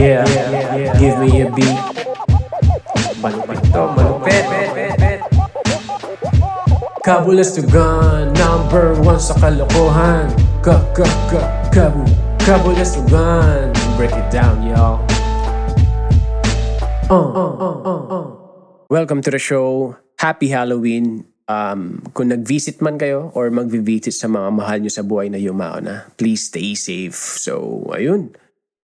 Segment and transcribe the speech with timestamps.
[0.00, 0.24] Yeah,
[0.96, 1.76] give me a beat.
[3.20, 4.44] Malupit to, malupit.
[7.04, 10.32] Kabulas to gun, number one sa kalokohan.
[10.64, 12.08] Ka, ka, ka, kabu,
[12.40, 13.76] kabulas to gun.
[14.00, 15.04] Break it down, y'all.
[17.12, 18.26] Uh, uh, uh, uh, uh.
[18.88, 20.00] Welcome to the show.
[20.16, 21.28] Happy Halloween.
[21.44, 25.76] Um, kung nag-visit man kayo or mag-visit sa mga mahal nyo sa buhay na yumao
[25.84, 27.20] na, please stay safe.
[27.36, 28.32] So, ayun.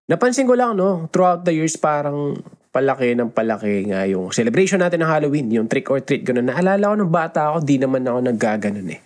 [0.06, 2.38] Napansin ko lang, no, throughout the years, parang
[2.70, 6.46] palaki ng palaki nga yung celebration natin ng Halloween, yung trick or treat, ganun.
[6.46, 9.00] Naalala ko nung bata ako, di naman ako naggaganon eh.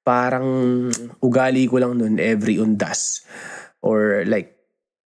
[0.00, 0.46] Parang
[1.20, 3.28] ugali ko lang nun every undas.
[3.84, 4.56] Or like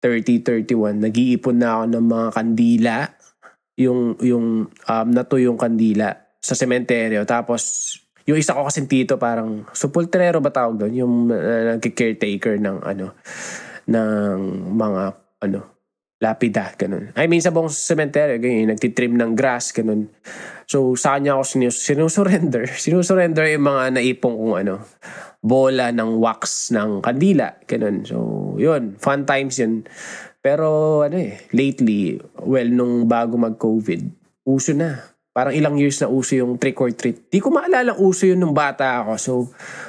[0.02, 2.95] 30, 31, nag-iipon na ako ng mga kandila.
[3.77, 7.22] Yung, yung, um, nato yung kandila sa sementeryo.
[7.30, 7.94] Tapos,
[8.25, 10.94] yung isa ko kasing tito, parang supultrero ba tawag doon?
[10.97, 13.13] Yung uh, nag-caretaker ng ano,
[13.90, 14.38] ng
[14.76, 15.03] mga
[15.41, 15.71] ano
[16.22, 17.09] lapida, ganun.
[17.17, 20.05] I mean, sa buong cemetery, ganyan, nagtitrim ng grass, ganun.
[20.69, 22.70] So, sa kanya ako sinus- sinusurrender.
[22.86, 24.86] Sinusurrender yung mga naipong kung ano,
[25.42, 28.05] bola ng wax ng kandila, ganun.
[28.05, 28.17] So,
[28.61, 29.89] yun, fun times yun.
[30.45, 34.02] Pero, ano eh, lately, well, nung bago mag-COVID,
[34.45, 35.02] uso na.
[35.33, 37.33] Parang ilang years na uso yung trick or treat.
[37.33, 39.11] Di ko maalala uso yun nung bata ako.
[39.17, 39.31] So,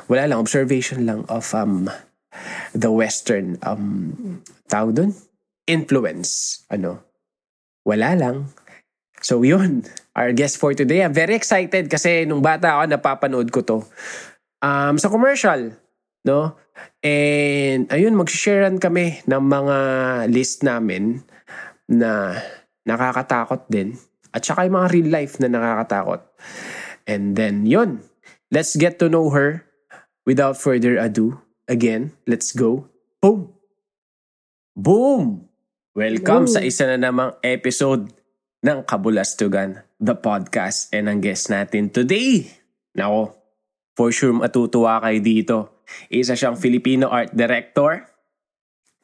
[0.08, 1.92] wala lang, observation lang of um,
[2.72, 5.10] the Western, um, tawag dun?
[5.68, 6.64] Influence.
[6.72, 7.04] Ano?
[7.84, 8.52] Wala lang.
[9.22, 11.04] So yun, our guest for today.
[11.04, 13.78] I'm very excited kasi nung bata ako, napapanood ko to.
[14.62, 15.74] Um, sa commercial,
[16.26, 16.54] no?
[17.02, 19.76] And ayun, mag-sharean kami ng mga
[20.30, 21.22] list namin
[21.90, 22.38] na
[22.86, 23.98] nakakatakot din.
[24.32, 26.24] At saka yung mga real life na nakakatakot.
[27.04, 28.06] And then yun,
[28.54, 29.66] let's get to know her
[30.22, 31.41] without further ado.
[31.68, 32.90] Again, let's go.
[33.22, 33.54] Boom!
[34.74, 35.46] Boom!
[35.94, 36.54] Welcome Hello.
[36.58, 38.10] sa isa na namang episode
[38.64, 40.88] ng Kabulastugan, the podcast.
[40.90, 42.48] And ang guest natin today,
[42.96, 43.36] nako,
[43.94, 45.56] for sure matutuwa kayo dito.
[46.08, 48.08] Isa siyang Filipino art director,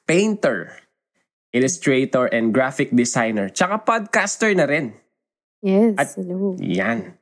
[0.08, 0.72] painter,
[1.52, 3.52] illustrator, and graphic designer.
[3.52, 4.96] Tsaka podcaster na rin.
[5.60, 6.56] Yes, At- hello.
[6.58, 7.14] Yan.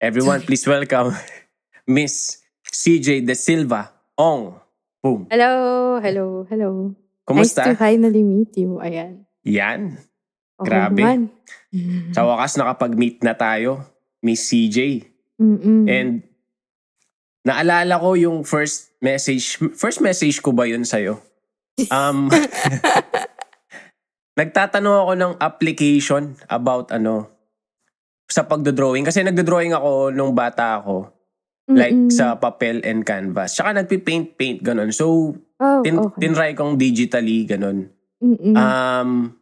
[0.00, 1.12] Everyone, please welcome
[1.86, 4.56] Miss CJ De Silva Ong.
[5.00, 5.24] Boom.
[5.32, 6.92] Hello, hello, hello.
[7.24, 7.64] Kumusta?
[7.64, 8.76] Nice to finally meet you.
[8.84, 9.24] Ayan.
[9.48, 9.96] Yan.
[10.60, 11.00] Okay Grabe.
[11.00, 11.20] naman.
[12.16, 13.80] Sa wakas nakapag-meet na tayo,
[14.20, 15.08] Miss CJ.
[15.40, 15.88] Mm-mm.
[15.88, 16.20] And
[17.48, 21.16] naalala ko yung first message, first message ko ba yun sa'yo?
[21.88, 22.28] Um,
[24.40, 27.32] nagtatanong ako ng application about ano,
[28.28, 29.08] sa pagdodrawing.
[29.08, 31.08] Kasi nagdodrawing ako nung bata ako.
[31.70, 32.10] Like Mm-mm.
[32.10, 33.54] sa papel and canvas.
[33.54, 34.90] Tsaka nagpipaint-paint, ganun.
[34.90, 36.18] So, oh, tin- okay.
[36.26, 37.94] tinry kong digitally, ganun.
[38.18, 38.54] Mm-mm.
[38.58, 39.38] Um,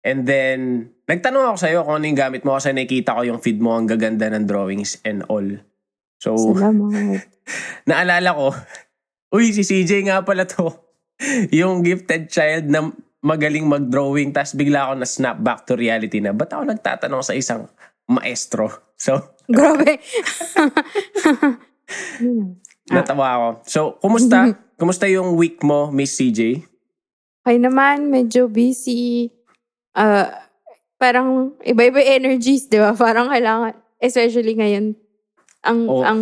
[0.00, 3.60] and then, nagtanong ako sa'yo kung ano yung gamit mo kasi nakita ko yung feed
[3.60, 5.44] mo, ang gaganda ng drawings and all.
[6.16, 7.20] So, Salamat.
[7.90, 8.56] naalala ko,
[9.36, 10.72] uy, si CJ nga pala to.
[11.60, 16.32] yung gifted child na magaling mag-drawing, tapos bigla ako na snap back to reality na,
[16.32, 17.68] ba't ako nagtatanong sa isang
[18.08, 18.72] maestro?
[18.96, 19.98] So, Grabe.
[22.90, 23.48] Natawa ako.
[23.66, 24.54] So, kumusta?
[24.80, 26.62] kumusta yung week mo, Miss CJ?
[27.42, 29.30] Okay naman, medyo busy.
[29.94, 30.46] Ah,
[30.98, 32.92] parang iba-iba energies, di ba?
[32.94, 34.98] Parang kailangan, especially ngayon,
[35.62, 36.02] ang, Oh.
[36.02, 36.20] ang,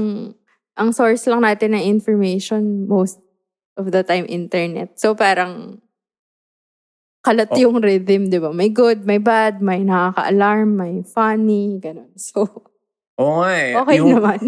[0.76, 3.20] ang source lang natin ng information most
[3.76, 4.96] of the time internet.
[5.00, 5.80] So parang
[7.24, 7.60] kalat Oh.
[7.68, 8.52] yung rhythm, di ba?
[8.52, 12.12] May good, may bad, may nakaka-alarm, may funny, ganun.
[12.20, 12.68] So,
[13.20, 13.72] Oo nga eh.
[13.78, 14.40] okay Yung- naman.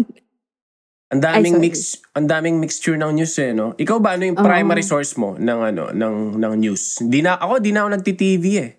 [1.07, 3.71] Ang daming Ay, mix, ang daming mixture ng news eh, no?
[3.79, 6.99] Ikaw ba ano yung primary source mo ng ano, ng ng news?
[6.99, 8.71] Di na ako, di na ako nagti-TV eh.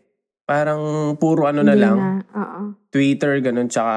[0.45, 1.97] Parang puro ano na Hindi lang,
[2.29, 2.73] na.
[2.89, 3.93] Twitter ganun tsaka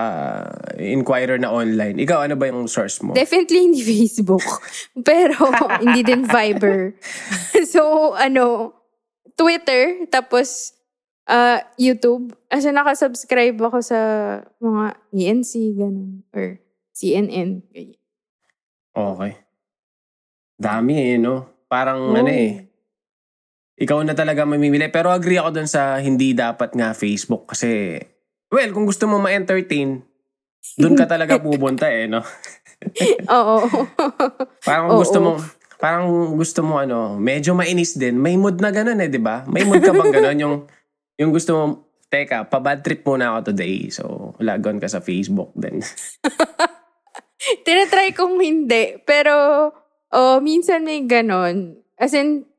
[0.80, 2.00] Inquirer na online.
[2.00, 3.12] Ikaw ano ba yung source mo?
[3.12, 4.44] Definitely hindi Facebook.
[5.08, 5.36] Pero
[5.84, 6.96] hindi din Viber.
[7.72, 8.76] so, ano,
[9.36, 10.76] Twitter, tapos
[11.32, 12.36] uh, YouTube.
[12.52, 14.00] Kasi nakasubscribe ako sa
[14.60, 16.28] mga ENC, ganun.
[16.36, 16.60] Or
[16.92, 17.64] CNN.
[17.72, 18.00] ganyan.
[18.92, 19.32] Okay.
[20.60, 21.66] Dami eh, no?
[21.72, 22.20] Parang Oo.
[22.20, 22.68] ano eh.
[23.82, 24.92] Ikaw na talaga mamimili.
[24.92, 27.98] Pero agree ako dun sa hindi dapat nga Facebook kasi,
[28.52, 30.04] well, kung gusto mo ma-entertain,
[30.78, 32.22] dun ka talaga pupunta eh, no?
[33.40, 33.66] Oo.
[34.68, 35.00] Parang Oo.
[35.02, 35.32] gusto mo,
[35.82, 36.06] parang
[36.38, 38.22] gusto mo ano, medyo mainis din.
[38.22, 39.42] May mood na ganun eh, di ba?
[39.50, 40.38] May mood ka bang ganun?
[40.38, 40.56] yung,
[41.22, 41.64] yung gusto mo,
[42.10, 43.94] teka, pa-bad trip muna ako today.
[43.94, 45.86] So, lagon ka sa Facebook din.
[47.66, 48.98] Tinatry kong hindi.
[49.06, 49.34] Pero,
[50.10, 51.78] oh, minsan may ganon.
[52.02, 52.50] As in,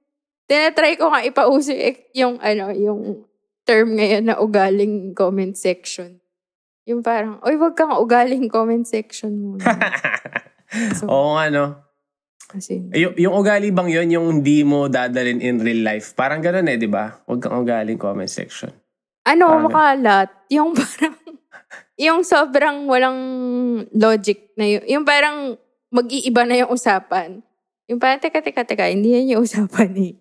[0.47, 1.75] tinatry ko nga ipauso
[2.15, 3.27] yung, ano, yung
[3.67, 6.23] term ngayon na ugaling comment section.
[6.87, 9.67] Yung parang, oy, wag kang ugaling comment section muna.
[10.73, 11.82] So, Oo nga, no?
[12.53, 16.13] Kasi, Y- yung ugali bang yun, yung hindi mo dadalin in real life?
[16.13, 17.17] Parang ganun eh, di ba?
[17.25, 18.69] Huwag kang ugaling comment section.
[19.23, 20.29] ano, parang- makalat.
[20.49, 21.17] Yung parang,
[21.97, 23.19] yung sobrang walang
[23.91, 24.85] logic na yun.
[24.87, 25.57] Yung parang
[25.89, 27.41] mag-iiba na yung usapan.
[27.87, 30.13] Yung parang, teka, teka, teka, hindi yan yung usapan eh.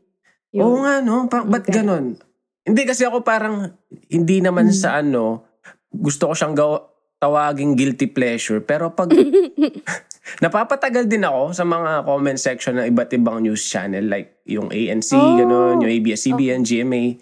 [0.52, 0.62] Yun.
[0.62, 1.26] Oo nga, no?
[1.26, 1.78] Pa- ba't Okay.
[1.78, 2.16] ganun?
[2.62, 3.74] Hindi kasi ako parang,
[4.08, 4.76] hindi naman Hmm.
[4.78, 5.48] sa ano,
[5.90, 6.86] gusto ko siyang gawa,
[7.18, 8.60] tawaging guilty pleasure.
[8.60, 9.10] Pero pag,
[10.40, 14.06] napapatagal din ako sa mga comment section ng iba't ibang news channel.
[14.06, 15.36] Like, yung ANC, Oh.
[15.36, 17.20] ganun, yung ABS-CBN, GMA.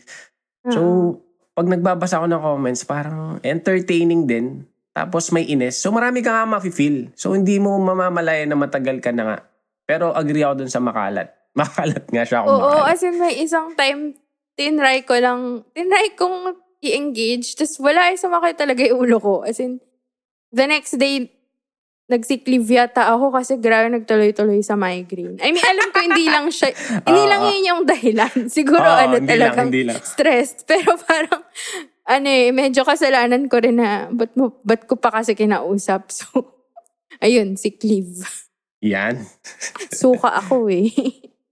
[0.69, 0.79] So,
[1.55, 4.63] pag nagbabasa ako ng comments, parang entertaining din.
[4.91, 5.79] Tapos may ines.
[5.79, 7.09] So, marami ka nga mafe-feel.
[7.15, 9.37] So, hindi mo mamamalaya na matagal ka na nga.
[9.83, 11.31] Pero agree ako dun sa makalat.
[11.57, 12.93] Makalat nga siya kung Oo, makalat.
[12.93, 14.13] as in may isang time,
[14.53, 19.33] tinry ko lang, tinry kong i-engage, tapos wala ay sumakay talaga yung ulo ko.
[19.43, 19.81] As in,
[20.51, 21.27] the next day,
[22.09, 25.37] nag-sick leave yata ako kasi grabe nagtuloy-tuloy sa migraine.
[25.45, 26.73] I mean, alam ko hindi lang siya,
[27.07, 28.35] hindi lang yun yung dahilan.
[28.57, 30.01] Siguro Oo, ano hindi lang, talagang hindi lang.
[30.01, 30.65] stressed.
[30.69, 31.45] Pero parang,
[32.09, 36.09] ano eh, medyo kasalanan ko rin na, ba't, mo, ba't ko pa kasi kinausap?
[36.09, 36.25] So,
[37.21, 38.25] ayun, sick leave.
[38.81, 39.21] Yan.
[39.93, 40.89] Suka ako eh.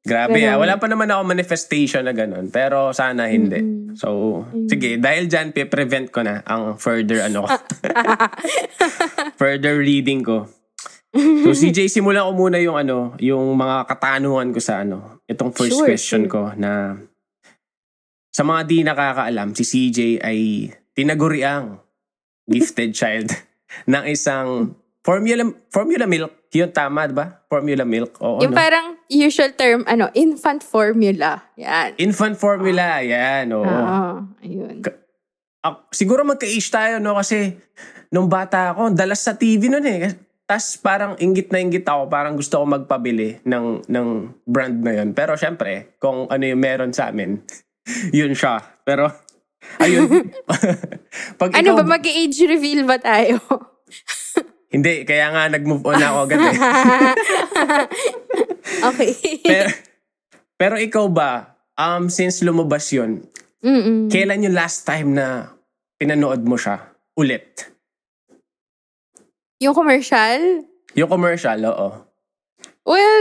[0.07, 0.55] Grabe ah.
[0.55, 2.47] Wala pa naman ako manifestation na ganun.
[2.47, 3.59] Pero sana hindi.
[3.59, 3.99] Mm-mm.
[3.99, 4.95] So, sige.
[4.95, 7.49] Dahil dyan, pe-prevent ko na ang further ano ko.
[9.41, 10.47] further reading ko.
[11.17, 15.81] So, CJ, simulan ko muna yung ano, yung mga katanungan ko sa ano, itong first
[15.81, 16.31] Sure, question sure.
[16.31, 16.95] ko na
[18.31, 21.81] sa mga di nakakaalam, si CJ ay tinaguriang
[22.45, 23.33] gifted child
[23.91, 24.77] ng isang
[25.07, 26.51] formula formula milk.
[26.51, 27.39] Yun tama, di ba?
[27.47, 28.19] Formula milk.
[28.19, 28.59] Oo, Yung no?
[28.59, 31.47] parang usual term, ano, infant formula.
[31.55, 31.95] Yan.
[31.95, 33.55] Infant formula, yan.
[33.55, 33.63] Oo.
[33.63, 34.11] Oo.
[34.43, 34.83] ayun.
[35.63, 37.15] Ak- siguro magka-age tayo, no?
[37.15, 37.55] Kasi
[38.11, 40.11] nung bata ako, dalas sa TV nun eh.
[40.47, 44.07] Tapos parang inggit na inggit ako, parang gusto ko magpabili ng, ng
[44.47, 45.11] brand na yun.
[45.11, 47.39] Pero syempre, kung ano yung meron sa amin,
[48.15, 48.59] yun siya.
[48.83, 49.07] Pero,
[49.79, 50.31] ayun.
[51.39, 53.39] Pag Ano ikaw, ba, mag-age reveal ba tayo?
[54.67, 56.57] Hindi, kaya nga nag-move on ako agad eh.
[58.91, 59.11] okay.
[59.47, 59.69] pero,
[60.59, 63.23] pero ikaw ba, um, since lumabas yun,
[63.63, 64.11] Mm-mm.
[64.11, 65.55] kailan yung last time na
[65.95, 66.83] pinanood mo siya
[67.15, 67.71] ulit?
[69.63, 70.67] Yung commercial?
[70.93, 71.89] Yung commercial, oo.
[72.85, 73.19] Well,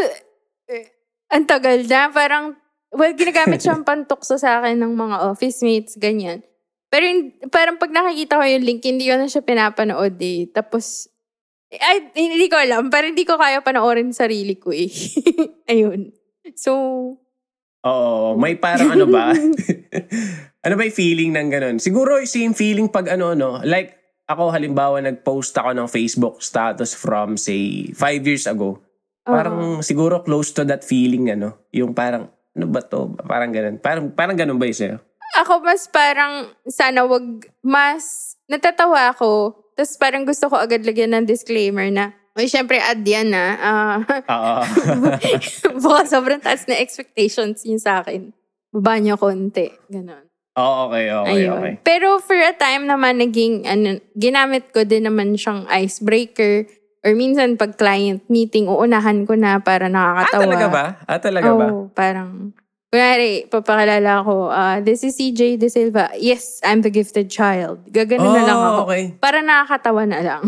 [0.68, 0.92] eh,
[1.32, 2.12] ang tagal na.
[2.12, 2.54] Parang,
[2.92, 6.44] well, ginagamit siyang pantukso sa akin ng mga office mates, ganyan.
[6.92, 10.46] Pero yung- parang pag nakikita ko yung link, hindi ko na siya pinapanood eh.
[10.52, 11.08] Tapos,
[11.72, 12.88] ay, hindi ko alam.
[12.88, 14.90] Parang hindi ko kaya panoorin sarili ko eh.
[15.72, 16.14] Ayun.
[16.54, 16.72] So,
[17.86, 19.30] Oo, may parang ano ba?
[20.66, 21.76] ano ba yung feeling ng ganun?
[21.78, 23.62] Siguro same feeling pag ano, no?
[23.62, 28.82] Like, ako halimbawa nag-post ako ng Facebook status from say, five years ago.
[29.26, 31.66] Parang siguro close to that feeling, ano?
[31.74, 33.14] Yung parang, ano ba to?
[33.26, 33.78] Parang ganun.
[33.78, 34.98] Parang, parang ganun ba yung sa'yo?
[35.36, 39.52] ako mas parang sana wag mas natatawa ako.
[39.76, 43.44] Tapos parang gusto ko agad lagyan ng disclaimer na, Uy, syempre, ad yan na.
[43.56, 44.60] Ah, Oo.
[45.80, 48.28] baka sobrang taas na expectations yun sa akin.
[48.76, 49.72] Baba niyo konti.
[49.88, 50.28] Ganon.
[50.56, 51.56] Oo, okay, okay, Ayun.
[51.56, 51.72] okay.
[51.80, 56.68] Pero for a time naman, naging, ano, ginamit ko din naman siyang icebreaker.
[57.00, 60.44] Or minsan, pag client meeting, uunahan ko na para Ah, nakakatawa.
[60.44, 60.84] talaga ba?
[61.08, 61.66] Ah, talaga ba?
[61.72, 62.52] Oo, parang,
[62.90, 66.10] kunwari, papakilala ko, ah, this is CJ De Silva.
[66.16, 67.84] Yes, I'm the gifted child.
[67.90, 68.80] Gaganon na lang ako.
[68.82, 69.02] Oh, okay.
[69.18, 70.42] Para nakakatawa na lang.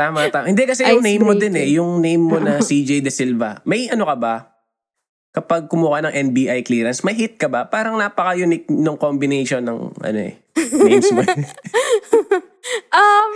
[0.00, 0.48] Tama, tama.
[0.48, 1.66] Hindi kasi yung name mo din eh.
[1.76, 3.60] Yung name mo na CJ De Silva.
[3.68, 4.34] May ano ka ba?
[5.30, 7.68] Kapag kumuha ng NBI clearance, may hit ka ba?
[7.68, 10.42] Parang napaka-unique nung combination ng ano eh,
[10.74, 11.22] names mo.
[12.90, 13.30] Um,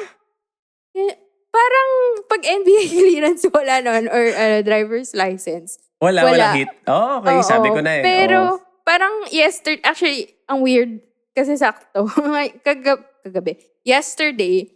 [2.35, 5.79] pag NBA clearance wala nun or uh, driver's license.
[6.03, 6.49] wala, wala, Wala.
[6.59, 6.71] hit.
[6.91, 8.03] Oh, okay, Oo, sabi ko na eh.
[8.03, 8.83] Pero Oo.
[8.83, 10.99] parang yesterday, actually, ang weird
[11.33, 12.11] kasi sakto.
[12.67, 13.57] Kagab kagabi.
[13.87, 14.69] Yesterday,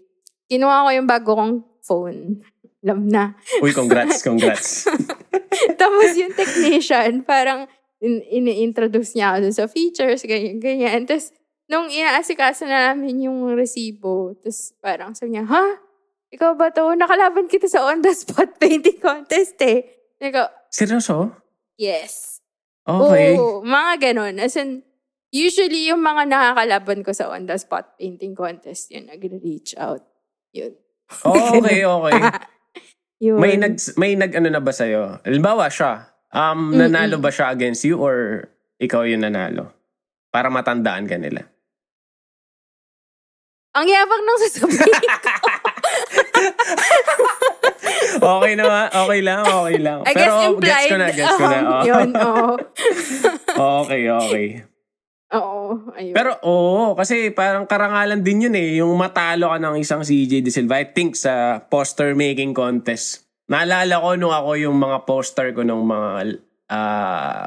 [0.48, 2.40] kinuha ko yung bago kong phone.
[2.80, 3.34] Alam na.
[3.60, 4.86] Uy, congrats, congrats.
[5.76, 7.66] Tapos yung technician, parang
[7.98, 11.02] in- ini-introduce niya ako sa features, ganyan, ganyan.
[11.04, 11.34] Tapos,
[11.68, 15.66] nung inaasikaso na namin yung resibo, tapos parang sabi niya, ha?
[16.28, 16.92] Ikaw ba to?
[16.92, 20.12] Nakalaban kita sa on-the-spot painting contest eh.
[20.20, 21.32] Niko, Seryoso?
[21.78, 22.42] yes.
[22.88, 23.36] Okay.
[23.36, 24.40] Oo, mga ganon.
[24.40, 24.80] As in,
[25.28, 30.04] usually yung mga nakakalaban ko sa on-the-spot painting contest, yun, nag-reach out.
[30.56, 30.72] Yun.
[31.24, 32.20] Oh, okay, okay.
[33.18, 33.42] Yun.
[33.42, 35.18] May nag may nag ano na ba sa'yo?
[35.26, 38.44] Halimbawa siya, Um, nanalo ba siya against you or
[38.76, 39.72] ikaw yung nanalo?
[40.28, 41.48] Para matandaan ka nila.
[43.72, 44.92] Ang yabang nang sasabihin
[45.24, 45.47] ko.
[48.18, 48.86] Okay naman.
[48.88, 49.98] Okay lang, okay lang.
[50.02, 50.88] I Pero guess gets implied.
[50.88, 51.58] ko na, gets ko na.
[51.58, 51.82] um, Oh.
[51.84, 52.48] Yun, oo.
[53.82, 54.46] okay, okay.
[55.28, 56.14] Oo, ayun.
[56.16, 58.80] Pero oo, kasi parang karangalan din yun eh.
[58.80, 60.80] Yung matalo ka ng isang CJ De Silva.
[60.80, 63.28] I think sa poster making contest.
[63.48, 67.44] Naalala ko nung ako yung mga poster ko nung mga ah,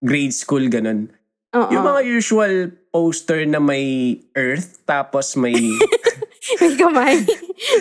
[0.00, 1.08] grade school ganun.
[1.56, 1.72] Oo.
[1.72, 2.52] Yung mga usual
[2.92, 5.56] poster na may earth tapos may
[6.60, 7.24] May kamay.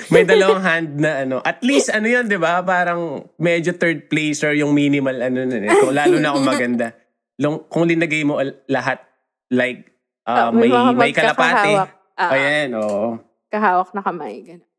[0.09, 1.37] May dalawang hand na ano.
[1.39, 2.61] At least ano yun, 'di ba?
[2.61, 3.01] Parang
[3.35, 5.55] medyo third placer yung minimal ano na.
[5.57, 5.71] eh.
[5.73, 6.87] Kung lalo na kung maganda.
[7.35, 9.01] Long, kung linagay mo lahat
[9.49, 9.89] like
[10.23, 11.73] ah, Ah, may mga may kalapate.
[11.73, 11.89] magkakahawak.
[12.13, 13.17] Ah, Ayan, oo.
[13.47, 14.35] Kahawak na kamay.
[14.41, 14.69] Ganun.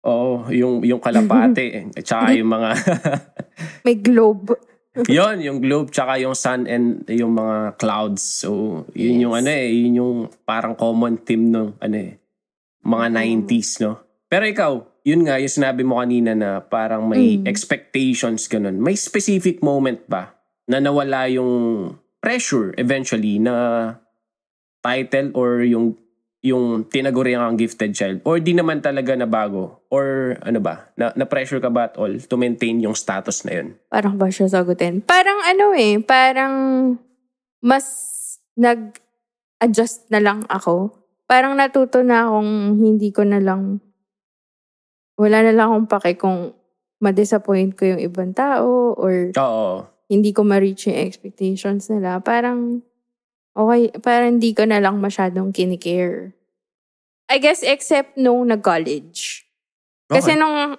[0.00, 2.68] Oo, yung yung kalapate at saka yung mga
[3.86, 4.56] May globe.
[5.06, 8.42] yon yung globe tsaka yung sun and yung mga clouds.
[8.42, 9.40] So, yun yung Yes.
[9.40, 12.18] ano eh, yun yung parang common theme ng ano eh,
[12.82, 13.06] mga
[13.46, 14.02] 90s, no?
[14.30, 14.72] Pero ikaw,
[15.02, 17.50] yun nga, yung sinabi mo kanina na parang may Mm.
[17.50, 18.78] expectations ganun.
[18.78, 20.38] May specific moment ba
[20.70, 21.50] na nawala yung
[22.22, 23.98] pressure eventually na
[24.80, 25.98] title or yung
[26.40, 31.12] yung tinaguri ang gifted child or di naman talaga na bago or ano ba na,
[31.12, 34.48] na pressure ka ba at all to maintain yung status na yun Parang ba siya
[34.48, 35.04] sagutin?
[35.04, 36.54] Parang ano eh, parang
[37.60, 37.84] mas
[38.56, 40.96] nag-adjust na lang ako.
[41.28, 43.78] Parang natuto na akong hindi ko na lang,
[45.20, 46.56] wala na lang akong pake kung
[46.98, 52.18] ma-disappoint ko yung ibang tao or oo hindi ko ma-reach yung expectations nila.
[52.18, 52.82] Parang,
[53.54, 56.34] okay, parang hindi ko na lang masyadong kinikare.
[57.30, 59.46] I guess except nung nag-college.
[60.10, 60.40] Kasi Okay.
[60.42, 60.74] nung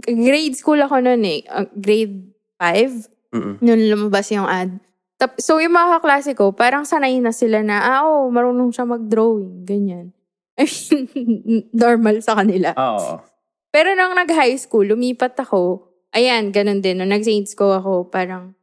[0.00, 2.24] grade school ako noon eh, uh, grade
[2.56, 3.54] 5, Mm-mm.
[3.60, 4.80] nung lumabas yung ad.
[5.20, 8.88] Tap, so yung mga kaklase ko, parang sanay na sila na, ah, oh, marunong siya
[8.88, 10.16] mag-drawing, ganyan.
[10.56, 10.64] I
[11.12, 12.72] mean, normal sa kanila.
[12.72, 13.20] oo
[13.68, 17.00] Pero nung nag-high school, lumipat ako, ayan, ganun din.
[17.00, 18.56] Nung nag-Saints ko ako, parang,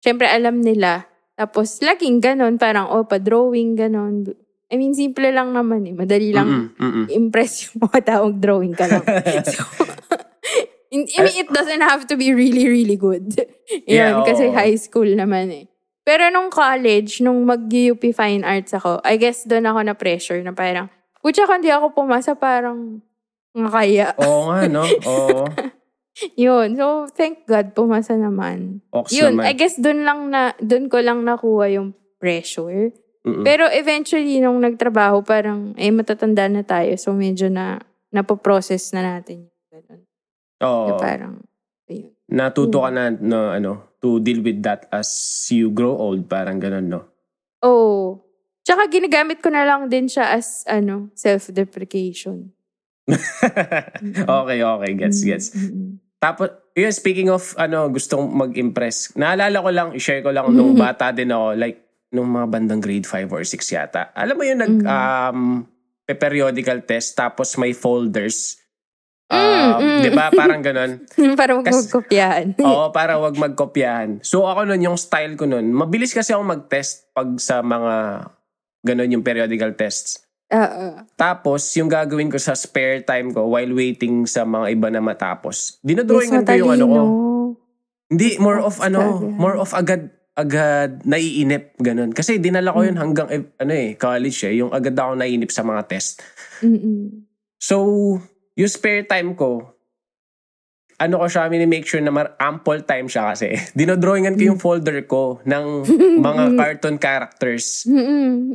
[0.00, 1.04] syempre alam nila.
[1.36, 4.32] Tapos, laging ganun, parang, oh, pa-drawing, ganun.
[4.72, 5.94] I mean, simple lang naman eh.
[5.94, 7.06] Madali lang Mm-mm, mm-mm.
[7.12, 9.04] impress yung mga taong drawing ka lang.
[9.46, 9.62] so,
[10.90, 13.34] I mean, it doesn't have to be really, really good.
[13.66, 14.54] Yeah, Yan, kasi oo.
[14.54, 15.66] high school naman eh.
[16.06, 20.86] Pero nung college, nung mag-UP Fine Arts ako, I guess doon ako na-pressure na parang,
[21.18, 23.02] putya kung di ako pumasa, parang,
[23.56, 24.06] nga kaya.
[24.20, 25.44] oo nga no oo
[26.40, 26.80] Yun.
[26.80, 28.80] So, thank God, pumasa naman.
[28.88, 32.88] Ox Yun, naman I guess doon lang na, doon ko lang nakuha yung pressure.
[33.20, 33.44] Mm-mm.
[33.44, 36.96] Pero eventually, nung nagtrabaho, parang, eh, matatanda na tayo.
[36.96, 39.44] So, medyo na, napoprocess na natin.
[39.44, 40.00] yung Ganun.
[40.64, 41.34] oo Na parang,
[41.84, 42.16] ayun.
[42.32, 45.12] natuto ka na no, ano to deal with that as
[45.52, 47.00] you grow old parang ganun no
[47.60, 48.24] Oh.
[48.64, 52.55] Tsaka ginagamit ko na lang din siya as, ano, self-deprecation.
[54.40, 56.02] okay okay gets gets Mm-mm.
[56.16, 59.12] Tapos, yun, speaking of, ano, gustong mag-impress.
[59.14, 63.04] Naalala ko lang, i-share ko lang nung bata din ako, like, nung mga bandang grade
[63.04, 64.16] 5 or 6 yata.
[64.16, 64.86] Alam mo yun, nag, Mm.
[64.88, 65.40] um,
[66.02, 68.56] pe- periodical test, tapos may folders.
[69.28, 70.00] Mm, Um, mm.
[70.00, 70.26] Di ba?
[70.32, 71.04] Parang ganun.
[71.38, 72.46] Para wag Kas- magkopyahan.
[72.64, 74.10] Oo, para wag magkopyahan.
[74.24, 78.24] So ako nun, yung style ko nun, mabilis kasi ako mag-test pag sa mga
[78.80, 80.25] ganun yung periodical tests.
[80.46, 80.86] Oo.
[81.18, 85.82] Tapos, yung gagawin ko sa spare time ko while waiting sa mga iba na matapos,
[85.82, 87.00] Yes, dinodrawingan ko yung ano ko.
[88.06, 92.14] Hindi, more of ano, more of agad, agad naiinip, ganun.
[92.14, 92.88] Kasi dinala ko Hmm.
[92.94, 96.22] yun hanggang, eh, ano eh, college eh, yung agad ako naiinip sa mga test.
[96.62, 97.26] Mm-mm.
[97.58, 97.76] So,
[98.54, 99.75] yung spare time ko,
[100.96, 103.56] ano ko siya, make sure na mar- ample time siya kasi.
[103.78, 105.64] Dinodrawingan ko yung folder ko ng
[106.26, 107.84] mga cartoon characters.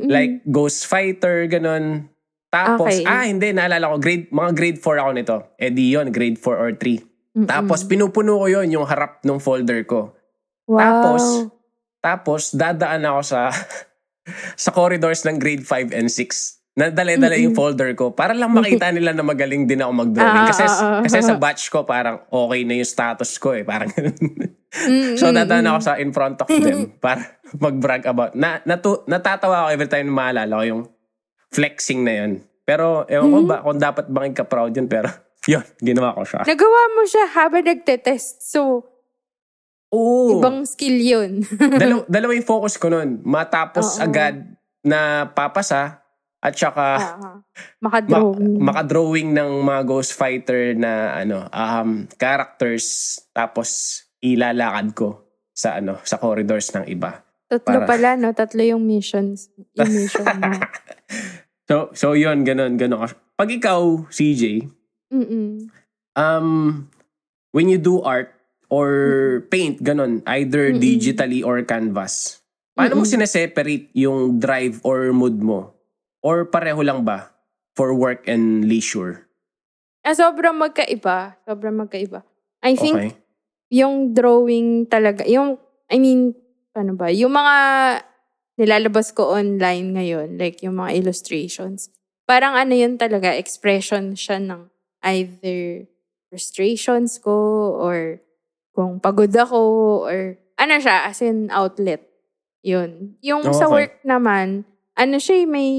[0.06, 2.10] Like Ghost Fighter, ganun.
[2.52, 3.08] Tapos, Okay.
[3.08, 5.36] ah, hindi, naalala ko, grade, mga grade 4 ako nito.
[5.56, 7.00] Eh di yun, grade 4 or 3.
[7.32, 7.48] Mm-mm.
[7.48, 10.12] Tapos, pinupuno ko yun, yung harap ng folder ko.
[10.68, 10.78] wow.
[10.78, 11.22] tapos,
[12.02, 13.40] Tapos, dadaan ako sa
[14.62, 16.61] sa corridors ng grade 5 and 6.
[16.72, 20.44] Nadala-dala yung folder ko para lang makita nila na magaling din ako mag-drawing.
[20.44, 23.60] Ah, Kasi, ah, ah, kasi sa batch ko, parang okay na yung status ko eh.
[23.60, 23.92] Parang
[25.20, 28.32] so, dadaan ako sa in front of them para mag-brag about.
[28.32, 30.82] Na, natu, natatawa ako every time na maalala ko yung
[31.52, 32.32] flexing na yun.
[32.64, 35.12] Pero, ewan ko ba, kung dapat bang ka-proud yun, pero
[35.44, 36.40] yun, ginawa ko siya.
[36.48, 38.48] Nagawa mo siya habang nagte-test.
[38.48, 38.88] So,
[39.92, 40.40] Oo.
[40.40, 41.44] ibang skill yun.
[41.52, 43.20] Dalaw, dalawa yung focus ko nun.
[43.28, 44.08] Matapos Oo.
[44.08, 44.40] agad
[44.80, 46.01] na papasa
[46.42, 47.38] at saka ma-
[47.80, 48.58] Makadrawing.
[48.58, 52.84] makadrawing ng mga Ghost Fighter na ano um characters
[53.30, 55.08] tapos ilalakad ko.
[55.52, 57.20] sa ano, sa corridors ng iba.
[57.46, 58.32] Tatlo Para- pala, no?
[58.32, 59.52] Tatlo yung missions.
[59.76, 60.48] Yung mission mo.
[61.62, 63.06] So, so yun, ganun, ganun.
[63.32, 64.66] Pag ikaw, CJ,
[65.08, 65.68] Mm-mm.
[66.14, 66.48] um,
[67.50, 68.34] when you do art
[68.66, 68.88] or
[69.48, 70.80] paint, ganun, either Mm-mm.
[70.80, 73.12] digitally or canvas, paano mo Mm-mm.
[73.14, 75.72] sineseparate yung drive or mood mo?
[76.22, 77.34] Or pareho lang ba
[77.74, 79.26] for work and leisure?
[80.06, 81.34] Ah, sobrang magkaiba.
[81.42, 82.22] Sobrang magkaiba.
[82.62, 83.10] I think Okay.
[83.74, 85.58] yung drawing talaga, yung,
[85.90, 86.34] I mean,
[86.70, 87.10] paano ba?
[87.10, 87.56] Yung mga
[88.58, 91.90] nilalabas ko online ngayon, like yung mga illustrations,
[92.28, 94.70] parang ano yun talaga, expression siya ng
[95.10, 95.90] either
[96.30, 97.34] frustrations ko
[97.82, 98.22] or
[98.76, 99.58] kung pagod ako
[100.06, 102.04] or ano siya, as in outlet.
[102.62, 103.18] Yun.
[103.26, 103.90] Yung sa Okay.
[103.90, 104.62] work naman,
[104.94, 105.70] ano siya, eh, may,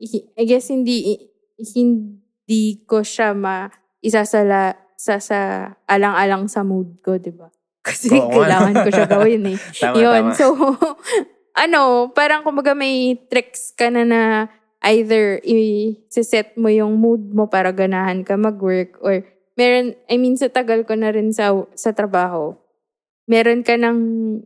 [0.00, 1.16] I guess hindi,
[1.56, 3.68] hindi ko siya ma,
[4.04, 7.48] isasala sa sa alang-alang sa mood ko, 'di ba?
[7.86, 8.32] Kasi Oo nga.
[8.44, 9.58] kailangan ko siya gawin eh.
[9.80, 10.24] Tama, Yun.
[10.32, 10.36] tama.
[10.36, 10.46] So
[11.64, 14.22] ano, parang kumbaga may tricks ka na na
[14.84, 19.24] either i-set mo yung mood mo para ganahan ka mag-work or
[19.56, 22.54] meron, I mean sa tagal ko na rin sa sa trabaho,
[23.24, 23.98] meron ka nang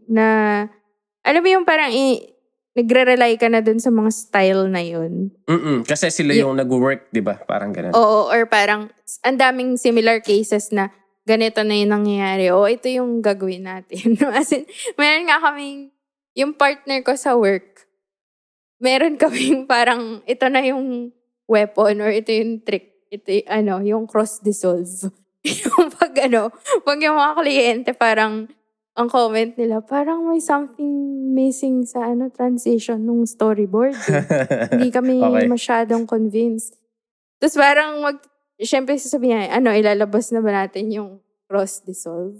[0.06, 0.26] na,
[1.26, 2.30] alam mo yung parang i,
[2.74, 5.34] nagre-rely ka na dun sa mga style na yun.
[5.50, 5.82] Mm-mm.
[5.82, 7.34] Kasi sila Y- yung nag-work, di ba?
[7.42, 7.94] Parang ganun.
[7.94, 8.90] Oo, or parang
[9.26, 10.94] ang daming similar cases na
[11.26, 12.54] ganito na yung nangyayari.
[12.54, 14.14] O, ito yung gagawin natin.
[14.38, 15.90] As in, meron nga kaming,
[16.38, 17.90] yung partner ko sa work,
[18.78, 21.10] meron kaming parang, ito na yung
[21.50, 23.10] weapon or ito yung trick.
[23.10, 25.10] Ito yung, ano, yung cross-dissolve.
[25.66, 26.54] yung pag ano,
[26.86, 28.46] pag yung mga kliyente parang,
[29.00, 30.92] ang comment nila, parang may something
[31.32, 33.96] missing sa ano transition nung storyboard.
[33.96, 34.24] eh.
[34.76, 35.48] Hindi kami Okay.
[35.48, 36.76] masyadong convinced.
[37.40, 38.20] Tapos parang mag,
[38.60, 41.10] syempre sasabihin niya, ano, ilalabas na ba natin yung
[41.48, 42.36] cross-dissolve?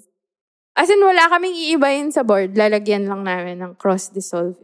[0.76, 2.52] As in, wala kaming iibayin sa board.
[2.54, 4.54] Lalagyan lang namin ng cross-dissolve.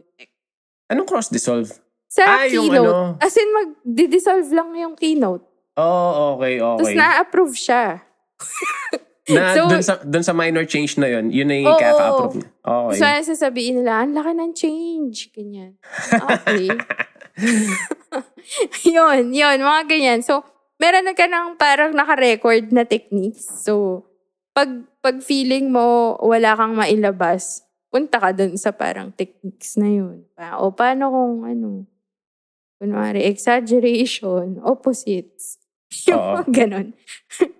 [0.87, 1.67] Anong cross-dissolve?
[2.07, 2.87] Sa Ah, yung keynote.
[2.87, 3.17] ano.
[3.19, 5.43] As in, mag-dissolve lang yung keynote.
[5.75, 6.95] Oh, okay, Tapos okay.
[6.95, 8.01] na-approve siya.
[9.27, 11.79] Na, So- dun, sa, dun sa minor change na yun, yun na yung Oo.
[11.79, 12.49] kaka-approve niya.
[12.63, 12.95] Okay.
[12.95, 15.17] So, ano sasabihin nila, ang laki ng change.
[15.35, 15.75] Ganyan.
[16.15, 16.67] Okay.
[18.97, 20.19] yun, yun, mga ganyan.
[20.23, 20.41] So,
[20.79, 23.45] meron na ka ng parang naka-record na techniques.
[23.67, 24.05] So,
[24.55, 24.69] pag,
[25.03, 30.25] pag feeling mo wala kang mailabas, punta ka dun sa parang techniques na yun.
[30.33, 31.85] Pa- O paano kung ano,
[32.77, 35.57] kunwari, exaggeration, opposites.
[36.07, 36.87] Yung mga ganun.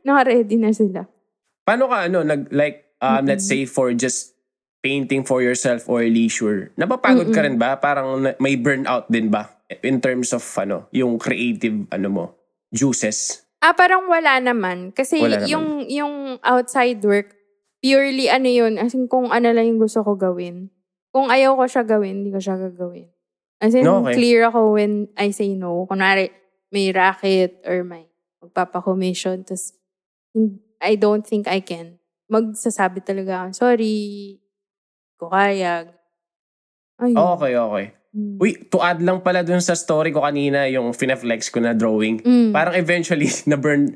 [0.03, 1.07] Naka-ready na sila.
[1.67, 3.27] Paano ka, ano, nag, like, um, Mm-mm.
[3.27, 4.31] let's say for just
[4.79, 7.47] painting for yourself or leisure, napapagod ka Mm-mm.
[7.51, 7.75] rin ba?
[7.75, 9.51] Parang may burnout din ba?
[9.83, 12.25] In terms of, ano, yung creative, ano mo,
[12.71, 13.43] juices?
[13.59, 14.95] Ah, parang wala naman.
[14.95, 15.49] Kasi Wala naman.
[15.51, 17.35] yung yung outside work,
[17.83, 20.71] purely ano yun, as in kung ano lang yung gusto ko gawin.
[21.11, 23.11] Kung ayaw ko siya gawin, hindi ko siya gagawin.
[23.57, 24.13] As in, Okay.
[24.13, 25.83] clear ako when I say no.
[25.89, 26.29] Kunwari,
[26.71, 28.05] may racket or may
[28.39, 29.73] magpapakommission, tapos
[30.81, 31.97] I don't think I can.
[32.27, 34.37] Magsasabi talaga ako, sorry,
[35.15, 35.87] ko kaya.
[36.99, 37.17] Ayun.
[37.17, 37.85] Okay, okay.
[38.17, 38.41] Mm.
[38.41, 42.17] Uy, to add lang pala dun sa story ko kanina, yung fineflex ko na drawing.
[42.25, 42.49] Mm.
[42.49, 43.93] Parang eventually, na-burn.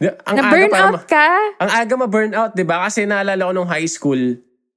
[0.00, 1.28] Ang Na-burn aga out ka?
[1.60, 2.88] Ang aga ma-burnout, di ba?
[2.88, 4.18] Kasi naalala ko nung high school,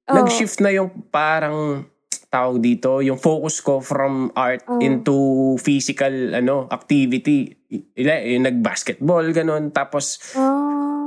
[0.04, 0.14] Oo.
[0.14, 1.88] nag-shift na yung parang
[2.28, 4.82] tawag dito, yung focus ko from art Oo.
[4.84, 5.16] into
[5.56, 7.50] physical ano activity.
[7.96, 9.72] Ila, yung nag-basketball, ganun.
[9.72, 10.53] Tapos, Ah.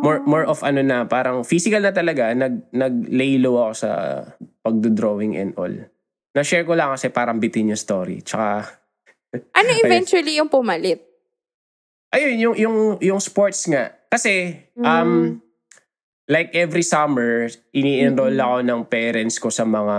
[0.07, 3.91] More more of ano na, parang physical na talaga, nag, nag-lay low ako sa
[4.63, 5.75] pagdo-drawing and all.
[6.31, 8.23] Na-share ko lang kasi parang bitin yung story.
[8.23, 8.63] Tsaka,
[9.59, 11.03] Ano eventually yung pumalit?
[12.07, 13.91] ayun, yung, yung, yung sports nga.
[14.07, 15.27] Kasi, um, Mm.
[16.27, 18.47] like every summer, ini-enroll Mm-mm.
[18.47, 19.97] ako ng parents ko sa mga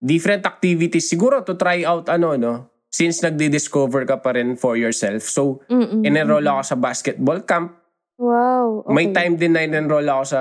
[0.00, 1.04] different activities.
[1.04, 2.54] Siguro to try out ano, no?
[2.88, 5.26] Since nagdi-discover ka pa rin for yourself.
[5.26, 6.06] So, Mm-mm.
[6.06, 7.76] in-enroll ako sa basketball camp.
[8.24, 8.66] Wow.
[8.88, 8.92] Okay.
[8.96, 10.40] May time din na in-enroll ako sa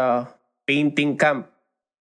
[0.64, 1.52] painting camp.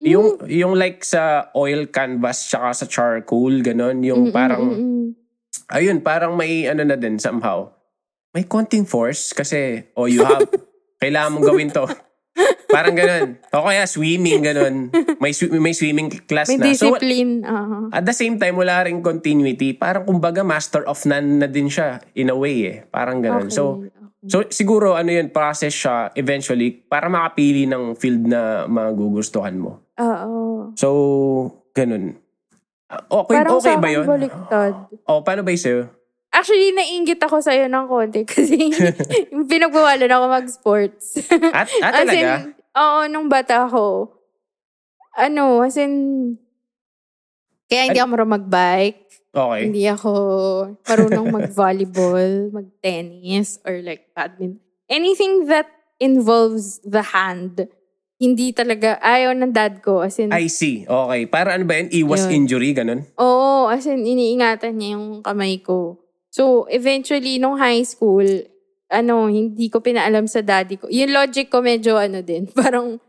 [0.01, 0.07] Mm.
[0.09, 4.01] Yung, yung like sa oil canvas tsaka sa charcoal, ganon.
[4.01, 4.63] Yung Mm-mm, parang,
[5.69, 7.69] ayun, parang may ano na din somehow.
[8.33, 10.49] May konting force kasi, oh, you have,
[11.03, 11.85] kailangan mong gawin to.
[12.69, 13.41] Parang ganun.
[13.49, 14.93] O kaya swimming, ganun.
[15.17, 16.69] May, swi- may swimming class May na.
[16.77, 17.41] So, discipline.
[17.41, 17.89] aha.
[17.91, 19.73] at the same time, wala ring continuity.
[19.73, 22.77] Parang kumbaga master of none na din siya in a way eh.
[22.87, 23.49] Parang ganun.
[23.49, 23.89] Okay, So.
[24.25, 29.79] So siguro ano yun, process siya eventually para makapili ng field na magugustuhan mo.
[29.95, 30.71] Oo.
[30.75, 30.87] So,
[31.71, 32.19] ganun.
[32.89, 34.03] Ah, Okay, Parang okay ba yun?
[34.03, 34.73] baliktad.
[35.05, 35.87] O, paano ba sa'yo?
[36.29, 38.69] Actually, nainggit ako sa'yo ng konti kasi
[39.51, 41.17] pinagbawalan ako mag-sports.
[41.53, 42.17] At, at As talaga?
[42.43, 44.13] in, oo, nung bata ako,
[45.15, 45.93] ano, as in,
[47.65, 49.08] kaya hindi ako marunong mag-bike.
[49.29, 49.61] Okay.
[49.69, 50.11] Hindi ako
[50.81, 54.57] marunong mag-volleyball, mag-tennis, or like badminton.
[54.89, 55.69] Anything that
[56.01, 57.69] involves the hand,
[58.19, 60.01] hindi talaga, ayaw ng dad ko.
[60.03, 60.83] As in, I see.
[60.83, 61.29] Okay.
[61.29, 61.87] Para ano ba yan?
[61.93, 62.43] Iwas Yun.
[62.43, 63.07] injury, ganun?
[63.15, 66.01] Oo, as in, iniingatan niya yung kamay ko.
[66.29, 68.27] So, eventually, nung high school,
[68.91, 70.91] ano, hindi ko pinaalam sa daddy ko.
[70.91, 72.99] Yung logic ko medyo, ano din, parang,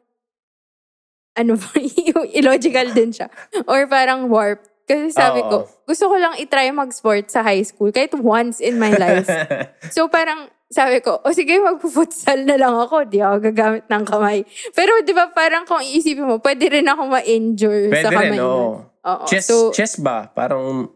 [1.35, 1.69] ano ba,
[2.39, 3.27] illogical din siya.
[3.67, 4.70] Or parang warped.
[4.91, 5.87] Kasi sabi ko, Oo.
[5.87, 9.31] gusto ko lang itry mag-sport sa high school, kahit once in my life.
[9.95, 13.03] So parang sabi ko, o sige, magpo-futsal na lang ako.
[13.05, 14.43] Di ako gagamit ng kamay.
[14.71, 18.39] Pero di ba parang kung iisipin mo, pwede rin ako ma-injure Pwede sa kamay rin,
[18.39, 18.47] nun.
[18.47, 18.71] oo.
[19.01, 19.25] Oo.
[19.25, 20.27] Chess, so, chess ba?
[20.29, 20.87] Parang,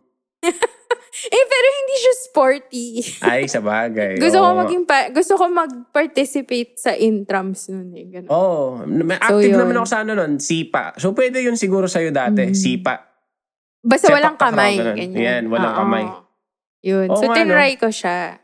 [1.26, 2.87] eh, pero hindi siya sporty.
[3.22, 4.18] ay, sa bagay.
[4.22, 4.59] gusto ko Oo.
[4.61, 8.07] maging pa- gusto ko mag-participate sa intrams nun eh.
[8.11, 8.28] Ganun.
[8.28, 8.78] Oo.
[8.78, 9.59] So, active yun.
[9.59, 10.94] naman ako sa ano nun, sipa.
[10.96, 12.54] So, pwede yun siguro sa'yo dati, Mm.
[12.54, 13.13] sipa.
[13.85, 14.75] Basta sepak walang kamay.
[14.81, 15.12] Ganyan.
[15.12, 15.81] Yan, walang Oo.
[15.85, 16.05] kamay.
[16.85, 17.07] Yun.
[17.12, 17.37] Oo so, nga, no?
[17.37, 18.40] tinry ko siya.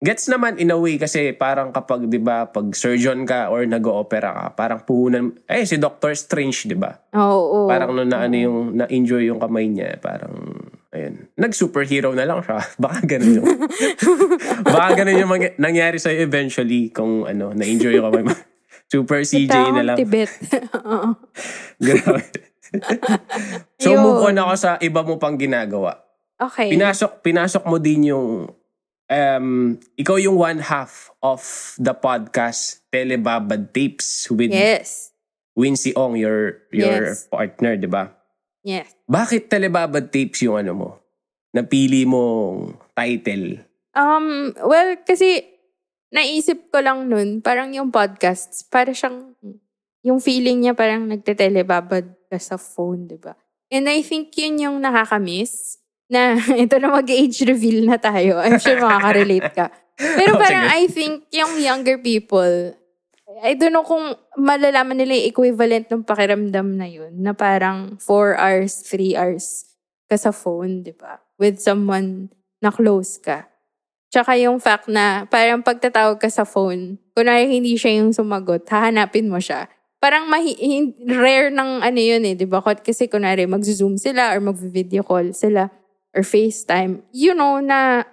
[0.00, 4.32] Gets naman in a way kasi parang kapag, di ba, pag surgeon ka or nag-opera
[4.32, 6.88] ka, parang puhunan, eh, si Doctor Strange, di ba?
[7.12, 7.68] Oo.
[7.68, 10.32] Parang nung na, ano yung, na-enjoy yung kamay niya, parang,
[10.88, 12.64] ayun, nag-superhero na lang siya.
[12.84, 13.48] Baka ganun yung,
[14.72, 18.32] baka ganun yung mang- nangyari sa'yo eventually kung, ano, na-enjoy yung kamay mo.
[18.92, 19.96] Super CJ na lang.
[20.00, 20.32] Tibet.
[20.80, 21.12] Oo.
[21.76, 22.49] Grabe.
[23.82, 24.02] so, Yun.
[24.02, 25.98] move on ako sa iba mo pang ginagawa.
[26.40, 26.72] Okay.
[26.72, 28.48] Pinasok, pinasok mo din yung,
[29.10, 29.48] um,
[29.98, 31.42] ikaw yung one half of
[31.76, 35.12] the podcast Telebabad Tapes with yes.
[35.52, 37.28] Wincy Ong, your, your Yes.
[37.28, 38.14] partner, di ba?
[38.64, 38.88] Yes.
[39.04, 40.90] Bakit Telebabad Tapes yung ano mo?
[41.52, 43.60] Napili mong title?
[43.92, 45.44] Um, well, kasi
[46.14, 49.34] naisip ko lang nun, parang yung podcasts, para siyang,
[50.00, 53.34] yung feeling niya parang nagtetelebabad ka sa phone, di ba?
[53.70, 58.38] And I think yun yung nakakamiss na ito na mag-age reveal na tayo.
[58.38, 59.66] I'm sure makaka-relate ka.
[59.98, 60.74] Pero Oh, parang sige.
[60.78, 62.74] I think yung younger people,
[63.42, 68.38] I don't know kung malalaman nila yung equivalent ng pakiramdam na yun, na parang 4
[68.38, 69.70] hours, 3 hours
[70.10, 71.22] ka sa phone, di ba?
[71.38, 73.46] With someone na close ka.
[74.10, 79.30] Tsaka yung fact na parang pagtatawag ka sa phone, kunwari hindi siya yung sumagot, hahanapin
[79.30, 79.70] mo siya.
[80.00, 82.64] Parang mahi- rare ng ano yun eh, di ba?
[82.64, 85.68] Kasi kunwari mag-zoom sila or mag-video call sila
[86.16, 87.04] or FaceTime.
[87.12, 88.08] You know na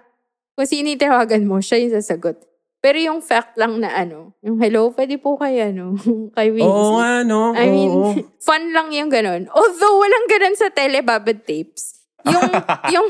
[0.52, 2.44] kung sino tawagan mo, siya yung sasagot.
[2.78, 5.98] Pero yung fact lang na ano, yung hello, pwede po kay ano,
[6.36, 6.66] kay Wincy.
[6.66, 7.54] Oo nga, no?
[7.54, 8.14] I mean, Oo.
[8.46, 9.50] fun lang yung ganun.
[9.50, 12.06] Although walang ganun sa telebabad tapes.
[12.26, 12.50] Yung,
[12.94, 13.08] yung,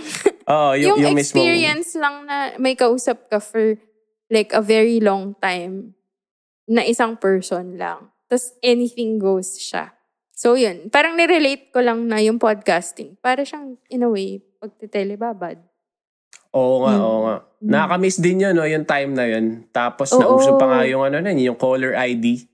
[0.49, 1.37] Oo, yung, yung, yung, mismo.
[1.37, 3.77] experience lang na may kausap ka for
[4.29, 5.99] like a very long time
[6.69, 8.13] na isang person lang.
[8.29, 9.97] Tapos anything goes siya.
[10.31, 13.19] So yun, parang nirelate ko lang na yung podcasting.
[13.19, 15.59] Para siyang, in a way, pagtitelebabad.
[16.55, 17.03] Oo nga, Mm.
[17.03, 17.37] oo nga.
[17.59, 17.69] Mm.
[17.69, 19.67] Nakakamiss din yun, no, yung time na yun.
[19.69, 20.21] Tapos Oo.
[20.23, 22.47] nauso pa nga yung ano na, yung caller ID.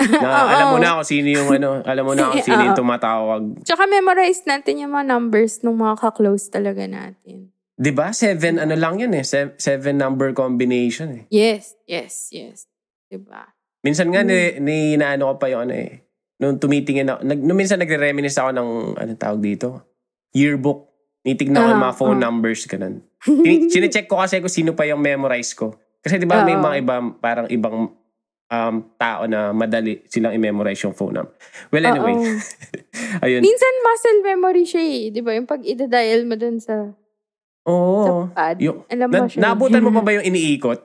[0.00, 0.48] Na Oo.
[0.54, 3.42] alam mo na kung sino yung ano, alam mo na kung sino yung tumatawag.
[3.62, 7.52] Tsaka memorize natin yung mga numbers ng mga ka-close talaga natin.
[7.76, 8.12] 'Di ba?
[8.12, 11.24] Seven ano lang yun eh, Se- seven number combination eh.
[11.28, 12.64] Yes, yes, yes.
[13.12, 13.55] Diba?
[13.86, 14.28] Minsan nga Mm.
[14.28, 16.02] ni, ni naano ko pa yung ano eh.
[16.36, 18.68] Nung tumitingin ako, nag, nung minsan nagre-reminisce ako ng
[18.98, 19.86] ano tawag dito?
[20.34, 20.90] Yearbook.
[21.22, 22.22] Nitignan ko yung Ah, mga phone ah.
[22.26, 23.00] numbers ganun.
[23.46, 25.70] Sine- Sine-check ko kasi kung sino pa yung memorize ko.
[25.98, 26.62] Kasi 'di ba may Oo.
[26.62, 27.90] mga iba parang ibang
[28.46, 31.34] um, tao na madali silang i-memorize yung phone number.
[31.68, 32.14] Well, anyway.
[33.24, 33.42] Ayun.
[33.42, 35.02] Minsan muscle memory siya eh.
[35.08, 35.32] Di ba?
[35.32, 36.94] Yung pag i-dial mo dun sa,
[37.64, 38.04] Oo.
[38.04, 38.56] sa pad.
[38.60, 39.40] Yung, alam na, mo siya.
[39.40, 40.78] naabutan mo pa ba yung iniikot?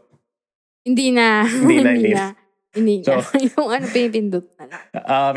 [0.82, 1.46] hindi na.
[1.46, 2.34] Hindi na, hindi na.
[2.72, 3.20] Hindi So-
[3.52, 4.84] yung ano, pinipindot na lang.
[4.96, 5.36] Um,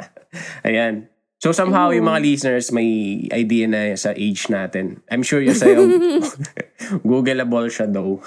[0.68, 0.94] ayan.
[1.36, 2.86] So somehow yung mga listeners may
[3.28, 5.02] idea na sa age natin.
[5.10, 5.90] I'm sure yung sa'yo,
[7.02, 8.22] Googleable siya daw.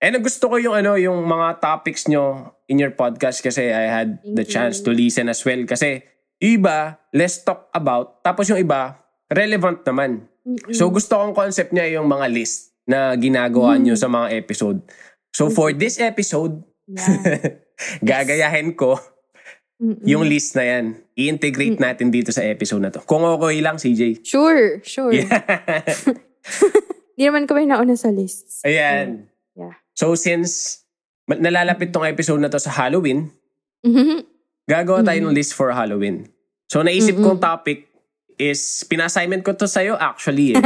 [0.00, 4.20] And gusto ko yung ano, yung mga topics nyo in your podcast kasi I had
[4.20, 4.52] Thank the you.
[4.52, 5.60] chance to listen as well.
[5.64, 6.00] Kasi
[6.36, 8.20] iba, let's talk about.
[8.20, 8.96] Tapos yung iba,
[9.28, 10.24] relevant naman.
[10.40, 10.72] Mm-mm.
[10.72, 13.80] So gusto kong concept niya yung mga list na ginagawa Mm.
[13.82, 14.80] nyo sa mga episode.
[15.30, 17.62] So for this episode, Yeah.
[18.02, 18.98] gagayahin ko
[19.78, 20.02] Mm-mm.
[20.02, 20.84] yung list na yan.
[21.14, 21.82] I-integrate Mm.
[21.82, 22.98] natin dito sa episode na to.
[23.00, 24.26] Kung okay lang, CJ.
[24.26, 25.14] Sure, sure.
[25.14, 25.30] Yeah.
[27.14, 28.64] Hindi naman kami nauna sa lists.
[28.64, 29.28] Ayan.
[29.54, 29.76] Yeah.
[29.94, 30.82] So since
[31.28, 33.30] nalalapit tong episode na to sa Halloween,
[33.80, 34.24] Mhm.
[34.66, 35.26] gagawa tayo Mm.
[35.28, 36.26] ng list for Halloween.
[36.66, 37.26] So naisip Mm-mm.
[37.28, 37.89] kong topic
[38.40, 40.60] is, pina-assignment ko to sa'yo actually eh.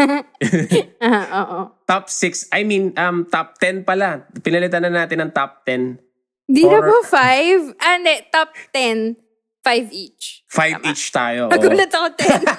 [1.03, 1.59] ah, oo.
[1.83, 4.31] top 6, I mean, um, top 10 pala.
[4.39, 5.99] Pinalitan na natin ng top 10.
[6.45, 7.73] Hindi na ba five?
[7.81, 8.21] Ah, hindi.
[8.29, 9.17] Top ten.
[9.65, 10.45] Five each.
[10.45, 10.93] Five Tama.
[10.93, 11.49] each tayo.
[11.49, 12.37] Nagulat ako, ten.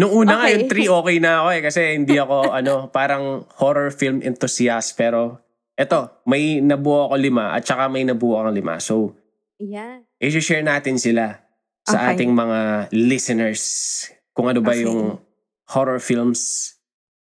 [0.00, 0.52] Nung una nga, Okay.
[0.56, 1.60] yung three okay na ako eh.
[1.60, 4.96] Kasi hindi ako, ano, parang horror film enthusiast.
[4.96, 5.36] Pero,
[5.76, 8.80] eto, may nabuo ako lima at saka may nabuo akong lima.
[8.80, 9.12] So,
[9.60, 10.08] Yan.
[10.16, 11.44] i-share natin sila
[11.82, 12.08] sa Okay.
[12.14, 12.58] ating mga
[12.92, 13.62] listeners.
[14.32, 14.86] Kung ano ba Okay.
[14.86, 15.18] yung
[15.68, 16.72] horror films,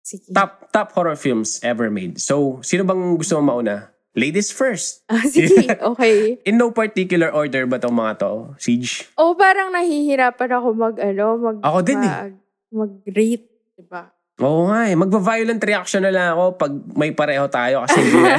[0.01, 0.31] Sige.
[0.31, 2.17] top top horror films ever made.
[2.17, 3.91] So, sino bang gusto mo mauna?
[4.17, 5.05] Ladies first.
[5.13, 6.41] Ah, sige, okay.
[6.43, 8.57] In no particular order ba tong mga to?
[8.57, 9.05] Siege?
[9.15, 12.09] O parang nahihirapan ako mag, ano, mag, Ako din eh.
[12.09, 12.33] mag,
[12.73, 13.45] mag-rate,
[13.77, 14.09] diba?
[14.37, 14.93] Oo nga eh.
[14.93, 18.33] Magva-violent reaction na lang ako pag may pareho tayo kasi hindi, na,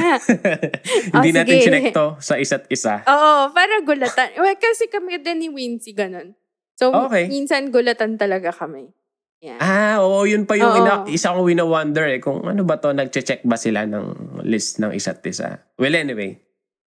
[1.12, 1.66] hindi Oh, natin sige.
[1.66, 3.02] sinekto sa isa't isa.
[3.02, 4.30] Oo, para gulatan.
[4.36, 6.38] Well, kasi kami din ni Wincy ganun.
[6.74, 7.26] So, Okay.
[7.26, 8.94] minsan gulatan talaga kami.
[9.38, 9.58] Yeah.
[9.58, 10.78] Ah, oo, yun pa yung Oo.
[10.80, 12.18] ina- isa kong wina-wonder eh.
[12.18, 14.06] Kung ano ba to, nagche-check ba sila ng
[14.42, 15.62] list ng isa't isa?
[15.74, 16.38] Well, anyway.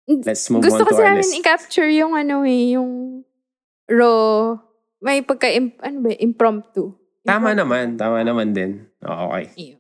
[0.05, 1.39] Let's move Gusto on to kasi our namin list.
[1.39, 3.23] i-capture yung ano eh, yung
[3.87, 4.59] raw,
[4.99, 6.99] may pagka, ano ba, impromptu.
[7.23, 7.95] Tama naman.
[7.95, 8.87] Tama naman din.
[8.99, 9.79] Okay.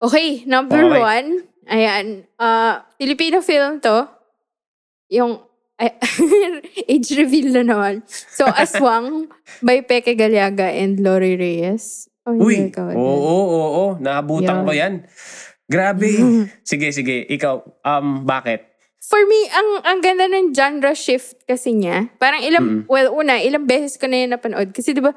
[0.00, 1.00] Okay, number Okay.
[1.00, 1.28] one.
[1.64, 2.06] Ayan.
[2.36, 4.08] Uh, Filipino film to.
[5.12, 5.40] Yung
[6.92, 7.94] age reveal na naman.
[8.08, 9.28] So, Aswang
[9.60, 12.08] by Peke Galiaga and Lori Reyes.
[12.24, 13.84] Oh, Uy, oo, oo, oo.
[14.00, 14.64] Naabutan Yan.
[14.64, 14.94] ko yan.
[15.68, 16.08] Grabe.
[16.68, 17.28] sige, sige.
[17.28, 18.64] Ikaw, um, bakit?
[19.04, 22.08] For me, ang ang ganda ng genre shift kasi niya.
[22.16, 22.88] Parang ilang, Mm-mm.
[22.88, 24.72] well, una, ilang beses ko na yan napanood.
[24.72, 25.12] Kasi di ba,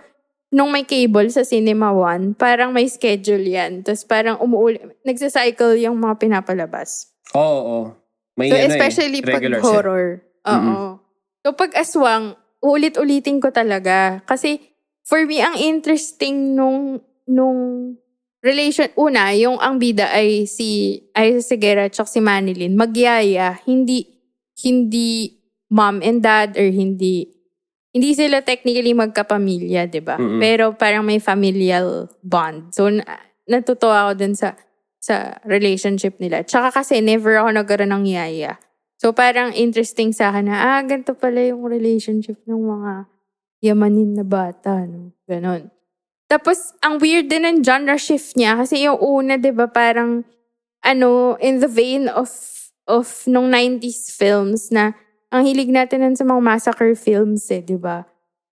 [0.51, 3.83] nung may cable sa Cinema One, parang may schedule yan.
[3.83, 7.11] Tapos parang umuuli, nagsacycle yung mga pinapalabas.
[7.35, 7.81] Oo, oo.
[8.37, 9.67] May So, ano eh, especially pag regular set.
[9.67, 10.05] horror.
[10.47, 11.01] Oo.
[11.43, 14.21] So, pag aswang, ulit-ulitin ko talaga.
[14.23, 14.61] Kasi,
[15.03, 17.93] for me, ang interesting nung, nung
[18.39, 24.05] relation, una, yung ang bida ay si Aiza Segura at si Manilin, magyaya, hindi,
[24.63, 25.35] hindi
[25.67, 27.27] mom and dad or hindi,
[27.91, 30.19] hindi sila technically magkapamilya, di ba?
[30.19, 30.41] Mm-mm.
[30.43, 32.75] Pero parang may familial bond.
[32.75, 33.03] So, na,
[33.47, 34.59] natutuwa ako dun sa,
[34.99, 36.43] sa relationship nila.
[36.43, 38.59] Tsaka kasi never ako nagkaroon ng yaya.
[38.97, 42.93] So parang interesting sa akin na, ah, ganito pala yung relationship ng mga
[43.61, 45.13] yamanin na bata, no?
[45.29, 45.69] Ganon.
[46.27, 50.27] Tapos, ang weird din ng genre shift niya kasi yung una, di ba, parang,
[50.83, 52.27] ano, in the vein of,
[52.83, 54.91] of nung 90s films na
[55.27, 58.07] ang hilig natin nun sa mga massacre films eh, di ba?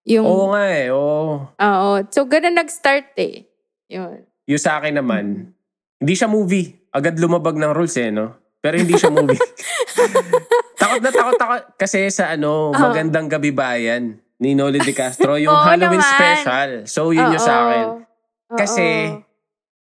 [0.06, 1.50] Yung, Oo nga eh, oo.
[1.50, 1.92] oo.
[2.14, 3.48] So, ganun nag-start eh.
[3.90, 4.28] Yun.
[4.46, 5.56] Yung sa akin naman,
[5.98, 6.76] hindi siya movie.
[6.94, 8.38] Agad lumabag ng rules eh, no?
[8.62, 9.38] Pero hindi siya movie.
[10.82, 12.78] takot na takot ako kasi sa ano, Oo.
[12.78, 16.14] Magandang Gabi Bayan ni Noli De Castro, yung Oo Halloween naman.
[16.14, 16.70] special.
[16.86, 17.86] So, yun yung sa akin.
[17.88, 18.58] Oo.
[18.60, 18.86] Kasi,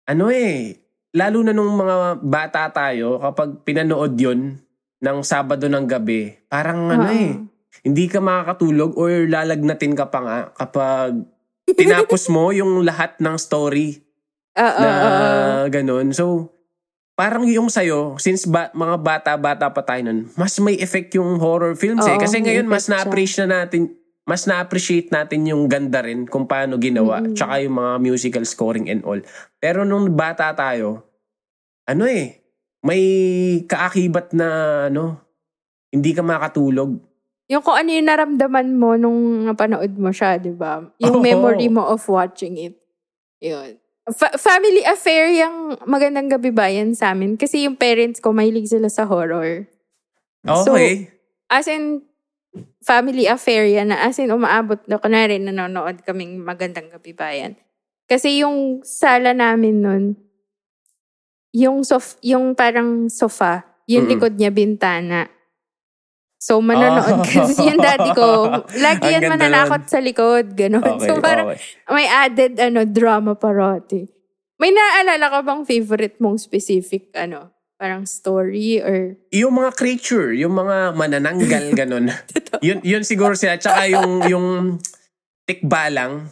[0.07, 0.79] ano eh,
[1.11, 4.57] lalo na nung mga bata tayo, kapag pinanood yun
[5.01, 7.15] ng Sabado ng gabi, parang ano Oo.
[7.15, 7.31] eh,
[7.83, 11.21] hindi ka makakatulog or lalagnatin ka pa nga kapag
[11.79, 14.05] tinapos mo yung lahat ng story
[14.55, 16.15] Oo, na ganun.
[16.15, 16.55] So,
[17.15, 21.75] parang yung sa'yo, since ba, mga bata-bata pa tayo nun, mas may effect yung horror
[21.75, 22.15] films eh.
[22.15, 23.91] Oo, Kasi may ngayon, mas na-appreciate na natin,
[24.23, 27.23] mas na-appreciate natin yung ganda rin kung paano ginawa.
[27.23, 27.35] Mm.
[27.35, 29.19] Tsaka yung mga musical scoring and all.
[29.59, 31.03] Pero nung bata tayo,
[31.87, 32.44] ano eh,
[32.85, 33.01] may
[33.65, 34.47] kaakibat na
[34.93, 35.17] ano,
[35.89, 37.01] hindi ka makatulog.
[37.49, 40.85] Yung kung ano yung naramdaman mo nung napanood mo siya, di ba?
[41.01, 41.25] Yung Oo.
[41.25, 42.77] memory mo of watching it.
[43.41, 43.81] Yun.
[44.13, 47.37] Fa- family affair yung magandang gabi bayan sa amin.
[47.41, 49.65] Kasi yung parents ko, mahilig sila sa horror.
[50.45, 51.09] So, Okay.
[51.49, 52.05] As in,
[52.85, 57.53] family affair yan na as in umaabot na kunwari nanonood kaming magandang gabi bayan.
[58.05, 60.03] Kasi yung sala namin nun,
[61.55, 64.19] yung sof yung parang sofa, yung Mm-mm.
[64.19, 65.31] likod niya bintana.
[66.35, 67.25] So, manonood Oh.
[67.47, 70.99] kasi yung daddy ko, lagi yan mananakot sa likod, gano'n.
[70.99, 71.89] okay, so, parang okay.
[71.89, 74.05] may added ano drama parati.
[74.59, 80.53] May naalala ka bang favorite mong specific ano, parang story or Yung mga creature, yung
[80.55, 82.11] mga manananggal, ganun.
[82.59, 83.55] yun, yun siguro sila.
[83.57, 84.47] Tsaka yung, yung
[85.47, 86.29] tikbalang.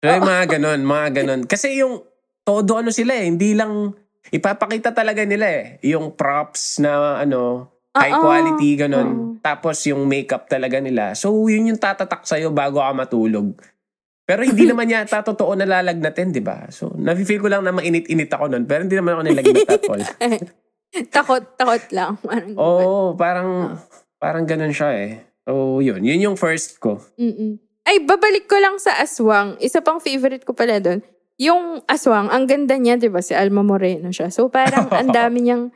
[0.00, 1.40] So, yung mga ganun, mga ganun.
[1.44, 2.00] Kasi yung
[2.44, 3.92] todo ano sila eh, hindi lang,
[4.28, 5.64] ipapakita talaga nila eh.
[5.88, 8.22] Yung props na ano, high Oo.
[8.22, 9.08] quality, ganun.
[9.08, 9.26] Oo.
[9.40, 11.16] Tapos yung makeup talaga nila.
[11.16, 13.56] So, yun yung tatatak sa'yo bago ka matulog.
[14.28, 16.68] Pero hindi naman yata totoo na lalagnatin, di ba?
[16.70, 18.68] So, nafe-feel ko lang na mainit-init ako nun.
[18.68, 20.04] Pero hindi naman ako nilagnat at all.
[21.14, 22.18] takot takot lang.
[22.22, 23.18] Parang Oo, ganun.
[23.18, 23.48] parang
[24.20, 25.10] parang ganun siya eh.
[25.48, 26.04] So, yun.
[26.04, 27.00] Yun yung first ko.
[27.18, 27.58] Mm-mm.
[27.82, 29.58] Ay, babalik ko lang sa aswang.
[29.58, 31.00] Isa pang favorite ko pala doon.
[31.40, 33.24] Yung aswang, ang ganda niya, di ba?
[33.24, 34.28] Si Alma Moreno siya.
[34.28, 35.72] So, parang ang dami niyang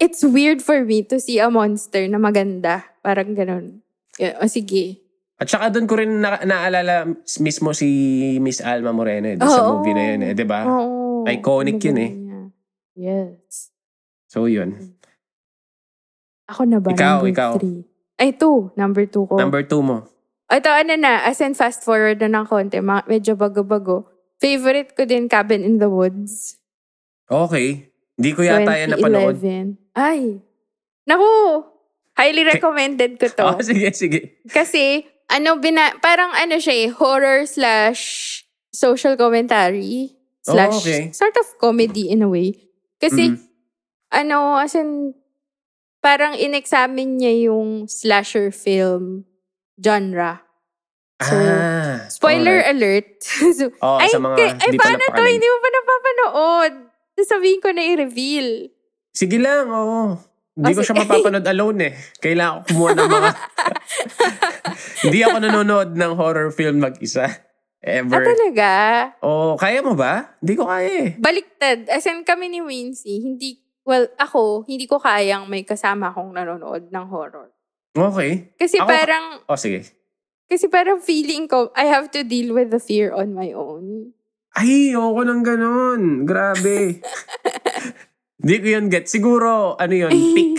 [0.00, 2.84] it's weird for me to see a monster na maganda.
[3.00, 3.80] Parang ganun.
[4.40, 5.00] O sige.
[5.38, 7.88] At saka doon ko rin na- naalala mismo si
[8.42, 10.66] Miss Alma Moreno eh, doon sa movie na yun eh, di ba?
[10.66, 11.22] Oo.
[11.28, 12.10] Iconic yun eh.
[12.10, 12.40] Niya.
[12.98, 13.70] Yes.
[14.26, 14.98] So yun.
[16.48, 16.90] Ako na ba?
[16.90, 17.50] Ikaw, number ikaw.
[17.60, 17.84] three?
[18.18, 18.72] Ay, two.
[18.74, 19.38] Number two ko.
[19.38, 20.08] Number two mo.
[20.48, 24.17] Ito, ano na, as in fast forward na ng konti, ma- medyo bago-bago.
[24.38, 26.58] Favorite ko din, Cabin in the Woods.
[27.26, 27.90] Okay.
[28.14, 29.38] Hindi ko yata yan napanood.
[29.42, 29.78] 2011.
[29.94, 30.38] Ay!
[31.06, 31.62] Naku!
[32.14, 33.44] Highly recommended ko to.
[33.46, 34.42] Oh, sige, sige.
[34.46, 41.02] Kasi, ano, bina, parang ano siya eh, horror slash social commentary slash Oh, okay.
[41.14, 42.54] sort of comedy in a way.
[42.98, 43.38] Kasi, Mhm.
[44.10, 45.14] ano, as in,
[45.98, 49.26] parang in-examine niya yung slasher film
[49.78, 50.42] genre.
[51.18, 52.70] So, ah, Spoiler alright.
[52.72, 53.08] alert.
[53.58, 55.22] so, Oo, ay, sa mga kay- ay, hindi pa paano to?
[55.26, 56.72] Hindi mo pa napapanood.
[57.12, 58.48] Sasabihin ko na i-reveal.
[59.10, 60.14] Sige lang, oo.
[60.54, 61.92] Hindi Oh, ko siya mapapanood alone eh.
[62.18, 63.30] Kailangan ko kumuha ng mga...
[65.06, 67.26] Hindi ako nanonood ng horror film mag-isa.
[67.78, 68.22] Ah, Ever.
[68.24, 68.70] talaga?
[69.18, 70.34] Oh, kaya mo ba?
[70.38, 71.08] Hindi ko kaya eh.
[71.14, 71.86] Baliktad.
[71.86, 76.90] As in, kami ni Wincy, hindi, well, ako, hindi ko kayang may kasama akong nanonood
[76.90, 77.54] ng horror.
[77.90, 78.54] Okay.
[78.54, 79.86] Kasi Ako- parang, Oh, sige.
[80.48, 84.16] Kasi parang feeling ko, I have to deal with the fear on my own.
[84.56, 86.24] Ay, ako nang ganun.
[86.24, 87.04] Grabe.
[88.40, 89.06] Hindi ko yun get.
[89.06, 90.58] Siguro, ano yun, peak.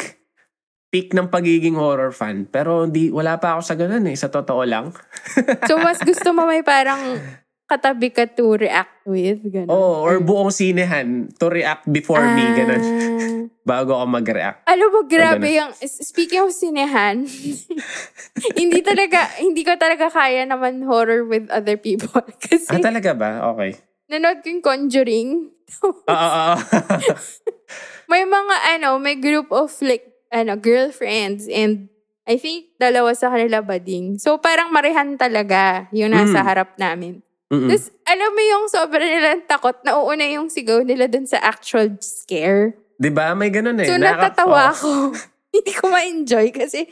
[0.89, 2.49] Peak ng pagiging horror fan.
[2.49, 4.17] Pero hindi, wala pa ako sa ganun eh.
[4.17, 4.89] Sa totoo lang.
[5.69, 6.97] So, mas gusto mo may parang
[7.69, 9.69] katabi ka to react with, gano'n.
[9.69, 12.41] Oo, or buong sinehan to react before me.
[12.51, 12.81] Ganun.
[12.81, 12.89] Ah.
[13.69, 14.65] Bago ako mag-react.
[14.65, 15.59] Alam mo, grabe ganun.
[15.61, 17.29] yung, speaking of sinehan,
[18.59, 22.09] hindi talaga, hindi ko talaga kaya naman horror with other people.
[22.43, 23.53] Kasi, Ah, talaga ba?
[23.53, 23.77] Okay.
[24.09, 25.29] nanood ko yung Conjuring.
[25.85, 27.13] Oo, oo, oo.
[28.09, 31.93] may mga, ano, may group of, like, ano, girlfriends and
[32.25, 34.17] I think dalawa sa kanila bading.
[34.17, 36.45] So, parang marihan talaga yung nasa Mm.
[36.45, 37.21] harap namin.
[37.49, 37.65] Mm-mm.
[37.65, 42.77] Tapos, alam mo yung sobra nilang takot, nauuna yung sigaw nila dun sa actual scare.
[42.93, 43.33] Di ba?
[43.33, 43.89] May ganun eh.
[43.89, 44.71] So, Nakaka- natatawa Oo.
[44.73, 44.89] ako.
[45.55, 46.85] Hindi ko ma-enjoy kasi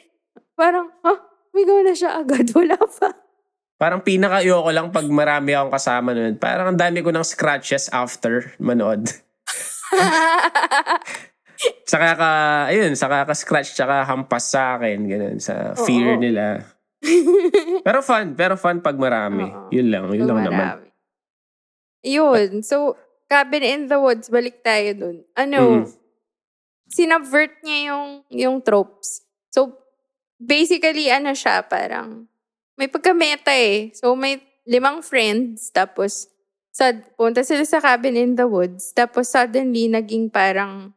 [0.57, 1.13] parang, ha?
[1.53, 2.49] Migaw na siya agad.
[2.57, 3.13] Wala pa.
[3.77, 6.33] Parang pinaka-ayoko lang pag marami akong kasama nun.
[6.41, 9.05] Parang ang dami ko ng scratches after manood.
[11.89, 12.29] Saka ka,
[12.69, 16.21] ayun, saka ka scratch tsaka hampas sa akin, ganun, sa fear Oo.
[16.21, 16.61] nila.
[17.87, 19.47] pero fun, pero fun pag marami.
[19.47, 19.69] Oo.
[19.71, 20.57] Yun lang, yun lang naman.
[20.57, 20.87] Marami.
[22.03, 22.61] Yun.
[22.63, 22.95] So,
[23.27, 25.17] Cabin in the Woods, balik tayo dun.
[25.35, 25.85] Ano, Mm.
[26.87, 29.27] sinubvert niya yung, yung tropes.
[29.51, 29.75] So,
[30.39, 32.31] basically, ano siya, parang,
[32.79, 33.91] may pagka-meta eh.
[33.91, 36.31] So, may limang friends, tapos,
[36.71, 40.93] sad, punta sila sa cabin in the woods, tapos suddenly, naging parang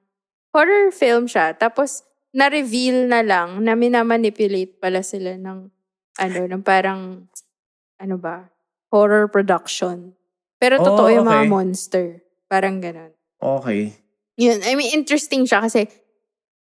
[0.55, 1.57] horror film siya.
[1.57, 5.67] Tapos, na-reveal na lang na minamanipulate pala sila ng,
[6.19, 7.31] ano, ng parang,
[8.01, 8.49] ano ba,
[8.91, 10.17] horror production.
[10.59, 11.53] Pero Oh, totoo yung mga okay.
[11.53, 12.07] monster.
[12.51, 13.13] Parang ganun.
[13.39, 13.95] Okay.
[14.37, 15.87] Yun, I mean, interesting siya kasi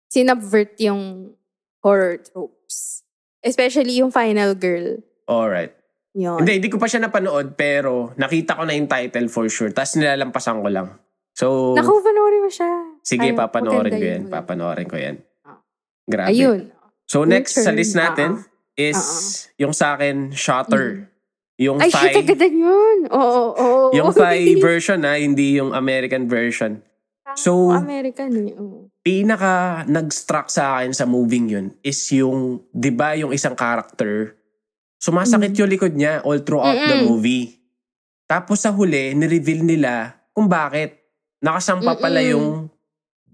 [0.10, 1.34] sinubvert yung
[1.82, 3.06] horror tropes.
[3.42, 5.00] Especially yung final girl.
[5.30, 5.74] Alright.
[6.18, 6.42] Yun.
[6.42, 9.70] Hindi, hindi ko pa siya napanood, pero nakita ko na yung title for sure.
[9.70, 10.88] Tapos nilalampasan ko lang.
[11.38, 12.72] So, Naku, panoorin mo siya.
[13.06, 14.22] sige, Ay, papanoorin ko yan.
[14.26, 15.22] Papanoorin ko yan.
[15.46, 15.62] Ah.
[16.10, 16.34] Grabe.
[16.34, 16.74] Ayun.
[17.06, 17.78] So, next sa turn.
[17.78, 18.42] list natin
[18.78, 19.00] is
[19.58, 21.10] yung sa akin, Shutter.
[21.58, 21.84] Yung Mm.
[21.84, 23.00] Ay, shit, Thai, agad yun.
[23.10, 26.86] Oo, oo, yung Thai version na, hindi yung American version.
[27.36, 28.54] So- American eh.
[28.56, 28.88] oo.
[29.02, 34.36] pinaka nag-struck sa akin sa moving yun is yung, di ba yung isang character,
[34.98, 35.58] sumasakit Mm.
[35.58, 37.08] yung likod niya all throughout the Mm-mm.
[37.10, 37.56] movie.
[38.26, 39.94] Tapos sa huli, nireveal nila
[40.32, 41.00] kung bakit.
[41.40, 42.32] Nakasampa pala Mm-mm.
[42.32, 42.48] yung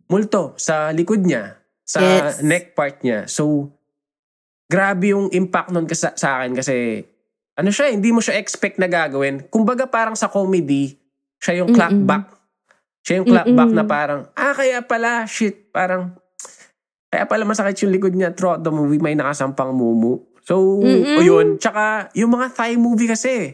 [0.06, 2.40] multo sa likod niya, sa Yes.
[2.40, 3.26] neck part niya.
[3.26, 3.74] So,
[4.74, 7.06] grabe yung impact nun kasi, sa akin kasi,
[7.54, 9.46] ano siya, hindi mo siya expect na gagawin.
[9.54, 10.98] Kumbaga parang sa comedy,
[11.38, 12.10] siya yung clap Mm-mm.
[12.10, 12.26] back.
[13.06, 16.18] Siya yung clap back na parang, ah, kaya pala, shit, parang,
[17.14, 20.26] kaya pala masakit yung likod niya throughout the movie, may nakasampang mumu.
[20.42, 21.20] So, Mm-mm.
[21.20, 21.62] o yun.
[21.62, 23.54] Tsaka, yung mga Thai movie kasi,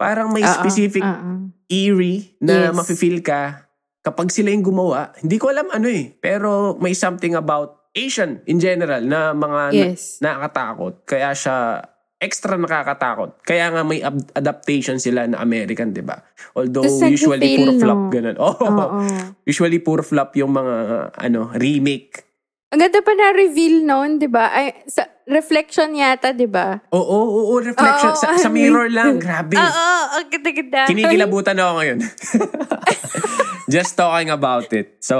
[0.00, 1.52] parang may Oo, specific oo.
[1.68, 2.74] eerie na Yes.
[2.74, 3.68] mafe-feel ka
[4.00, 5.12] kapag sila yung gumawa.
[5.18, 6.14] Hindi ko alam ano eh.
[6.16, 10.20] Pero may something about Asian in general na mga na- Yes.
[10.20, 11.02] nakakatakot.
[11.02, 11.80] Kaya siya
[12.16, 13.40] extra nakakatakot.
[13.40, 16.16] Kaya nga may ab- adaptation sila na American, di ba?
[16.52, 18.10] Although Tas usually puro flop no?
[18.10, 18.36] ganun.
[18.44, 19.00] Oh, Oo.
[19.42, 20.74] usually puro flop yung mga
[21.14, 22.24] ano remake.
[22.66, 24.50] Ang ganda pa na reveal noon, 'di ba?
[24.50, 26.82] Ay sa reflection yata, 'di ba?
[26.90, 28.10] Oo, oo, oo, reflection.
[28.10, 29.16] Oo, sa, sa ano mirror lang.
[29.16, 29.54] Grabe.
[29.54, 30.84] Oo, ang ganda-ganda.
[30.84, 31.98] Kinikilabutan ako ngayon.
[33.68, 34.98] Just talking about it.
[35.00, 35.16] So,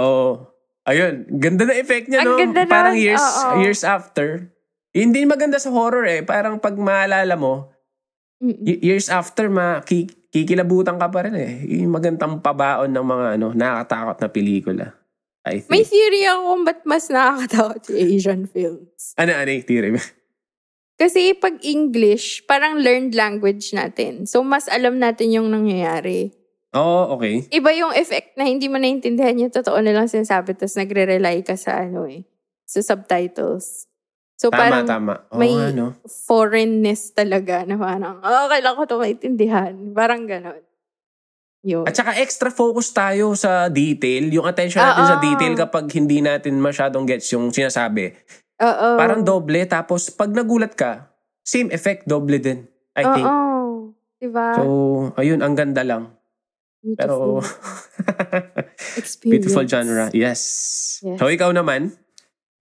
[0.87, 2.39] Ayun, ganda na effect niya, Ang no?
[2.39, 3.59] ganda Parang nun, years, oo.
[3.59, 4.55] years after.
[4.95, 6.23] Hindi maganda sa horror eh.
[6.23, 7.75] Parang pag maalala mo,
[8.39, 11.53] y- years after, ma, ki- kikilabutan ka pa rin eh.
[11.83, 14.87] Yung magandang pabaon ng mga ano, nakakatakot na pelikula.
[15.43, 15.71] I think.
[15.71, 19.15] May theory ako kung ba't mas nakakatakot yung Asian films.
[19.15, 20.03] ano, ano yung theory mo?
[21.03, 24.25] Kasi pag English, parang learned language natin.
[24.25, 26.33] So, mas alam natin yung nangyayari.
[26.77, 27.49] Oo, oh, okay.
[27.49, 31.81] Iba yung effect na hindi mo naintindihan yung totoo nilang sinasabi tapos nagre-rely ka sa
[31.83, 32.29] ano eh,
[32.69, 33.89] sa subtitles.
[34.37, 35.15] So, Tama, parang tama.
[35.33, 35.97] Oo, may ano.
[36.05, 39.73] foreignness talaga na parang, oh, kailangan ko ito maintindihan.
[39.97, 40.61] Parang ganon.
[41.67, 41.89] Yun.
[41.89, 44.29] At saka extra focus tayo sa detail.
[44.31, 45.25] Yung attention natin sa Oo.
[45.25, 48.15] detail kapag hindi natin masyadong gets yung sinasabi.
[48.63, 48.89] Oo.
[48.95, 49.67] Parang doble.
[49.67, 51.11] Tapos pag nagulat ka,
[51.43, 52.69] same effect, doble din.
[52.95, 53.27] I think.
[53.27, 53.91] Oo.
[54.17, 54.57] Diba?
[54.57, 54.63] So,
[55.21, 56.16] ayun, ang ganda lang.
[56.85, 57.41] Pero,
[58.97, 59.23] Experience.
[59.33, 60.07] beautiful genre.
[60.13, 60.41] Yes.
[61.03, 61.19] Yes.
[61.19, 61.97] So, ikaw naman?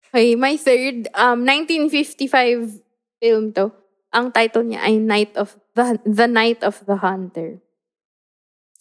[0.10, 2.80] Okay, my third, um, 1955
[3.18, 3.74] film to.
[4.14, 7.58] Ang title niya ay Night of the The Night of the Hunter.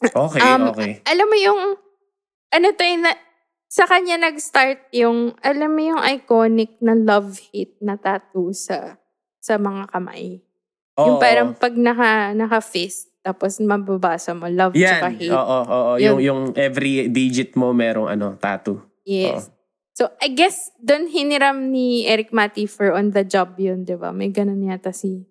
[0.03, 1.01] Okay, Um, okay.
[1.09, 1.61] Alam mo yung,
[2.53, 3.17] ano to yung, na,
[3.65, 9.01] sa kanya nag-start yung, alam mo yung iconic na love-hate na tattoo sa
[9.39, 10.39] sa mga kamay.
[11.01, 11.23] yung Oo.
[11.23, 15.17] parang pag naka, naka-fist, tapos mababasa mo, love tsaka Yan.
[15.17, 15.31] hate.
[15.31, 15.93] Oo, oo.
[15.97, 16.03] Yun.
[16.03, 18.83] Yung, yung every digit mo merong ano, tattoo.
[19.03, 19.47] Yes.
[19.93, 24.11] So, I guess, doon hiniram ni Eric Matifer on the job yun, di ba?
[24.11, 25.23] May ganun yata si...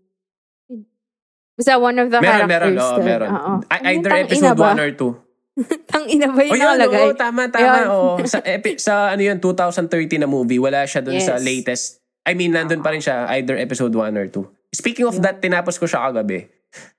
[1.52, 2.48] Basta one of the Meron, characters.
[2.48, 2.74] meron.
[2.74, 3.06] Oo, doon.
[3.06, 3.30] meron.
[3.30, 3.54] Oo.
[3.68, 4.72] I- either episode ba?
[4.74, 5.28] 1 or 2.
[5.92, 7.04] Tang ina ba O yung yun, nakalagay?
[7.04, 7.66] oo, tama, tama.
[7.68, 7.86] Yun.
[7.92, 8.10] oo.
[8.24, 11.44] Sa, epi, sa ano yun, 2013 na movie, wala siya dun sa Yes.
[11.44, 11.86] latest.
[12.24, 14.46] I mean, nandun pa rin siya, either episode 1 or 2.
[14.72, 16.48] Speaking of that, tinapos ko siya kagabi.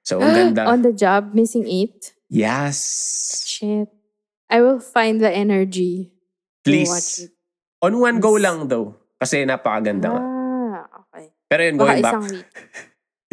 [0.03, 0.68] So, ang ganda.
[0.68, 2.12] On the job, missing eight.
[2.29, 2.79] yes.
[3.47, 3.89] Shit.
[4.53, 6.12] I will find the energy
[6.62, 7.27] Please.
[7.83, 8.95] On one go lang daw.
[9.18, 10.23] Kasi napakaganda nga.
[10.23, 11.35] Ah, okay.
[11.51, 12.12] Pero yun, Baka going back.
[12.14, 12.49] isang week.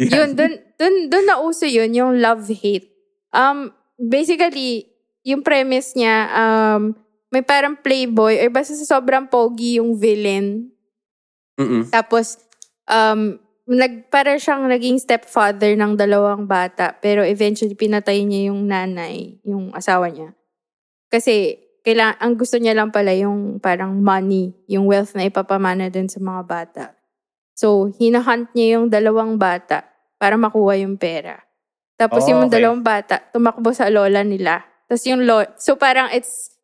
[0.00, 2.88] Yun, dun, dun, dun na uso yun, yung love-hate.
[3.36, 3.68] Um,
[4.00, 4.88] basically,
[5.28, 6.96] yung premise niya, um,
[7.28, 10.72] may parang playboy, or basta sa sobrang pogi yung villain.
[11.60, 11.84] Mm-mm.
[11.92, 12.40] Tapos,
[12.88, 13.36] um,
[13.70, 19.70] nag, para siyang naging stepfather ng dalawang bata, pero eventually pinatay niya yung nanay, yung
[19.70, 20.34] asawa niya.
[21.06, 21.54] Kasi,
[21.86, 26.18] kailang, ang gusto niya lang pala yung parang money, yung wealth na ipapamana dun sa
[26.18, 26.84] mga bata.
[27.54, 29.86] So, hinahunt niya yung dalawang bata
[30.18, 31.38] para makuha yung pera.
[31.94, 32.58] Tapos Oh, yung okay.
[32.58, 34.64] dalawang bata, tumakbo sa lola nila.
[34.90, 36.56] Tapos yung lo- so parang it's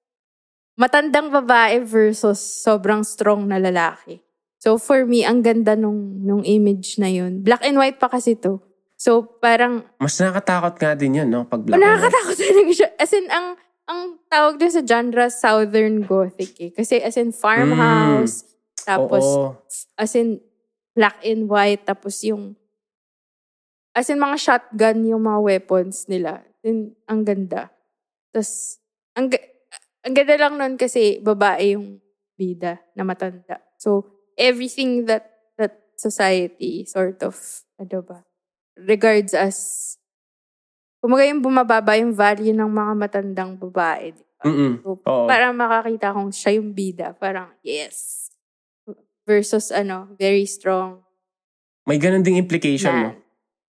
[0.74, 4.25] matandang babae versus sobrang strong na lalaki.
[4.56, 7.44] So for me, ang ganda nung, nung image na yun.
[7.44, 8.60] Black and white pa kasi to.
[8.96, 11.44] So parang, Mas nakakatakot nga din yun, no?
[11.44, 11.92] Pag black and white.
[12.00, 12.88] nakakatakot talaga siya.
[12.96, 13.46] As in, ang,
[13.86, 16.70] ang tawag dun sa genre, Southern Gothic eh.
[16.72, 18.42] Kasi as in farmhouse,
[18.82, 19.36] tapos Mm.
[19.36, 19.48] Oo.
[19.94, 20.40] as in
[20.92, 22.56] black and white, tapos yung
[23.92, 26.44] as in mga shotgun yung mga weapons nila.
[26.60, 27.72] Then, ang ganda.
[28.28, 28.76] Tapos,
[29.14, 29.32] ang,
[30.04, 32.00] ang ganda lang nun kasi babae yung
[32.34, 33.62] bida na matanda.
[33.80, 37.34] So, everything that that society sort of,
[37.76, 38.18] ano ba,
[38.76, 39.96] regards as,
[41.00, 44.12] kumaga yung bumababa yung value ng mga matandang babae.
[44.12, 44.44] di ba?
[44.84, 45.24] So, Oo.
[45.24, 47.16] para makakita kong siya yung bida.
[47.16, 48.28] Parang, yes.
[49.26, 51.02] Versus, ano, very strong
[51.86, 53.02] May ganun ding implication, no?
[53.10, 53.16] man.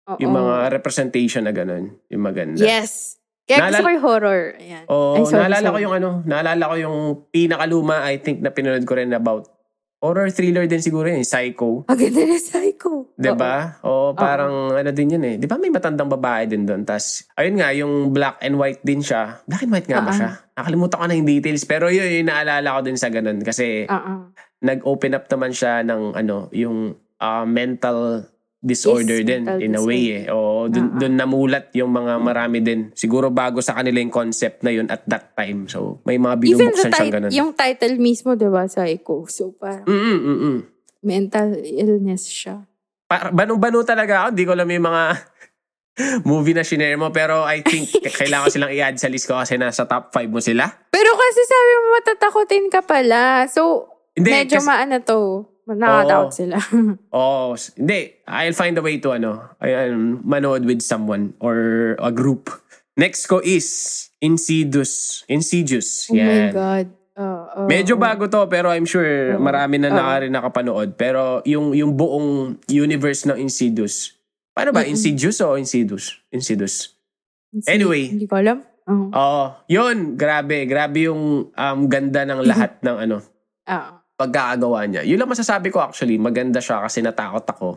[0.09, 0.17] Oo.
[0.19, 2.01] Yung mga representation na ganun.
[2.09, 2.57] Yung maganda.
[2.57, 3.21] Yes.
[3.45, 4.41] Kaya gusto Naalala- ko yung horror.
[4.57, 4.83] Ayan.
[4.89, 5.85] Oo, Ay, sorry, naalala ko sorry.
[5.85, 6.97] yung ano, naalala ko yung
[7.29, 9.53] pinakaluma, I think, na pinanood ko rin about
[9.99, 11.83] horror thriller din siguro yun, Psycho.
[11.89, 13.09] Ang ganda na psycho.
[13.17, 13.81] 'Di ba?
[13.81, 15.35] Oo, parang ano din yun eh.
[15.35, 16.85] 'Di ba may matandang babae din doon?
[16.85, 19.41] Tas ayun nga, yung black and white din siya.
[19.49, 20.29] Black and white nga ba Ah, siya?
[20.53, 24.29] Nakalimutan ko na yung details, pero yun yung naalala ko din sa ganun kasi Oo.
[24.61, 30.23] nag-open up naman siya ng ano, yung ah, mental disorder din in a way eh.
[30.27, 32.89] Oo, dun, dun namulat yung mga marami din.
[32.91, 35.65] Siguro bago sa kanila yung concept na yun at that time.
[35.65, 37.31] So, may mga binubuksan siyang ganun.
[37.31, 39.23] yung title mismo, di ba, psycho.
[39.27, 40.55] So, parang Mm-mm, mm-mm.
[40.99, 42.65] mental illness siya.
[43.05, 44.27] Pa- Bano-bano talaga ako.
[44.33, 45.03] Hindi ko alam yung mga
[46.27, 47.07] movie na shinare mo.
[47.09, 47.87] Pero I think
[48.19, 50.65] kailangan silang i-add sa list ko kasi nasa top 5 mo sila.
[50.89, 53.45] Pero kasi sabi mo matatakotin ka pala.
[53.47, 55.45] So, Hindi, medyo kasi- maano to.
[55.67, 56.31] Oo.
[56.31, 56.55] sila.
[57.11, 58.23] Oh, s- hindi.
[58.23, 62.47] I'll find a way to ano, ayan, manood with someone or a group.
[62.95, 63.67] Next ko is
[64.17, 65.21] Insidious.
[65.27, 66.09] Insidious.
[66.09, 66.49] oh my.
[66.49, 66.87] God.
[67.17, 68.01] Oo, oo, Medyo oo.
[68.01, 69.41] bago to pero I'm sure Oo.
[69.41, 69.97] marami na Oo.
[69.97, 70.93] na rin nakapanood.
[70.95, 74.13] Pero yung yung buong universe ng Insidious.
[74.53, 74.81] Paano ba?
[74.81, 74.93] Mm-mm.
[74.93, 76.17] Insidious o Insidious?
[76.29, 76.97] Insidious.
[77.65, 78.09] Anyway.
[78.13, 78.61] Hindi ko alam.
[78.89, 79.09] Oo.
[79.13, 79.45] Oo.
[79.65, 80.65] Yun, grabe.
[80.65, 83.17] Grabe yung um, ganda ng lahat ng ano
[83.67, 83.91] Oo.
[84.17, 85.01] Pagkakagawa niya.
[85.05, 87.69] Yun lang masasabi ko actually, maganda siya kasi natakot ako.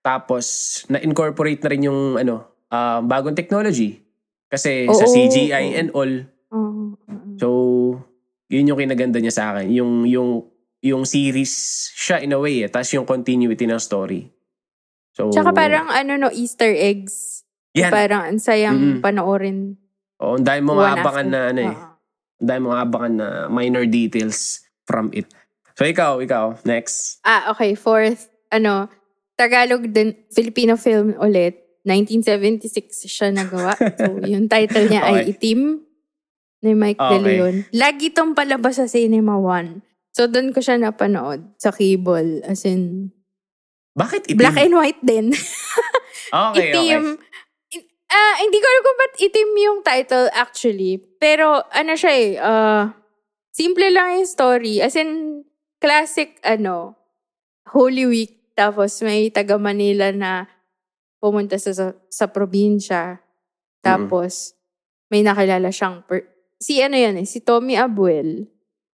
[0.00, 0.44] Tapos,
[0.88, 4.00] na-incorporate na rin yung ano, ah, bagong technology.
[4.48, 5.12] Kasi sa Oo.
[5.12, 6.12] CGI and all.
[6.54, 6.96] Oo.
[6.96, 7.28] Oo.
[7.36, 7.48] So,
[8.48, 9.68] yun yung kinaganda niya sa akin.
[9.74, 10.48] Yung, yung,
[10.80, 11.52] yung series
[11.92, 12.70] siya in a way eh.
[12.70, 14.30] Tapos yung continuity ng story.
[15.12, 17.42] So, Tsaka parang ano no, Easter eggs.
[17.76, 17.90] yan.
[17.92, 19.02] Parang ang sayang Mm-mm.
[19.02, 19.74] panoorin.
[20.22, 21.32] Oo, ang mo one abangan after.
[21.32, 21.74] na ano eh.
[22.40, 25.26] Ang dami mo abangan na minor details from it.
[25.76, 27.20] So, ikaw, ikaw, next.
[27.20, 27.76] Ah, okay.
[27.76, 28.88] Fourth, ano,
[29.36, 31.60] Tagalog din, Filipino film ulit.
[31.84, 33.76] 1976 siya nagawa.
[33.76, 35.36] So, yung title niya ay Okay.
[35.36, 35.84] Itim
[36.64, 37.20] ni Mike De Okay.
[37.22, 37.54] Leon.
[37.70, 39.84] Lagi tong palabas sa Cinema One.
[40.16, 42.40] So, doon ko siya napanood sa cable.
[42.42, 43.12] As in,
[43.92, 44.40] Bakit itim?
[44.40, 45.30] black and white din.
[46.32, 47.20] okay, itim.
[47.20, 47.84] okay.
[48.06, 50.96] Ah, hindi ko alam kung ba't itim yung title actually.
[51.20, 52.96] Pero ano siya eh, ah,
[53.52, 54.80] simple lang yung story.
[54.80, 55.42] As in,
[55.86, 56.98] classic ano,
[57.70, 58.34] Holy Week.
[58.58, 60.50] Tapos may taga Manila na
[61.22, 63.22] pumunta sa, sa, sa probinsya.
[63.86, 64.58] Tapos,
[65.06, 66.26] may nakilala siyang, per-
[66.58, 68.50] si ano yan eh, si Tommy Abuel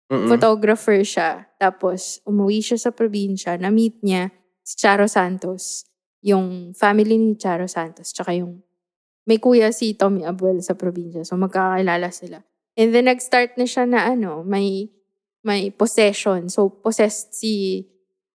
[0.07, 0.31] Mm-mm.
[0.31, 1.51] photographer siya.
[1.59, 3.59] Tapos, umuwi siya sa probinsya.
[3.59, 4.31] Na-meet niya
[4.63, 5.83] si Charo Santos.
[6.23, 8.15] Yung family ni Charo Santos.
[8.15, 8.63] Tsaka yung
[9.27, 11.27] may kuya si Tommy Abuel sa probinsya.
[11.27, 12.47] So, magkakilala sila.
[12.79, 14.87] And then, nag-start na siya na ano, may,
[15.47, 16.51] may possession.
[16.51, 17.87] So, possessed si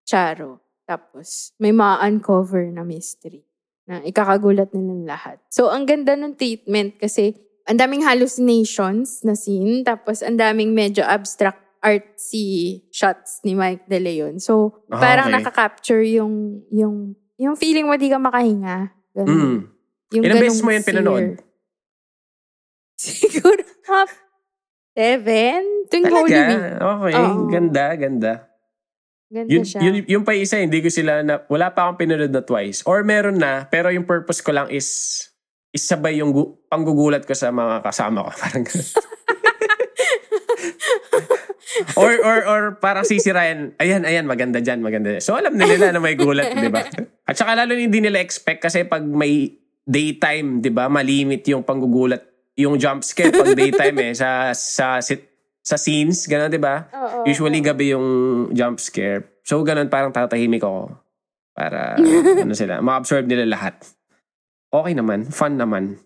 [0.09, 0.65] Charo.
[0.89, 3.45] Tapos, may ma-uncover na mystery
[3.85, 5.37] na ikakagulat nilang lahat.
[5.53, 7.37] So, ang ganda ng treatment kasi
[7.69, 13.99] ang daming hallucinations na scene, tapos ang daming medyo abstract artsy shots ni Mike De
[13.99, 14.39] Leon.
[14.39, 15.35] So, Ah, parang okay.
[15.37, 18.91] nakaka-capture yung, yung, yung feeling mo di ka makahinga.
[19.13, 19.35] Ganun.
[19.35, 19.61] Mm.
[20.13, 21.27] Yung Ilang beses mo yan pinanood?
[23.03, 24.15] Siguro, half
[24.93, 25.61] seven?
[25.89, 26.57] Tuwing Holy Talaga?
[26.57, 26.81] Week.
[26.81, 27.13] Okay.
[27.17, 27.49] Oo.
[27.49, 28.33] Ganda, ganda.
[29.33, 29.81] Ganda Yun, siya.
[29.81, 32.85] yun, yung pa isa, hindi ko sila na, wala pa akong pinanood na twice.
[32.85, 34.85] Or meron na, pero yung purpose ko lang is,
[35.73, 38.31] isabay yung gu- panggugulat ko sa mga kasama ko.
[38.45, 38.89] Parang ganun.
[41.97, 45.25] or, or, or parang sisirayan, ayan, ayan, maganda dyan, maganda dyan.
[45.25, 46.85] So alam na nila na may gulat, di ba?
[47.25, 52.21] At saka lalo hindi nila expect kasi pag may daytime, di ba, malimit yung panggugulat,
[52.57, 55.25] yung jump scare pag daytime eh, sa, sa, sit,
[55.63, 56.85] sa scenes, gano'n, di ba?
[56.93, 57.67] Oo, Usually oo.
[57.67, 58.09] gabi yung
[58.53, 59.41] jump scare.
[59.43, 60.93] So ganun parang tatahimik ako.
[61.53, 61.97] Para
[62.45, 63.77] ano sila, ma-absorb nila lahat.
[64.73, 66.01] Okay naman, fun naman.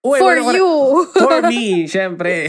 [0.00, 0.70] Uy, For wanna you!
[1.12, 2.48] For me, syempre.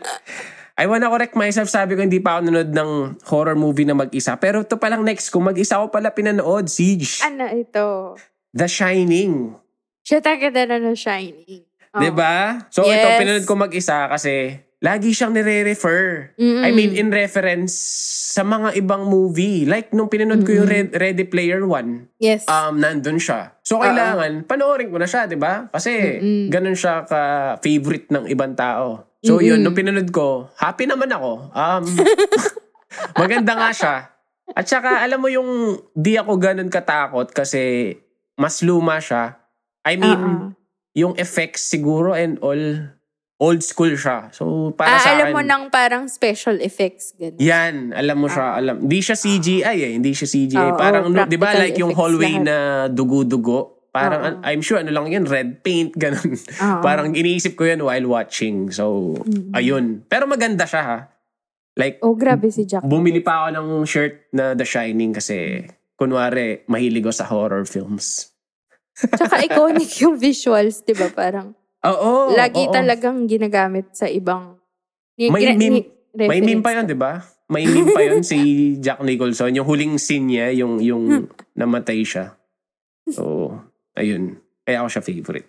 [0.78, 1.72] I wanna correct myself.
[1.72, 2.90] Sabi ko, hindi pa ako nanood ng
[3.26, 4.36] horror movie na mag-isa.
[4.36, 7.24] Pero ito palang next ko, mag-isa ko pala pinanood, Siege.
[7.24, 8.14] ano ito?
[8.54, 9.56] The Shining.
[10.06, 11.65] Siya tagada na ng Shining.
[11.96, 12.00] Oh.
[12.00, 12.68] 'Di ba?
[12.68, 13.18] So ito, Yes.
[13.18, 16.36] pinanood ko mag-isa kasi lagi siyang nire-refer.
[16.36, 16.60] Mm-mm.
[16.60, 17.72] I mean, in reference
[18.30, 19.64] sa mga ibang movie.
[19.64, 22.44] Like, nung pinanood ko yung Red- Ready Player One, Yes.
[22.44, 23.56] um, nandun siya.
[23.64, 25.72] So, kailangan, panoorin ko na siya, di ba?
[25.72, 26.52] Kasi, Mm-mm.
[26.52, 29.08] ganun siya ka-favorite ng ibang tao.
[29.24, 31.50] So, yun, nung pinanood ko, happy naman ako.
[31.50, 31.84] Um,
[33.18, 33.94] maganda nga siya.
[34.52, 37.96] At saka, alam mo yung di ako ganun katakot kasi
[38.36, 39.40] mas luma siya.
[39.82, 40.52] I mean, Oo.
[40.96, 42.56] Yung effects siguro and all,
[43.36, 44.32] old school siya.
[44.32, 47.12] So, para ah, sa alam akin, mo ng parang special effects.
[47.14, 47.36] Ganun.
[47.36, 48.80] yan, alam mo siya, alam.
[48.80, 50.68] Hindi siya CGI eh, hindi siya CGI.
[50.72, 52.48] Oo, parang, no, di ba, like yung hallway lahat.
[52.48, 52.56] na
[52.88, 53.76] dugo-dugo.
[53.92, 56.32] Parang, an- I'm sure, ano lang yun, red paint, ganun.
[56.32, 56.80] Oo.
[56.80, 58.72] parang iniisip ko yun while watching.
[58.72, 59.16] So,
[59.52, 60.08] ayun.
[60.08, 60.98] Pero maganda siya ha.
[61.76, 62.88] Like, Oh, grabe si Jack.
[62.88, 65.60] bumili pa ako ng shirt na The Shining kasi,
[65.92, 68.32] kunwari, mahilig ako sa horror films.
[68.96, 71.08] Tsaka iconic yung visuals, di ba?
[71.08, 72.32] Parang, Oo.
[72.32, 72.72] lagi oo.
[72.72, 74.56] talagang ginagamit sa ibang...
[75.14, 77.20] Ni, May gra- meme- ni- May meme pa yun, di ba?
[77.46, 78.36] May meme pa yun si
[78.76, 79.52] Jack Nicholson.
[79.52, 82.32] Yung huling scene niya, yung, yung namatay siya.
[83.06, 83.52] So,
[83.92, 84.40] ayun.
[84.64, 85.48] Kaya ako siya favorite.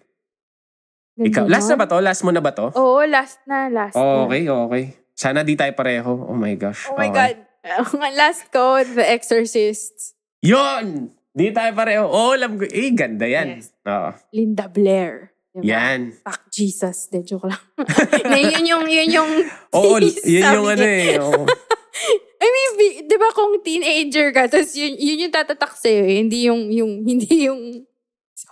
[1.16, 1.98] Ganda Ikaw, last na ba to?
[1.98, 2.68] Last mo na ba to?
[2.70, 4.28] Oo, last na, last na.
[4.28, 4.84] Okay, okay.
[5.18, 6.14] Sana di tayo pareho.
[6.30, 6.86] Oh my gosh.
[6.86, 7.34] Oh my Okay.
[7.34, 7.36] God.
[7.66, 10.14] Ang last ko, The Exorcist.
[10.46, 11.17] Yun!
[11.38, 12.10] Di tayo pareho.
[12.10, 12.66] Oh, alam ko.
[12.66, 13.62] Eh, ganda yan.
[13.62, 13.70] Yes.
[13.86, 14.10] Oo.
[14.34, 15.38] Linda Blair.
[15.54, 15.70] Diba?
[15.70, 16.18] Yan.
[16.26, 17.10] Fuck Jesus.
[17.10, 17.62] De, joke lang.
[18.30, 19.32] Na yun yung, yun yung...
[19.78, 21.22] Oo, yun yung ano eh.
[21.22, 21.46] oo.
[22.38, 22.70] I mean,
[23.06, 26.18] di ba kung teenager ka, tapos yun, yun yung tatatak sa'yo eh.
[26.22, 27.86] Hindi yung, yung, hindi yung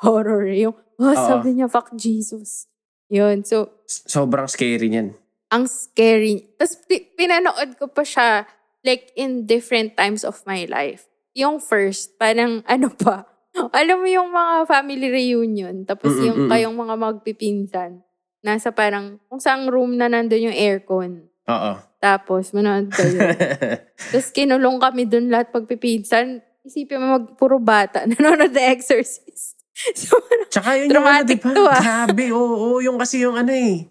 [0.01, 0.49] horror.
[0.49, 1.13] Yung, oh, Oo.
[1.13, 2.69] sabi niya, fuck Jesus.
[3.09, 3.45] Yun.
[3.45, 5.13] So, Sobrang scary niyan.
[5.49, 6.53] ang scary.
[6.57, 8.49] Tapos, pi- pinanood ko pa siya,
[8.81, 11.05] like, in different times of my life.
[11.35, 13.27] Yung first, parang, ano pa,
[13.75, 17.91] alam mo yung mga family reunion, tapos Mm-mm, yung kayong mga magpipinsan,
[18.39, 21.27] nasa parang, kung saang room na nandun yung aircon.
[21.51, 21.73] Oo.
[21.99, 23.19] Tapos, manood kayo.
[24.13, 26.39] Tapos, kinulong kami dun lahat pagpipinsan.
[26.61, 28.05] Isipin mo, mag puro bata.
[28.09, 29.57] Nanonood The Exorcist.
[29.97, 30.15] So,
[30.53, 31.51] Tsaka yun yung ano, Dramatic di ba?
[31.51, 31.81] to, ah.
[31.81, 33.89] Grabe, oo, oo, yung kasi yung ano eh.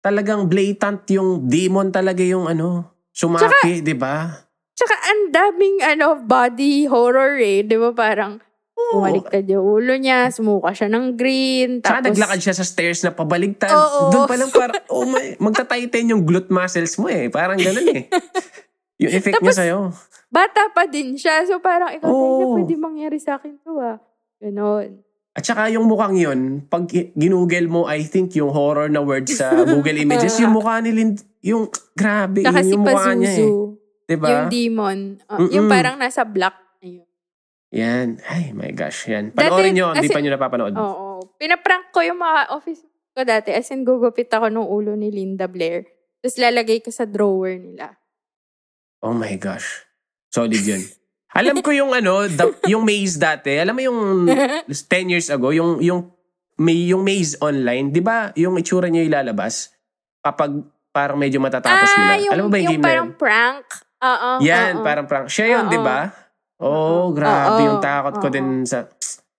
[0.00, 4.45] Talagang blatant yung demon talaga yung ano, sumaki, di ba?
[4.76, 7.64] Tsaka ang daming ano, body horror eh.
[7.64, 8.38] Di ba parang,
[8.76, 9.00] Oo.
[9.00, 11.80] Bumaliktad yung ulo niya, sumuka siya ng green.
[11.80, 13.72] Tsaka Tapos, naglakad siya sa stairs na pabaligtad.
[13.72, 14.12] Oo.
[14.12, 17.32] Doon pa lang parang, oh my, magta-tighten yung glute muscles mo eh.
[17.32, 18.12] Parang ganun eh.
[19.00, 19.78] Yung effect niya Tapos, sa'yo.
[20.28, 21.48] Bata pa din siya.
[21.48, 22.36] So parang, ikaw Oo.
[22.36, 23.96] tayo pwede mangyari sa akin to ah.
[24.44, 25.00] Ganon.
[25.36, 29.28] At saka yung mukhang yun, pag gi- ginugel mo, I think yung horror na word
[29.28, 33.32] sa Google Images, yung mukha ni Lind, yung grabe, Tsaka yun si yung mukha niya
[33.40, 33.52] eh.
[34.06, 34.26] Diba?
[34.26, 34.98] yung demon.
[35.26, 35.52] uh, Mm-mm.
[35.52, 36.54] yung parang nasa black.
[36.78, 37.06] Ayun.
[37.70, 38.08] Yan.
[38.22, 39.06] Ay, my gosh.
[39.06, 39.30] Yan.
[39.30, 40.74] Dati, Panoorin nyo, hindi pa nyo napapanood.
[40.74, 41.06] Oo.
[41.34, 43.50] Pinaprank ko yung mga office ko dati.
[43.50, 45.82] As in, gugupit ako ng ulo ni Linda Blair.
[46.16, 47.98] Tapos lalagay ko sa drawer nila.
[49.00, 49.84] Oh my gosh.
[50.28, 50.82] Solid yun.
[51.32, 53.58] Alam ko yung ano, the- yung maze dati.
[53.58, 54.00] Alam mo yung
[54.70, 56.08] 10 years ago, yung yung
[56.56, 58.32] may yung maze online, 'di ba?
[58.32, 59.68] Yung itsura niya ilalabas
[60.18, 60.56] kapag
[60.88, 62.04] parang medyo matatapos na.
[62.06, 63.20] ah, yung, Alam mo ba yung, yung game na parang yun?
[63.20, 63.66] prank.
[64.04, 64.30] Oo.
[64.44, 64.84] Yan, oo.
[64.84, 65.32] parang prank.
[65.32, 65.64] Siya yun.
[65.68, 66.12] 'di ba?
[66.60, 67.66] Oh, grabe Oo.
[67.68, 68.34] yung takot ko Oo.
[68.34, 68.88] din sa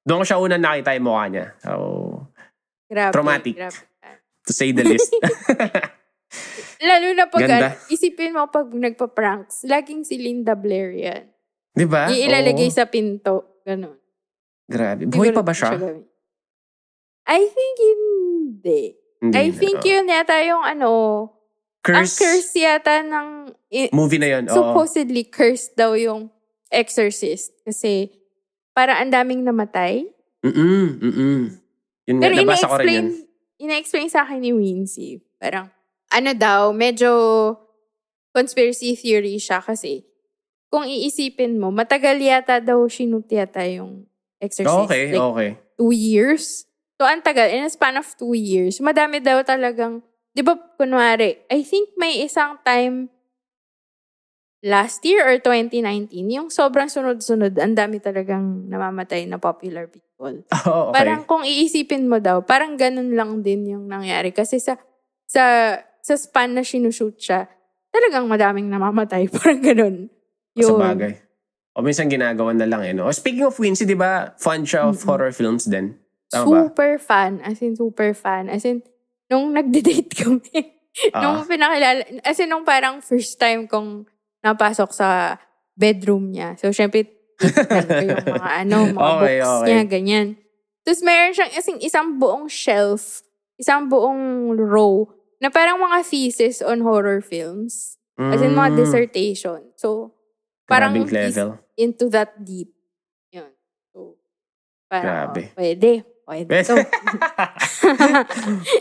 [0.08, 1.46] doon ko siya unang nakita yung mukha niya.
[1.60, 1.72] So,
[2.88, 3.56] Grabe, traumatic.
[3.60, 3.80] grabe.
[4.48, 5.12] to say the least.
[6.88, 7.76] Lalo na pag, Ganda.
[7.76, 11.24] ano, isipin mo pag nagpa-pranks, laging si Linda Blair yan.
[11.76, 12.08] 'Di ba?
[12.08, 12.78] Iilalagay Oo.
[12.78, 13.60] sa pinto.
[13.68, 13.98] Ganun.
[14.68, 15.04] Grabe.
[15.08, 15.76] Buhay pa ba siya?
[15.76, 16.08] gawin.
[17.28, 18.96] I think hindi.
[19.20, 19.90] Hindi I think Oo.
[19.90, 20.90] yun yata yung ano,
[21.94, 23.28] ang curse, curse yata ng,
[23.70, 24.44] i- movie na yun.
[24.48, 24.56] Oo.
[24.56, 26.28] supposedly cursed daw yung
[26.68, 27.56] exorcist.
[27.62, 28.12] Kasi,
[28.72, 30.06] para ang daming namatay.
[30.42, 31.40] Mm-mm, mm-mm.
[32.06, 33.08] Yun nga, Pero nabasa ko rin yun.
[33.60, 35.20] ina-explain, sa akin ni Wincy.
[35.36, 35.68] Parang,
[36.08, 37.12] ano daw, medyo
[38.32, 40.06] conspiracy theory siya kasi
[40.68, 44.04] kung iisipin mo, matagal yata daw sinut yata yung
[44.38, 44.84] exorcist.
[44.86, 45.50] Okay, Like, okay.
[45.74, 46.68] two years.
[46.98, 47.48] So, ang tagal.
[47.48, 50.04] In a span of two years, madami daw talagang,
[50.38, 53.10] di ba, kunwari, I think may isang time
[54.62, 60.06] last year or 2019, yung sobrang sunod-sunod, ang dami talagang namamatay na popular people.
[60.66, 60.98] Oh, okay.
[60.98, 64.34] Parang kung iisipin mo daw, parang ganun lang din yung nangyari.
[64.34, 64.78] Kasi sa,
[65.30, 67.46] sa, sa span na sinushoot siya,
[67.94, 69.30] talagang madaming namamatay.
[69.34, 69.96] Parang ganun.
[70.58, 70.82] sa Yun.
[70.82, 71.14] bagay.
[71.78, 72.98] O minsan ginagawa na lang eh.
[72.98, 73.06] No?
[73.06, 75.06] O, speaking of Wincy, di ba, fan siya of Mm-mm.
[75.06, 75.94] horror films din?
[76.34, 76.58] Tama ba?
[76.66, 77.38] super fan.
[77.46, 78.50] As in, super fan.
[78.50, 78.82] As in,
[79.28, 80.54] nung nagde-date kami,
[81.14, 81.46] nung Ah.
[81.46, 84.08] pinakilala, as in, nung parang first time kong
[84.40, 85.38] napasok sa
[85.74, 86.58] bedroom niya.
[86.58, 87.06] So, syempre,
[87.38, 87.46] ko
[88.02, 89.66] yung mga ano, mga Okay, books okay.
[89.68, 90.28] niya, ganyan.
[90.82, 93.22] Tapos, meron siyang asing isang buong shelf,
[93.56, 95.06] isang buong row,
[95.38, 98.00] na parang mga thesis on horror films.
[98.18, 99.62] As in, mga Mm, dissertation.
[99.78, 100.18] So,
[100.66, 101.62] parang level.
[101.78, 102.74] into that deep.
[103.30, 103.54] Yun.
[103.94, 104.18] So,
[104.90, 105.42] parang, Grabe.
[105.46, 105.92] oh, pwede.
[106.28, 106.76] Pwede to.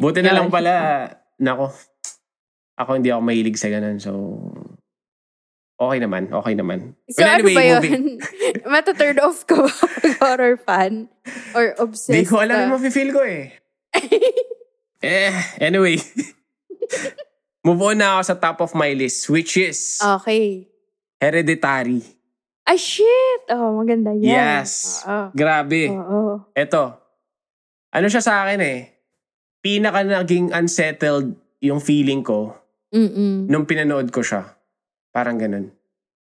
[0.03, 1.07] Buti na lang pala,
[1.39, 1.71] nako,
[2.75, 4.03] ako hindi ako mahilig sa ganun.
[4.03, 4.11] So,
[5.79, 6.99] okay naman, okay naman.
[7.07, 7.75] So, Well, ano ba anyway, yun?
[7.79, 8.19] moving-
[8.75, 11.07] Mata-turn off ba pag horror fan?
[11.55, 13.55] Or obsessed Hindi ko alam yung mafe-feel ko eh.
[14.99, 15.31] Eh,
[15.63, 16.03] anyway.
[17.63, 20.67] Move on na ako sa top of my list, which is okay.
[21.23, 22.03] Hereditary.
[22.67, 23.47] Ah, shit!
[23.49, 24.27] Oh, maganda yan.
[24.27, 25.01] Yes.
[25.07, 25.31] Oo.
[25.31, 25.87] Grabe.
[25.87, 26.43] Oo.
[26.51, 27.06] Eto.
[27.97, 28.79] Ano siya sa akin eh.
[29.59, 32.53] Pinaka naging unsettled yung feeling ko
[32.93, 33.49] Mm-mm.
[33.49, 34.45] nung pinanood ko siya.
[35.09, 35.73] Parang ganun.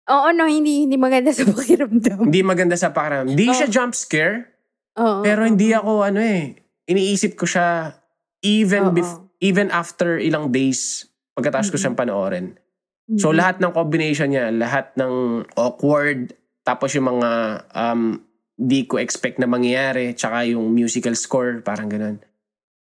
[0.09, 2.27] Oo, no, hindi hindi maganda sa pakiramdam.
[2.27, 3.31] Hindi maganda sa pakiramdam.
[3.31, 3.55] Hindi Oh.
[3.55, 4.49] siya jump scare,
[4.97, 5.21] Oo.
[5.21, 6.57] pero hindi ako ano eh.
[6.89, 7.93] Iniisip ko siya
[8.41, 8.95] even Oo.
[8.97, 11.07] bef- even after ilang days
[11.37, 12.57] pagkatapos ko siyang panoorin.
[13.15, 13.39] So Mm-mm.
[13.39, 17.31] lahat ng combination niya, lahat ng awkward, tapos yung mga
[17.71, 18.19] um,
[18.61, 22.21] di ko expect na mangyayari, tsaka yung musical score, parang ganun.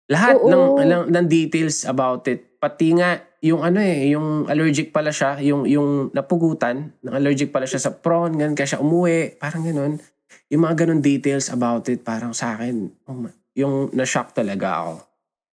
[0.09, 0.49] Lahat Oo.
[0.49, 2.57] ng, ng, ng details about it.
[2.57, 7.69] Pati nga, yung ano eh, yung allergic pala siya, yung, yung napugutan, ng allergic pala
[7.69, 10.01] siya sa prawn, ganun, kaya siya umuwi, parang ganun.
[10.49, 14.93] Yung mga ganun details about it, parang sa akin, oh yung na-shock talaga ako.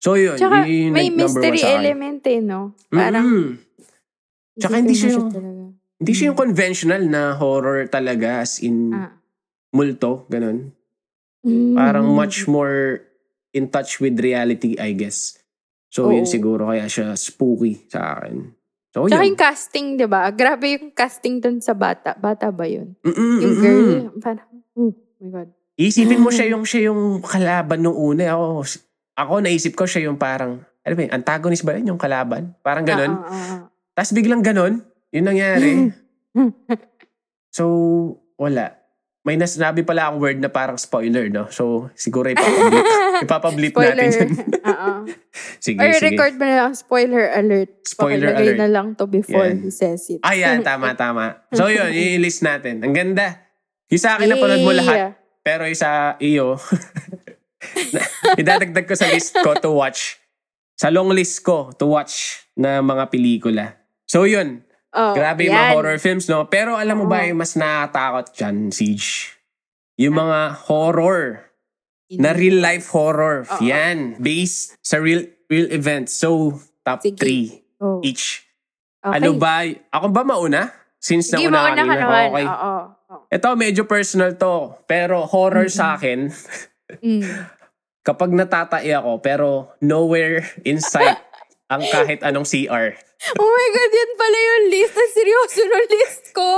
[0.04, 2.76] So yun, Tsaka, yun yung may mystery element eh, no?
[2.92, 3.48] Parang, Mm-mm.
[4.60, 5.32] Tsaka hindi siya yung-.
[6.04, 9.23] Hindi siya yung conventional na horror talaga as in Ah.
[9.74, 10.72] Multo, ganun.
[11.44, 11.76] Mm.
[11.76, 13.04] Parang much more
[13.52, 15.38] in touch with reality, I guess.
[15.94, 16.30] So, yun Oo.
[16.30, 18.50] siguro kaya siya spooky sa akin.
[18.94, 19.34] So, Tsaka yun.
[19.34, 20.30] yung casting, di ba?
[20.34, 22.14] Grabe yung casting dun sa bata.
[22.18, 22.94] Bata ba yun?
[23.02, 23.62] Mm-mm, Yung mm-mm.
[23.62, 23.90] girl,
[24.22, 25.50] parang, oh my God.
[25.78, 28.38] Isipin mo siya yung siya yung kalaban nung una.
[28.38, 28.66] Ako,
[29.18, 32.54] ako naisip ko siya yung parang, ano ba yun, antagonist ba yun yung kalaban?
[32.62, 33.14] Parang ganun.
[33.18, 33.62] Ah, ah, ah.
[33.94, 34.82] Tapos biglang ganon,
[35.14, 35.94] yun nangyari.
[37.58, 37.66] so,
[38.38, 38.83] wala.
[39.24, 41.48] May nasabi pala akong word na parang spoiler, no?
[41.48, 42.86] So, siguro ipapablip,
[43.24, 44.12] ipapablip natin Spoiler.
[44.12, 44.30] yun.
[44.72, 44.92] Oo.
[45.64, 46.04] sige, Or sige.
[46.12, 47.72] record mo na lang, spoiler alert.
[47.88, 48.60] Spoiler Pakilagay alert.
[48.60, 49.64] na lang to before Yan.
[49.64, 50.20] he says it.
[50.22, 51.40] Ayan, tama, tama.
[51.56, 52.84] So, yun, yun yung list natin.
[52.84, 53.48] Ang ganda.
[53.88, 55.16] Yung sa akin, napanood mo lahat.
[55.40, 56.60] Pero yung sa iyo,
[58.36, 60.20] idadagdag ko sa list ko to watch.
[60.76, 63.80] Sa long list ko to watch na mga pelikula.
[64.04, 64.68] So, yun.
[64.94, 65.60] Oh, Grabe yung yan.
[65.60, 66.46] mga horror films, no?
[66.46, 67.34] Pero alam mo ba Oo.
[67.34, 69.34] yung mas nakakatakot dyan, Siege?
[69.98, 70.40] Yung mga
[70.70, 71.50] horror.
[72.14, 73.42] Na real life horror.
[73.44, 73.58] Oo.
[73.60, 74.22] Yan.
[74.22, 76.14] Based sa real real events.
[76.14, 77.18] So, top Sige.
[77.18, 78.46] 3 Oh, each.
[79.02, 79.18] okay.
[79.18, 79.66] Ano ba?
[79.92, 80.70] Ako ba mauna?
[80.96, 82.26] Since Sige, nauna mauna ka naman.
[82.30, 82.46] Okay.
[82.46, 82.74] Oo.
[83.12, 83.18] oo.
[83.28, 84.78] Ito, medyo personal to.
[84.86, 86.30] Pero horror sa akin,
[86.94, 87.26] Mm.
[88.08, 89.48] kapag natatay ako, pero
[89.80, 91.18] nowhere in sight
[91.74, 92.94] ang kahit anong CR.
[93.34, 94.94] Oh my God, yan pala yung list.
[94.94, 96.50] Ang seryoso ng list ko.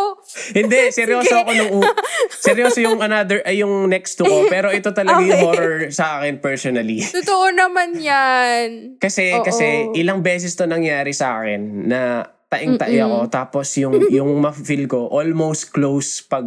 [0.51, 1.93] Hindi, seryoso ako nung u-
[2.31, 5.45] seryoso yung another ay yung next to ko, pero ito talaga yung Okay.
[5.45, 7.01] horror sa akin personally.
[7.01, 8.97] Totoo naman yan.
[8.97, 9.41] Kasi Oo.
[9.41, 12.01] kasi ilang beses to nangyari sa akin na
[12.47, 13.05] taing-tai Mm-mm.
[13.05, 16.45] ako tapos yung yung ma-feel ko almost close pag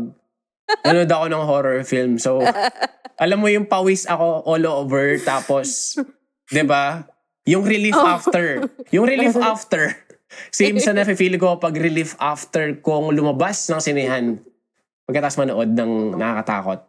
[0.83, 2.17] nanood ako ng horror film.
[2.17, 2.43] So
[3.23, 5.95] alam mo yung pawis ako all over tapos
[6.49, 7.07] 'di ba?
[7.45, 8.05] Yung relief Oh.
[8.05, 8.67] after.
[8.91, 9.95] Yung relief after.
[10.51, 14.25] Same sa nafe-feel ko pag relief after kung lumabas ng sinehan
[15.05, 16.81] pagkatapos manood ng nakakatakot.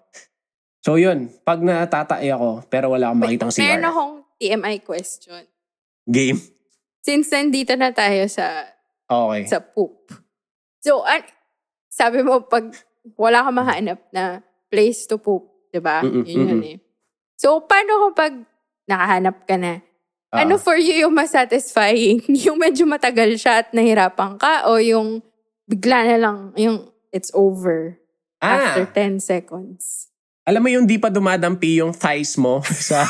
[0.80, 3.88] So yun, pag natatay ako pero wala akong makitang Meron CR.
[3.88, 5.44] akong TMI question.
[6.04, 6.40] Game.
[7.00, 8.68] Since nandito na tayo sa
[9.10, 9.50] Okay.
[9.50, 10.14] sa poop.
[10.80, 11.26] So, an-
[11.90, 12.70] sabi mo, pag
[13.18, 16.06] wala ka mahanap na place to poop, di ba?
[16.06, 16.78] Yun yun eh.
[17.34, 18.46] So, paano kapag
[18.86, 19.82] nakahanap ka na?
[20.30, 20.46] Ah.
[20.46, 22.22] Ano for you yung mas satisfying?
[22.46, 25.26] yung medyo matagal siya at nahirapan ka o yung
[25.66, 27.98] bigla na lang, yung it's over
[28.40, 30.10] Ah, after 10 seconds?
[30.50, 32.58] alam mo yung di pa dumadampi yung thighs mo
[32.90, 33.06] sa...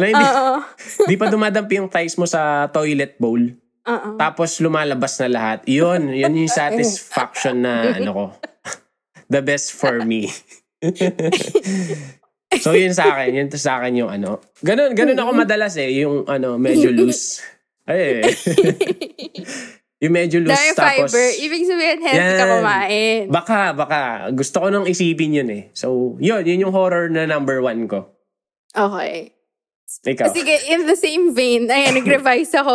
[0.00, 0.26] alam mo, di,
[1.12, 3.52] di pa dumadampi yung thighs mo sa toilet bowl.
[3.84, 4.16] Oo.
[4.16, 5.58] Tapos lumalabas na lahat.
[5.68, 8.24] Yun, yun yung satisfaction na ano ko.
[9.28, 10.32] The best for me.
[12.60, 14.42] So yun sa akin, yun sa akin yung ano.
[14.60, 17.40] Ganun, ganun ako madalas eh, yung ano, medyo loose.
[17.88, 18.30] Ay, eh.
[20.02, 21.10] yung medyo loose Dahil tapos...
[21.14, 22.52] fiber, ibig sabihin healthy ka Yan.
[22.58, 23.20] kumain.
[23.30, 24.00] Baka, baka.
[24.34, 25.62] Gusto ko nang isipin yun eh.
[25.72, 28.10] So, yun, yun yung horror na number one ko.
[28.74, 29.32] Okay.
[30.02, 30.32] Ikaw.
[30.32, 32.74] Sige, in the same vein, ayan, nag-revise ako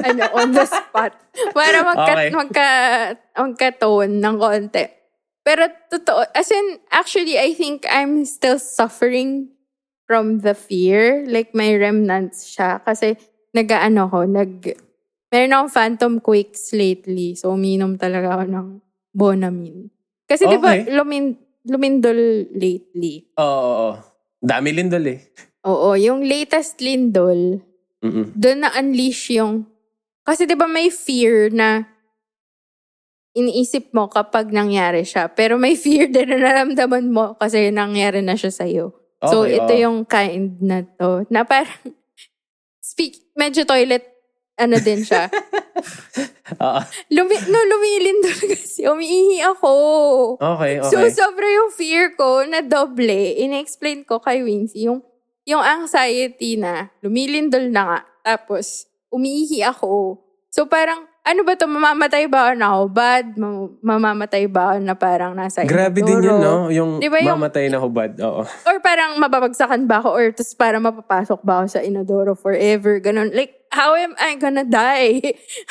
[0.00, 1.12] ano, on the spot.
[1.52, 2.28] Para magka, Okay.
[2.32, 2.68] magka,
[3.36, 4.84] magka-tone ng konti.
[5.42, 9.50] Pero totoo, as in, actually, I think I'm still suffering
[10.06, 11.26] from the fear.
[11.26, 12.78] Like, may remnants siya.
[12.78, 13.18] Kasi,
[13.50, 14.78] nag-ano ko, nag,
[15.34, 17.34] meron akong phantom quakes lately.
[17.34, 18.68] So, uminom talaga ako ng
[19.12, 19.90] Bonamine.
[20.30, 20.94] Kasi, di ba, Okay.
[20.94, 21.36] lumin,
[21.66, 23.26] lumindol lately.
[23.36, 23.44] Oo,
[23.90, 23.92] oo.
[24.38, 25.20] Dami lindol eh.
[25.66, 27.58] Oo, yung latest lindol,
[28.02, 28.34] Mm-mm.
[28.34, 29.66] doon na-unleash yung...
[30.22, 31.82] Kasi di ba may fear na
[33.32, 35.32] iniisip mo kapag nangyari siya.
[35.32, 38.92] Pero may fear din na naramdaman mo kasi nangyari na siya sa'yo.
[39.24, 39.82] so, Okay, ito oo.
[39.82, 41.24] yung kind na to.
[41.32, 41.72] Na parang,
[42.92, 44.04] speak, medyo toilet,
[44.60, 45.32] ano din siya.
[47.14, 48.84] Lumi, no, lumilindol kasi.
[48.84, 49.72] Umiihi ako.
[50.36, 50.90] Okay, okay.
[50.92, 53.40] So, sobra yung fear ko na doble.
[53.40, 55.00] In-explain ko kay Wincy yung,
[55.48, 58.00] yung anxiety na lumilindol na nga.
[58.22, 60.20] Tapos, umiihi ako.
[60.52, 62.82] So, parang, ano ba to Mamamatay ba ako na ako?
[62.90, 63.26] Bad?
[63.38, 66.66] Mam- mamamatay ba ako na parang nasa Grabe din yun, no?
[66.68, 68.18] Yung Di ba yung- mamatay na hubad.
[68.18, 68.42] Oo.
[68.42, 70.10] Or parang mababagsakan ba ako?
[70.10, 72.98] Or tapos parang mapapasok ba ako sa inodoro forever?
[72.98, 73.30] Ganon.
[73.30, 75.22] Like, how am I gonna die?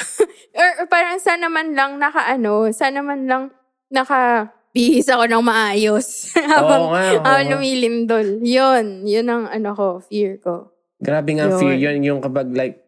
[0.59, 3.43] or, or parang sana man lang naka ano, sana man lang
[3.91, 6.31] naka bihis ako ng maayos.
[6.51, 7.51] habang, Oo nga, oo habang nga.
[7.51, 8.27] lumilindol.
[8.39, 9.03] Yun.
[9.03, 10.71] Yun ang ano ko, fear ko.
[10.95, 11.59] Grabe nga Yun.
[11.59, 11.97] fear yun.
[12.07, 12.79] Yung kapag like,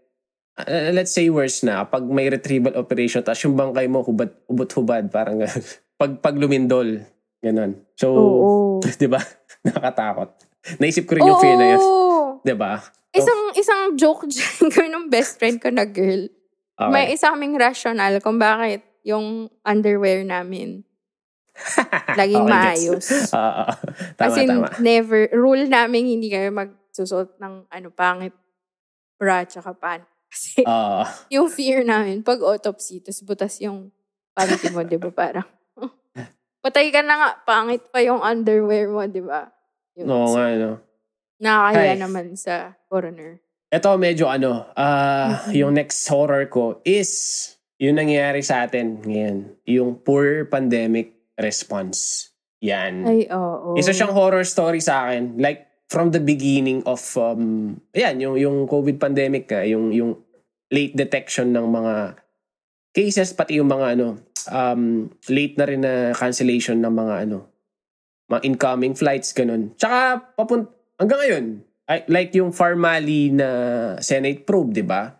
[0.60, 5.10] uh, let's say worse na, pag may retrieval operation, tapos yung bangkay mo hubad, ubot-hubad,
[5.10, 5.42] parang
[6.00, 7.02] pag, pag lumindol,
[7.42, 7.80] ganun.
[7.98, 8.08] So,
[9.02, 9.22] di ba?
[9.68, 10.30] Nakatakot.
[10.80, 11.82] Naisip ko rin yung fear na yun.
[12.44, 12.80] Di ba?
[13.14, 16.28] Isang, isang joke dyan ko ng best friend ko na girl.
[16.74, 16.90] Okay.
[16.90, 20.82] May isa kaming rational kung bakit yung underwear namin
[22.18, 22.50] laging Okay, gets.
[22.50, 23.08] maayos.
[23.30, 23.74] Oo, oo.
[24.18, 24.68] tama, As in, tama.
[24.82, 28.34] never, rule namin hindi kayo magsusot ng ano, pangit
[29.22, 30.02] bra tsaka pan.
[30.34, 31.06] Kasi Oo.
[31.38, 33.94] yung fear namin, pag autopsy, tapos butas yung
[34.34, 35.14] panty mo, di ba?
[35.14, 35.46] Parang,
[36.66, 39.54] patay ka na nga, pangit pa yung underwear mo, di ba?
[39.94, 40.10] Yun.
[40.10, 40.72] Oo So, nga, no?
[41.38, 42.02] Nakakaya Ay.
[42.02, 43.38] naman sa coroner.
[43.74, 47.10] Ito medyo ano, ah yung next horror ko is
[47.82, 49.38] yung nangyayari sa atin ngayon.
[49.66, 52.30] Yung poor pandemic response.
[52.64, 53.04] Yan.
[53.04, 53.76] Ay, oo.
[53.76, 55.36] Isa siyang horror story sa akin.
[55.36, 60.16] Like, from the beginning of, um, ayan, yung, yung COVID pandemic, ah, yung, yung
[60.74, 62.18] late detection ng mga
[62.98, 64.18] cases, pati yung mga ano,
[64.50, 67.46] um, late na rin na cancellation ng mga ano,
[68.34, 69.78] mga incoming flights, ganun.
[69.78, 70.66] Tsaka, papunt,
[70.98, 71.46] hanggang ngayon,
[71.86, 73.50] ay, like yung Farmally na
[74.02, 75.14] Senate probe, di ba?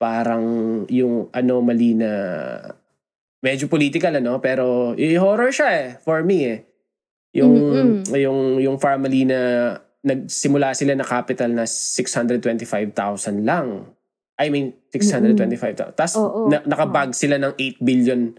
[0.00, 0.42] Parang
[0.88, 2.10] yung anomaly na
[3.40, 6.58] medyo political ano pero eh, horror siya eh for me eh
[7.32, 8.12] yung Mm-mm.
[8.16, 9.72] yung yung family na
[10.04, 12.92] nagsimula sila na capital na 625,000
[13.44, 13.88] lang
[14.40, 16.48] I mean 625,000 tapos Oo.
[16.48, 18.32] na, nakabag sila ng 8 billion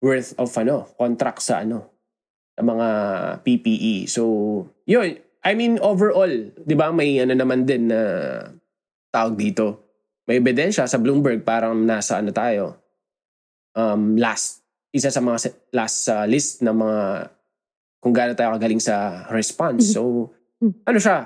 [0.00, 1.84] worth of ano contract sa ano
[2.56, 2.88] sa mga
[3.44, 4.22] PPE so
[4.88, 8.00] yun I mean overall 'di ba may ano naman din na
[9.12, 9.84] tawag dito
[10.24, 12.80] may ebidensya sa Bloomberg parang nasa ano tayo
[13.76, 14.64] um, last
[14.94, 17.28] isa sa mga last sa list ng mga
[17.98, 19.96] kung gaano tayo kagaling sa response.
[19.96, 20.28] So,
[20.60, 20.84] Mhm.
[20.84, 21.18] ano siya?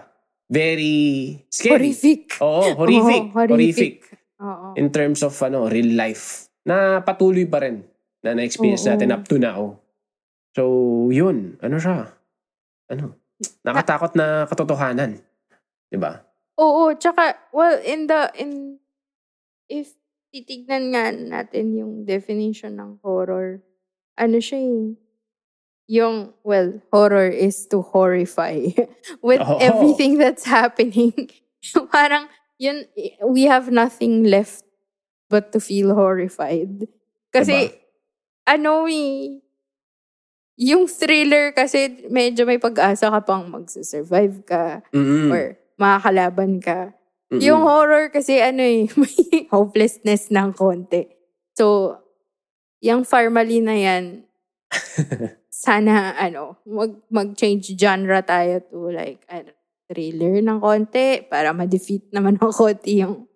[0.49, 1.92] Very scary.
[1.92, 2.40] Horrific.
[2.40, 3.22] Oo, horrific.
[3.30, 3.94] Oo, horrific.
[4.40, 4.66] Oo.
[4.80, 6.49] In terms of ano, real life.
[6.64, 7.84] Na patuloy pa rin
[8.24, 8.90] na na-experience Oo.
[8.96, 9.76] natin up to now.
[10.57, 10.64] So,
[11.12, 11.61] yun.
[11.61, 12.09] Ano siya?
[12.88, 13.14] Ano?
[13.62, 15.20] Nakatakot na katotohanan.
[15.92, 16.24] 'Di ba?
[16.59, 18.82] Oo, tsaka, well, in the, in,
[19.70, 19.94] if
[20.34, 23.62] titignan nga natin yung definition ng horror,
[24.18, 24.99] ano siya eh,
[25.89, 28.61] yung, well, horror is to horrify
[29.24, 29.59] with Oo.
[29.59, 31.32] everything that's happening.
[31.91, 32.28] Parang,
[32.61, 32.84] yun,
[33.24, 34.62] we have nothing left
[35.32, 36.86] but to feel horrified.
[37.32, 37.72] Kasi,
[38.45, 39.41] ano eh,
[40.59, 45.30] yung thriller kasi medyo may pag-asa ka pang magsusurvive ka Mm-mm.
[45.30, 46.93] or makakalaban ka.
[47.30, 47.41] Mm-mm.
[47.45, 51.07] Yung horror kasi ano eh, may hopelessness ng konti.
[51.55, 51.97] So,
[52.82, 54.26] yung Farmally na yan,
[55.59, 59.50] sana ano, mag, mag-change genre tayo to like, ano,
[59.90, 63.26] thriller ng konti para ma-defeat naman ng konti yung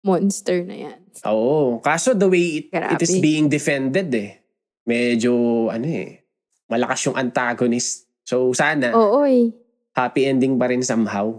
[0.00, 1.00] monster na yan.
[1.28, 1.76] Oo.
[1.84, 4.40] Kaso the way it, it is being defended eh.
[4.88, 6.24] Medyo, ano eh,
[6.72, 8.08] malakas yung antagonist.
[8.24, 9.52] So sana, Oo eh.
[9.92, 11.36] happy ending pa rin somehow.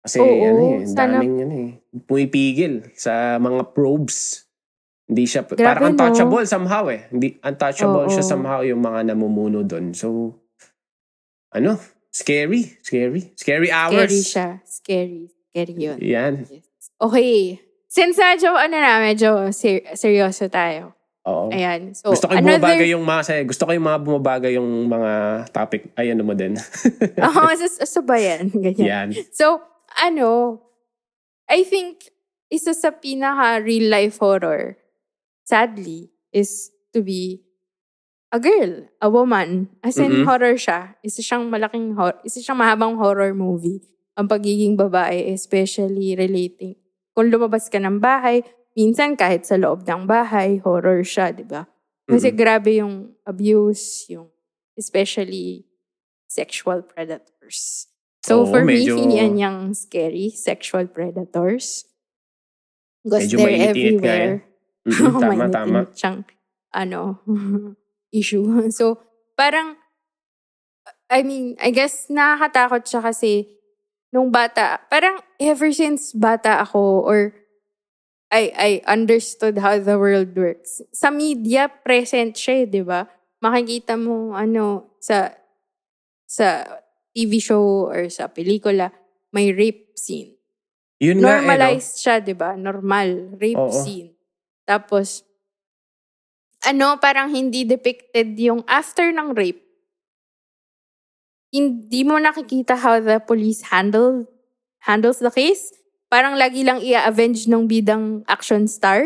[0.00, 1.70] Kasi Oo, ano eh, sana- daming ano eh,
[2.06, 4.46] pumipigil sa mga probes.
[5.10, 5.90] Hindi siya, Grabe, parang no?
[5.90, 7.10] untouchable somehow eh.
[7.10, 8.12] Hindi, untouchable Oo.
[8.14, 9.90] siya somehow yung mga namumuno doon.
[9.90, 10.38] So,
[11.50, 11.82] ano,
[12.14, 13.34] scary, scary.
[13.34, 14.06] Scary hours.
[14.06, 14.48] Scary siya.
[14.62, 15.22] Scary.
[15.50, 15.98] Scary yun.
[15.98, 16.34] Yan.
[16.46, 16.94] Yes.
[16.94, 17.58] Okay.
[17.90, 20.94] Since medyo, ano na, medyo ser- seryoso tayo.
[21.26, 21.50] Oo.
[21.50, 21.90] Ayan.
[21.90, 22.62] So, Gusto ko yung another...
[22.70, 25.12] bumabagay yung mga say, gusto ko yung mga bumabagay yung mga
[25.50, 25.90] topic.
[25.98, 26.54] Ay, ano mo din.
[27.26, 28.46] Oo, sa, sa bayan.
[28.54, 28.62] Yan.
[28.78, 29.08] Ganyan.
[29.34, 29.58] So,
[29.98, 30.62] ano,
[31.50, 32.08] I think,
[32.46, 34.79] isa sa pinaka real life horror,
[35.50, 37.42] sadly, is to be
[38.30, 39.74] a girl, a woman.
[39.82, 40.24] As in, Mm-mm.
[40.24, 40.94] horror siya.
[41.02, 43.82] Isa siyang malaking, hor- isa siyang mahabang horror movie.
[44.14, 46.78] Ang pagiging babae, especially relating.
[47.10, 48.46] Kung lumabas ka ng bahay,
[48.78, 51.66] minsan kahit sa loob ng bahay, horror siya, di ba?
[52.06, 52.38] Kasi Mm-mm.
[52.38, 52.94] grabe yung
[53.26, 54.30] abuse, yung
[54.78, 55.66] especially
[56.30, 57.90] sexual predators.
[58.22, 61.88] So Oo, for medyo- me, yan yung scary sexual predators.
[63.02, 64.34] Because they're nga everywhere.
[64.86, 65.96] Mm-mm, tama, Mainit-init tama.
[65.96, 66.18] siyang,
[66.72, 67.20] ano,
[68.14, 68.44] issue.
[68.76, 69.00] So,
[69.36, 69.76] parang,
[71.10, 73.50] I mean, I guess nakakatakot siya kasi
[74.14, 77.34] nung bata, parang ever since bata ako or
[78.30, 80.78] I I understood how the world works.
[80.94, 83.10] Sa media, present siya, eh, di ba?
[83.42, 85.34] Makikita mo, ano, sa
[86.30, 86.62] sa
[87.10, 88.94] TV show or sa pelikula,
[89.34, 90.38] may rape scene.
[91.02, 91.42] Yun nga, eh, no?
[91.42, 92.54] Normalized siya, di ba?
[92.54, 93.34] Normal.
[93.34, 93.74] Rape Oo.
[93.74, 94.14] scene.
[94.70, 95.26] Tapos,
[96.62, 99.58] ano, parang hindi depicted yung after ng rape.
[101.50, 104.30] Hindi mo nakikita how the police handle
[104.86, 105.74] handles the case.
[106.06, 109.02] Parang lagi lang i-avenge ng bidang action star.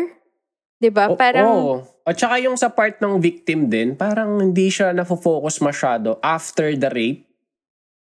[0.77, 1.09] Di ba?
[1.09, 1.75] O- Parang, oo.
[2.05, 6.89] At saka yung sa part ng victim din, parang hindi siya na-focus masyado after the
[6.93, 7.25] rape.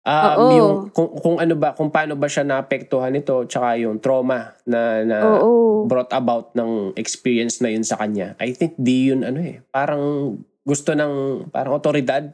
[0.02, 0.50] Um, Oo.
[0.58, 5.06] yung kung, kung ano ba, kung paano ba siya naapektuhan nito, tsaka yung trauma na,
[5.06, 5.86] na oo.
[5.86, 8.34] brought about ng experience na yun sa kanya.
[8.42, 9.62] I think di yun ano eh.
[9.70, 10.36] Parang
[10.66, 12.34] gusto ng parang otoridad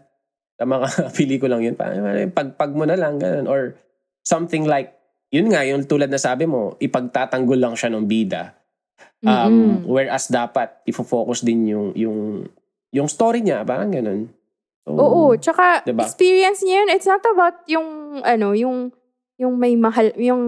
[0.56, 1.76] sa mga pelikulang yun.
[1.76, 3.52] Parang pagpag mo na lang, ganun.
[3.52, 3.76] Or
[4.24, 4.96] something like,
[5.28, 8.56] yun nga, yung tulad na sabi mo, ipagtatanggol lang siya ng bida.
[9.22, 9.72] Um, Mm-mm.
[9.92, 12.20] whereas dapat, ifo-focus din yung, yung,
[12.96, 13.68] yung story niya.
[13.68, 14.32] Parang ganun.
[14.96, 16.08] Oo, tsaka Diba?
[16.08, 16.90] experience niya yun.
[16.96, 17.88] It's not about yung
[18.24, 18.96] ano, yung
[19.36, 20.44] yung may mahal, yung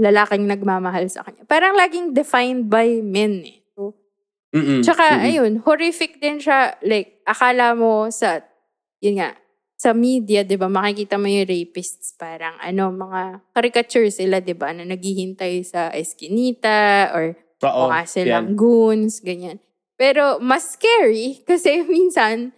[0.00, 1.44] lalaking nagmamahal sa kanya.
[1.44, 3.60] Parang laging defined by men eh.
[3.76, 3.94] So,
[4.50, 4.82] Mm-mm.
[4.82, 5.26] Tsaka, Mm-mm.
[5.30, 6.74] ayun, horrific din siya.
[6.82, 8.42] Like, akala mo sa,
[8.98, 9.36] yun nga,
[9.78, 14.74] sa media, di ba, makikita mo yung rapists, parang ano, mga caricature sila, di ba,
[14.74, 18.58] na naghihintay sa eskinita or Oo, mukha silang yan.
[18.58, 19.56] goons, ganyan.
[19.96, 22.52] Pero, mas scary kasi minsan,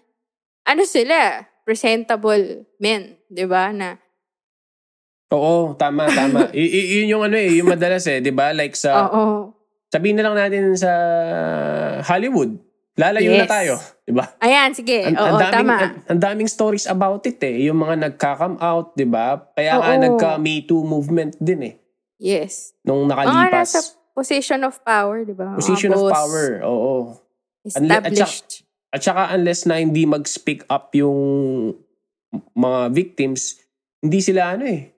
[0.63, 1.17] ano sila,
[1.63, 3.99] presentable men, di ba, na,
[5.33, 6.49] Oo, tama, tama.
[6.53, 8.53] y- y- yun yung ano eh, yung madalas eh, di ba?
[8.53, 9.57] Like sa, oo.
[9.89, 10.93] sabihin na lang natin sa
[12.05, 12.61] Hollywood,
[12.93, 13.49] lalayo na Yes.
[13.49, 14.29] tayo, di ba?
[14.39, 15.75] Ayan, sige, Ang, oo, daming, tama.
[15.81, 17.65] ang, ang daming stories about it eh.
[17.65, 19.41] Yung mga nagka-come out, di ba?
[19.57, 20.03] Kaya nga Oo.
[20.05, 21.75] nagka-Me Too movement din eh.
[22.21, 22.77] yes.
[22.85, 23.73] Nung Mga nakalipas.
[23.73, 23.81] nasa
[24.13, 25.49] position of power, di ba?
[25.49, 27.17] Mga Position of power, oo.
[27.65, 28.69] Unle- at Established.
[28.93, 31.17] At saka unless na hindi mag-speak up yung
[32.53, 33.57] mga victims,
[34.05, 34.93] hindi sila ano eh.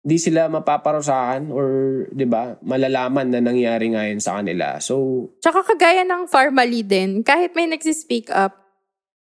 [0.00, 1.68] Hindi sila mapaparusahan or
[2.08, 4.80] 'di ba malalaman na nangyari ngayon sa kanila.
[4.80, 8.56] So, Tsaka kagaya ng Farmally din, kahit may nagsispeak up,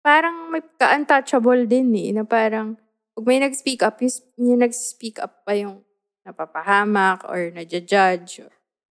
[0.02, 2.74] parang may ka-untouchable din eh, na parang,
[3.14, 5.86] pag may nag-speak up, yung, yung nag-speak up pa yung
[6.26, 8.50] napapahamak or nadja-judge or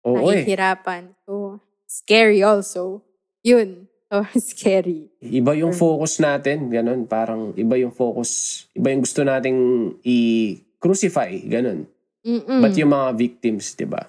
[0.07, 0.47] oo eh.
[0.47, 1.11] nahihirapan.
[1.27, 1.59] So,
[1.91, 3.03] scary also.
[3.43, 3.91] Yun.
[4.05, 4.21] So,
[4.53, 5.09] scary.
[5.19, 7.05] Iba yung Or- focus natin, ganun.
[7.05, 9.57] Parang iba yung focus, iba yung gusto nating
[10.01, 11.89] i-crucify, ganun.
[12.21, 12.57] Mm-mm.
[12.59, 14.01] But yung mga victims, 'di ba?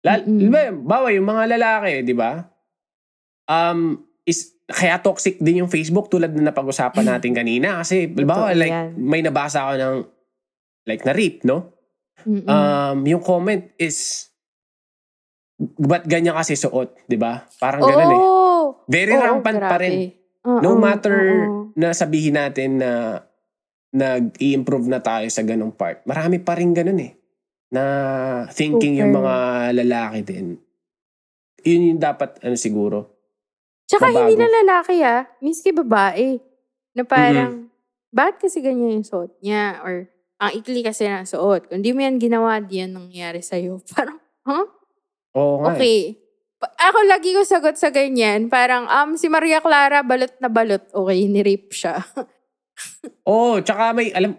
[0.00, 0.38] Lal- Mm-mm.
[0.38, 2.46] di ba, bawa yung mga lalaki, 'di ba?
[3.46, 8.70] Um is kaya toxic din yung Facebook tulad na napag-usapan natin kanina kasi bawa like
[8.70, 8.94] yan.
[8.94, 9.96] may nabasa ako ng
[10.84, 11.74] like na rape, no?
[12.22, 12.46] Mm-mm.
[12.46, 14.30] Um yung comment is
[15.58, 17.42] ba't ganyan kasi suot, 'di ba?
[17.58, 18.20] Parang ganun eh.
[18.20, 18.47] Oo.
[18.88, 19.84] Very Oo, rampant pa grabe.
[19.84, 19.94] rin.
[20.42, 21.70] Oo, No matter oo.
[21.76, 23.20] na sabihin natin na
[23.90, 26.04] nag-i-improve na tayo sa ganong part.
[26.04, 27.12] Marami pa rin ganun eh.
[27.68, 27.82] Na
[28.48, 29.20] thinking yung Super.
[29.22, 29.36] mga
[29.76, 30.46] lalaki din.
[31.62, 32.98] Yun yung dapat, ano siguro.
[33.84, 34.20] Tsaka Mabago.
[34.22, 35.24] hindi na lalaki ah.
[35.38, 36.36] Miski babae.
[36.92, 37.68] Na parang,
[38.08, 39.80] bakit kasi ganyan yung suot niya?
[39.80, 40.08] Or,
[40.38, 41.68] ang ikli kasi ng suot.
[41.68, 43.80] Kung di mo yan ginawa, di yan nangyari sa'yo.
[43.92, 44.64] Parang, huh?
[45.34, 45.72] Oo nga.
[45.72, 45.76] eh.
[45.76, 46.00] Okay.
[46.14, 46.27] Pa-
[46.58, 48.50] Ako lagi ko sagot sa ganyan.
[48.50, 50.82] Parang, um, si Maria Clara, balot na balot.
[50.90, 52.02] Okay, ni-rape siya.
[53.30, 54.34] Oo, tsaka may, alam,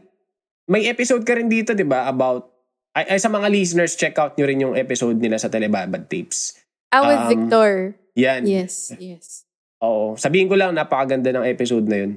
[0.68, 2.52] may episode ka rin dito, di ba, about,
[2.92, 6.60] ay, ay, sa mga listeners, check out nyo rin yung episode nila sa Telebabad Tapes.
[6.92, 7.72] ah, with Um, Victor.
[8.18, 8.44] Yan.
[8.44, 9.48] Yes, yes.
[9.80, 10.20] Oo.
[10.20, 12.12] Sabihin ko lang, napakaganda ng episode na yun.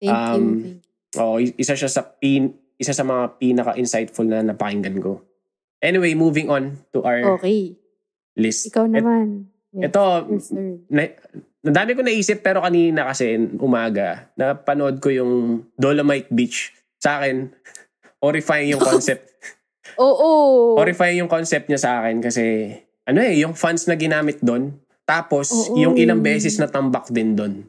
[0.00, 0.16] Thank you.
[0.16, 0.74] Um, Thank you.
[1.14, 5.20] Oo, isa siya sa pin, isa sa mga pinaka-insightful na napakinggan ko.
[5.78, 7.76] Anyway, moving on to our Okay.
[8.38, 8.70] List.
[8.70, 9.48] Ikaw naman.
[9.74, 10.04] Yes, ito,
[10.54, 10.86] third.
[10.86, 11.02] na,
[11.66, 16.70] nadami ko naisip pero kanina kasi umaga, napanood ko yung Dolomite Beach.
[17.02, 17.50] Sa akin,
[18.22, 19.34] horrifying yung concept.
[19.98, 20.74] Oo.
[20.74, 22.74] horrifying yung concept niya sa akin kasi
[23.04, 24.72] ano eh, yung funds na ginamit doon.
[25.04, 25.76] Tapos, Oo.
[25.76, 27.68] yung ilang beses na tambak din doon.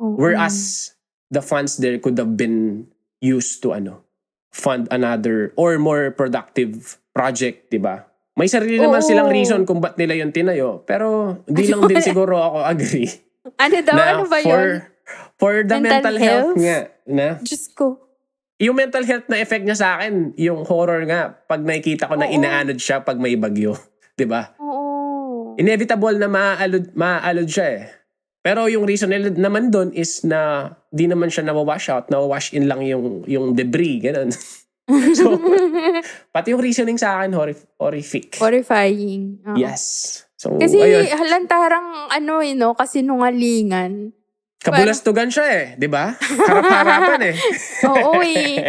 [0.00, 0.16] Oo.
[0.16, 0.88] Whereas,
[1.28, 2.88] the funds there could have been
[3.20, 4.00] used to ano,
[4.48, 8.08] fund another or more productive project, di ba?
[8.34, 9.06] May sarili naman Oo.
[9.06, 10.82] silang reason kung ba't nila yun tinayo.
[10.82, 13.10] Pero, hindi lang din siguro ako agree.
[13.60, 13.92] Ano daw?
[13.92, 14.68] na ano ba for, yun?
[15.36, 16.56] For the mental, Mental health?
[16.56, 16.56] health?
[16.56, 16.78] nga.
[17.04, 18.00] Na, Diyos ko.
[18.56, 22.24] yung mental health na effect niya sa akin, yung horror nga, pag nakikita ko na
[22.24, 22.32] Oo.
[22.32, 23.76] inaanod siya pag may bagyo.
[24.18, 24.56] di ba?
[24.56, 25.54] Oo.
[25.60, 27.82] Inevitable na maaalod, maaalod siya eh.
[28.40, 32.64] Pero yung reason nila naman doon is na di naman siya nawawash out, nawawash in
[32.64, 34.32] lang yung, yung debris, ganun.
[35.18, 35.40] so,
[36.34, 38.36] pati yung reasoning sa akin, horrif- horrific.
[38.36, 39.40] Horrifying.
[39.44, 39.56] Oo.
[39.56, 39.82] Yes.
[40.36, 41.08] So, Kasi ayun.
[41.08, 42.76] halantarang ano eh, no?
[42.76, 44.12] Kasi nungalingan.
[44.60, 46.16] Kabulastugan siya eh, di ba?
[46.16, 47.36] Harap-harapan eh.
[47.92, 48.64] Oo eh.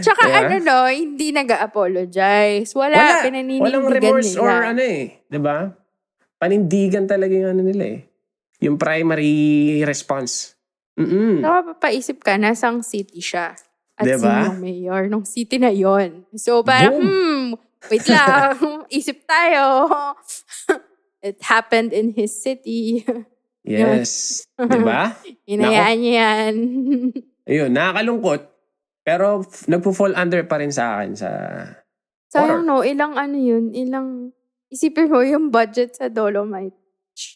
[0.00, 0.40] Tsaka Yeah.
[0.44, 2.76] ano no, hindi nag-apologize.
[2.76, 3.24] Wala, Wala.
[3.24, 4.44] pinaninindigan Walang remorse nila.
[4.44, 5.24] or ano eh.
[5.24, 5.72] Di ba?
[6.36, 8.00] Panindigan talaga yung ano nila eh.
[8.60, 10.52] Yung primary response.
[10.96, 11.40] Mm-mm.
[11.40, 13.56] Nakapapaisip ka, nasang city siya.
[13.96, 14.20] At Diba?
[14.20, 16.28] sino yung mayor nung city na yon.
[16.36, 17.08] So parang, Boom.
[17.08, 17.44] hmm,
[17.88, 18.56] wait lang,
[18.92, 19.88] isip tayo.
[21.24, 23.02] It happened in his city.
[23.66, 24.44] Yes.
[24.54, 25.16] Di ba?
[25.50, 26.54] Inayaan niya yan.
[27.48, 28.40] Ayun, nakakalungkot.
[29.02, 31.30] Pero f- nagpo-fall under pa rin sa akin sa...
[32.30, 34.30] Sayang no, ilang ano yun, ilang,
[34.70, 36.85] isipin mo yung budget sa Dolomite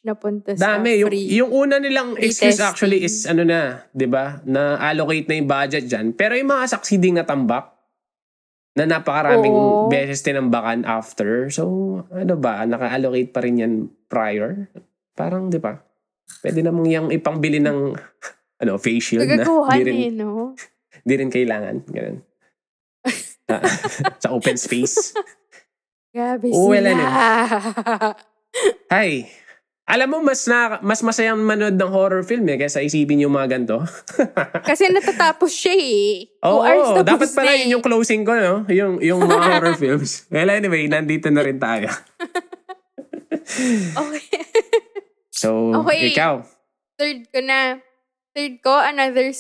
[0.05, 1.01] napunta sa Dami.
[1.01, 1.27] Yung, free.
[1.37, 4.41] yung una nilang excuse actually is ano na, di ba?
[4.45, 6.13] Na allocate na yung budget dyan.
[6.13, 7.73] Pero yung mga succeeding na tambak,
[8.79, 9.91] na napakaraming Oo.
[9.91, 11.51] beses tinambakan after.
[11.51, 11.65] So,
[12.15, 12.63] ano ba?
[12.65, 13.75] Naka-allocate pa rin yan
[14.07, 14.71] prior?
[15.19, 15.75] Parang, di ba?
[16.41, 17.79] Pwede namang yung ipangbili ng
[18.63, 19.43] ano, face shield na.
[19.43, 20.55] Di rin, eh, no?
[21.03, 21.77] di rin kailangan.
[21.89, 22.19] Ganun.
[23.51, 23.67] Ah,
[24.23, 25.11] sa open space.
[26.15, 27.03] Grabe Oh, well, sila.
[28.95, 29.27] Hi.
[29.91, 33.59] Alam mo, mas na, mas masayang manood ng horror film eh, kaysa isipin yung mga
[33.59, 33.83] ganito.
[34.71, 36.31] Kasi natatapos siya eh.
[36.47, 37.61] Oo, tapos dapat pala na eh.
[37.67, 38.55] yun yung closing ko, no?
[38.71, 40.31] Yung, yung mga horror films.
[40.31, 41.91] Well, anyway, nandito na rin tayo.
[43.97, 44.43] Okay.
[45.31, 46.15] So, Okay.
[46.15, 46.43] ikaw.
[46.99, 47.79] Third ko na.
[48.31, 49.31] Third ko, another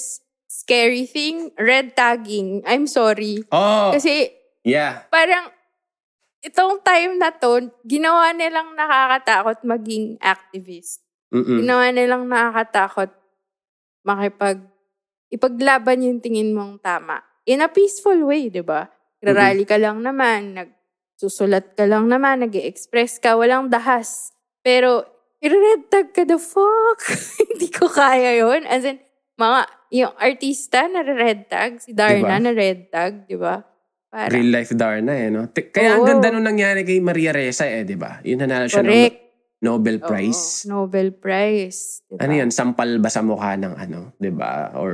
[0.51, 2.63] scary thing, red tagging.
[2.67, 3.47] I'm sorry.
[3.55, 4.35] Oh, Kasi
[4.67, 5.07] yeah.
[5.11, 5.51] parang
[6.41, 11.05] itong time na to, ginawa nilang nakakatakot maging activist.
[11.31, 11.63] Mm-mm.
[11.63, 13.11] Ginawa nilang nakakatakot
[14.03, 14.65] makipag
[15.31, 17.23] ipaglaban yung tingin mong tama.
[17.47, 18.91] In a peaceful way, di ba?
[19.23, 24.35] Rally ka lang naman, nagsusulat ka lang naman, nag express ka, walang dahas.
[24.61, 25.07] Pero,
[25.39, 26.99] i-red tag ka the fuck.
[27.47, 28.99] Hindi ko kaya yon As in,
[29.39, 29.61] mga,
[29.95, 32.45] yung artista na red tag, si Darna Diba?
[32.45, 33.63] na red tag, di ba?
[34.11, 35.47] Para, Real life Darna eh, no?
[35.55, 36.09] Kaya ang Oo.
[36.11, 38.19] ganda nung nangyari kay Maria Ressa eh, di ba?
[38.27, 39.31] Yun nanalo siya ng.
[39.61, 40.65] Nobel Oo, Prize.
[40.67, 42.03] Nobel Prize.
[42.09, 42.25] Diba?
[42.25, 42.51] Ano yun?
[42.51, 44.17] Sampal ba sa mukha ng ano?
[44.17, 44.73] Di ba?
[44.75, 44.93] Or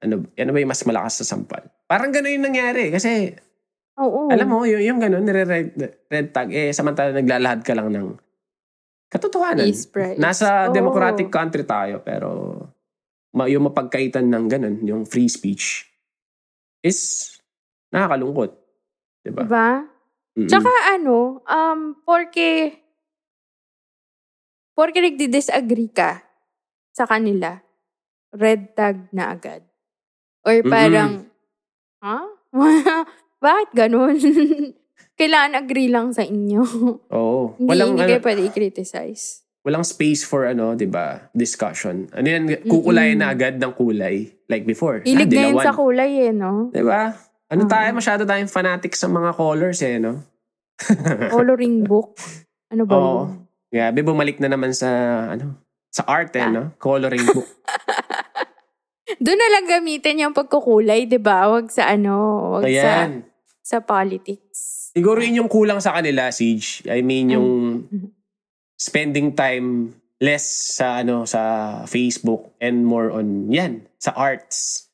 [0.00, 1.68] ano, ano ba yung mas malakas sa sampal?
[1.84, 2.88] Parang gano'n yung nangyari.
[2.88, 3.36] Kasi,
[4.00, 4.32] Oo.
[4.32, 5.70] alam mo, yung, yung gano'n, nire-red
[6.08, 8.16] red tag, eh, samantala naglalahad ka lang ng
[9.12, 9.68] katotohanan.
[9.68, 10.16] Peace Prize.
[10.16, 10.74] Nasa Oo.
[10.74, 12.28] democratic country tayo, pero
[13.36, 15.84] ma- yung mapagkaitan ng ganun, yung free speech,
[16.80, 17.37] is
[17.92, 18.50] nakakalungkot.
[19.24, 19.42] Diba?
[19.44, 19.70] Diba?
[20.38, 20.46] Mm-mm.
[20.46, 22.78] Tsaka ano, um, porke,
[24.78, 26.22] porke nagdi-disagree ka
[26.94, 27.58] sa kanila,
[28.30, 29.66] red tag na agad.
[30.46, 31.26] Or parang,
[32.02, 32.22] ha?
[33.44, 34.18] Bakit ganun?
[35.18, 36.62] Kailangan agree lang sa inyo.
[37.18, 37.58] Oo.
[37.58, 39.42] hindi, Walang, hindi ano, kayo pwede i-criticize.
[39.68, 41.28] walang space for ano, 'di ba?
[41.36, 42.08] Discussion.
[42.16, 45.04] Ano yan, kukulayan na agad ng kulay like before.
[45.04, 46.72] Hilig ah, na yun sa kulay eh, no?
[46.72, 47.12] 'Di ba?
[47.48, 47.70] Ano Oo.
[47.70, 50.20] tayo, masyado tayong fanatic sa mga colors eh, no?
[51.34, 52.14] Coloring book.
[52.68, 53.02] Ano ba Oo.
[53.02, 53.28] yun?
[53.68, 54.88] Grabe, bumalik na naman sa,
[55.32, 55.56] ano,
[55.88, 56.52] sa art eh, Ah.
[56.52, 56.62] no?
[56.76, 57.48] Coloring book.
[59.24, 61.48] Doon na lang gamitin yung pagkukulay, di ba?
[61.48, 62.14] Wag sa ano,
[62.60, 62.68] wag sa,
[63.08, 63.24] Ayan.
[63.64, 64.92] sa politics.
[64.92, 66.84] Siguro yun yung kulang sa kanila, Siege.
[66.84, 67.48] I mean, yung
[67.88, 68.08] Mhm.
[68.76, 71.40] spending time less sa ano sa
[71.86, 74.87] Facebook and more on yan sa arts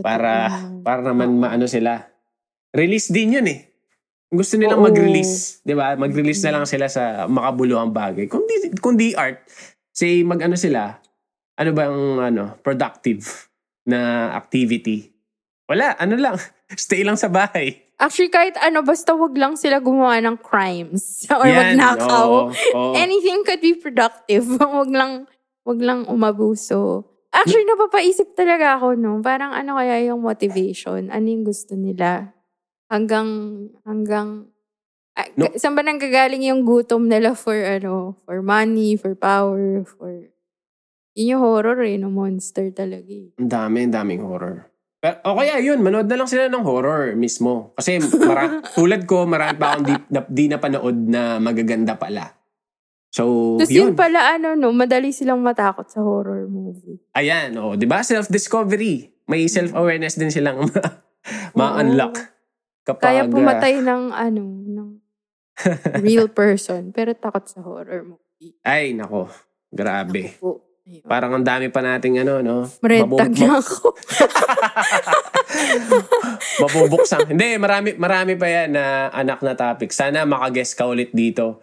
[0.00, 0.48] para
[0.80, 1.40] para naman Oo.
[1.44, 2.08] maano sila
[2.72, 3.68] release din yun eh
[4.32, 4.88] gusto nilang Oo.
[4.88, 9.44] mag-release 'di ba mag-release na lang sila sa makabuluhang bagay kung di kung di art
[9.92, 10.96] say mag-ano sila
[11.60, 11.98] ano bang
[12.32, 13.50] ano productive
[13.84, 15.12] na activity
[15.68, 16.40] wala ano lang
[16.80, 21.22] stay lang sa bahay Actually, kahit ano, basta wag lang sila gumawa ng crimes.
[21.30, 22.30] Or Yan, oo, magnakaw.
[22.50, 22.92] oo.
[22.98, 24.42] Anything could be productive.
[24.58, 25.30] wag lang,
[25.62, 27.06] wag lang umabuso.
[27.32, 29.24] Actually, napapaisip talaga ako, no?
[29.24, 31.08] Parang ano kaya yung motivation?
[31.08, 32.36] Ano yung gusto nila?
[32.92, 33.28] Hanggang,
[33.88, 34.52] hanggang,
[35.16, 35.48] ah, No.
[35.56, 40.28] saan ba nanggagaling yung gutom nila for, ano, for money, for power, for,
[41.16, 42.12] yun yung horror eh, no?
[42.12, 43.32] Monster talaga eh.
[43.40, 44.68] Ang dami, ang daming horror.
[45.02, 47.72] Pero, o kaya yun, manood na lang sila ng horror mismo.
[47.74, 52.28] Kasi mara- tulad ko, marami pa akong di, na, di napanood na magaganda pala.
[53.12, 53.92] So, Tapos yun.
[53.92, 56.96] yun pala, ano, no, madali silang matakot sa horror movie.
[57.12, 58.00] Ayan, oh, di ba?
[58.00, 59.12] Self-discovery.
[59.28, 60.96] May self-awareness din silang ma-
[61.52, 62.16] ma-unlock.
[62.82, 64.88] Kapag, Kaya ah, pumatay ng, ano, ng
[66.08, 68.56] real person, pero takot sa horror movie.
[68.64, 69.28] ay, nako.
[69.68, 70.40] Grabe.
[70.40, 70.72] Po.
[70.82, 71.06] Ayun.
[71.06, 72.66] Parang ang dami pa nating ano, no?
[72.82, 73.76] Red Mabu- tag ma- na ako.
[76.58, 77.30] mabubuksan.
[77.30, 79.94] Hindi, marami, marami pa yan na anak na topic.
[79.94, 81.62] Sana makaguest ka ulit dito.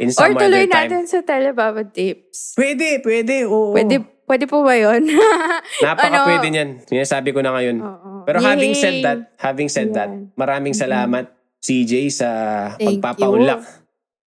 [0.00, 0.88] In Or some tuloy other time.
[0.88, 2.56] natin sa Telebaba Tips.
[2.56, 3.44] Pwede, pwede.
[3.44, 3.76] Oo.
[3.76, 5.04] Pwede, pwede po ba yun?
[5.84, 6.24] Napaka Ano?
[6.24, 6.80] pwede niyan.
[6.82, 7.76] Sinasabi ko na ngayon.
[7.78, 8.10] Oo.
[8.24, 8.80] Pero having Yay!
[8.80, 11.28] said that, having said that, maraming salamat
[11.60, 12.28] CJ sa
[12.74, 13.60] Thank pagpapaunlak.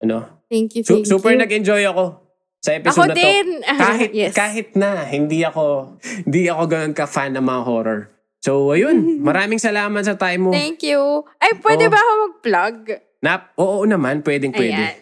[0.01, 0.41] Ano?
[0.49, 1.41] Thank you, Su- thank super you.
[1.41, 2.17] nag-enjoy ako
[2.59, 3.21] sa Ako episode na to.
[3.21, 3.49] din.
[3.85, 4.33] Kahit yes.
[4.33, 8.01] kahit na hindi ako hindi ako ganoon ka fan ng mga horror.
[8.41, 8.97] So ayun,
[9.29, 10.51] maraming salamat sa time mo.
[10.51, 11.29] Thank you.
[11.37, 11.93] Ay, pwede Oo.
[11.93, 12.77] ba ako mag-plug?
[13.19, 14.73] Nap, oo naman, pwedeng pwede.
[14.73, 14.97] Ayan.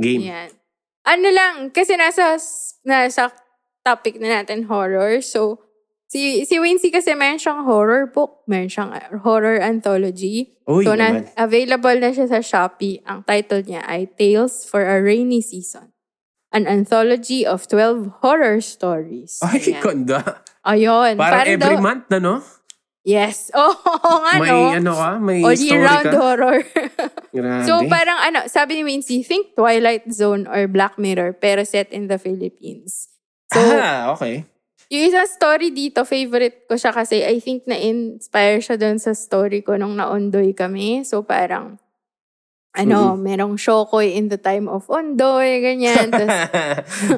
[0.00, 0.24] Game.
[0.28, 0.50] Ayan.
[1.02, 2.38] Ano lang, kasi nasa,
[2.86, 3.34] nasa
[3.82, 5.18] topic na natin horror.
[5.20, 5.58] So,
[6.06, 10.54] si, si Wincy kasi meron siyang horror book, meron siyang uh, horror anthology.
[10.70, 11.26] Uy, so, naman.
[11.26, 13.02] na, available na siya sa Shopee.
[13.02, 15.90] Ang title niya ay Tales for a Rainy Season.
[16.52, 19.40] An anthology of 12 horror stories.
[19.40, 19.82] Ay, Ayan.
[19.82, 20.44] ganda.
[20.62, 21.16] Ayun.
[21.18, 22.44] Parang every daw- month na, no?
[23.02, 23.50] Yes.
[23.58, 24.70] Oo oh, nga, May no?
[24.78, 26.18] ano ka, may All story year round ka.
[26.18, 26.58] horror.
[27.64, 32.04] So parang ano, sabi ni Wincy, think Twilight Zone or Black Mirror pero set in
[32.06, 33.08] the Philippines.
[33.48, 34.44] So, ah, okay.
[34.92, 39.64] yung isang story dito, favorite ko siya kasi I think na-inspire siya doon sa story
[39.64, 41.08] ko nung naondoy kami.
[41.08, 41.80] So parang,
[42.76, 46.08] ano, merong Shokoy in the time of Ondoy, ganyan.
[46.12, 46.32] Tapos,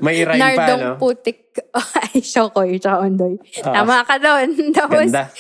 [0.03, 0.95] May rhyme pa, Nardong no?
[0.99, 3.39] Putik, ay, Shokoy, tsaka Ondoy.
[3.63, 3.83] Ah.
[3.83, 4.49] Tama ka doon.
[4.75, 5.31] Tapos, Ganda.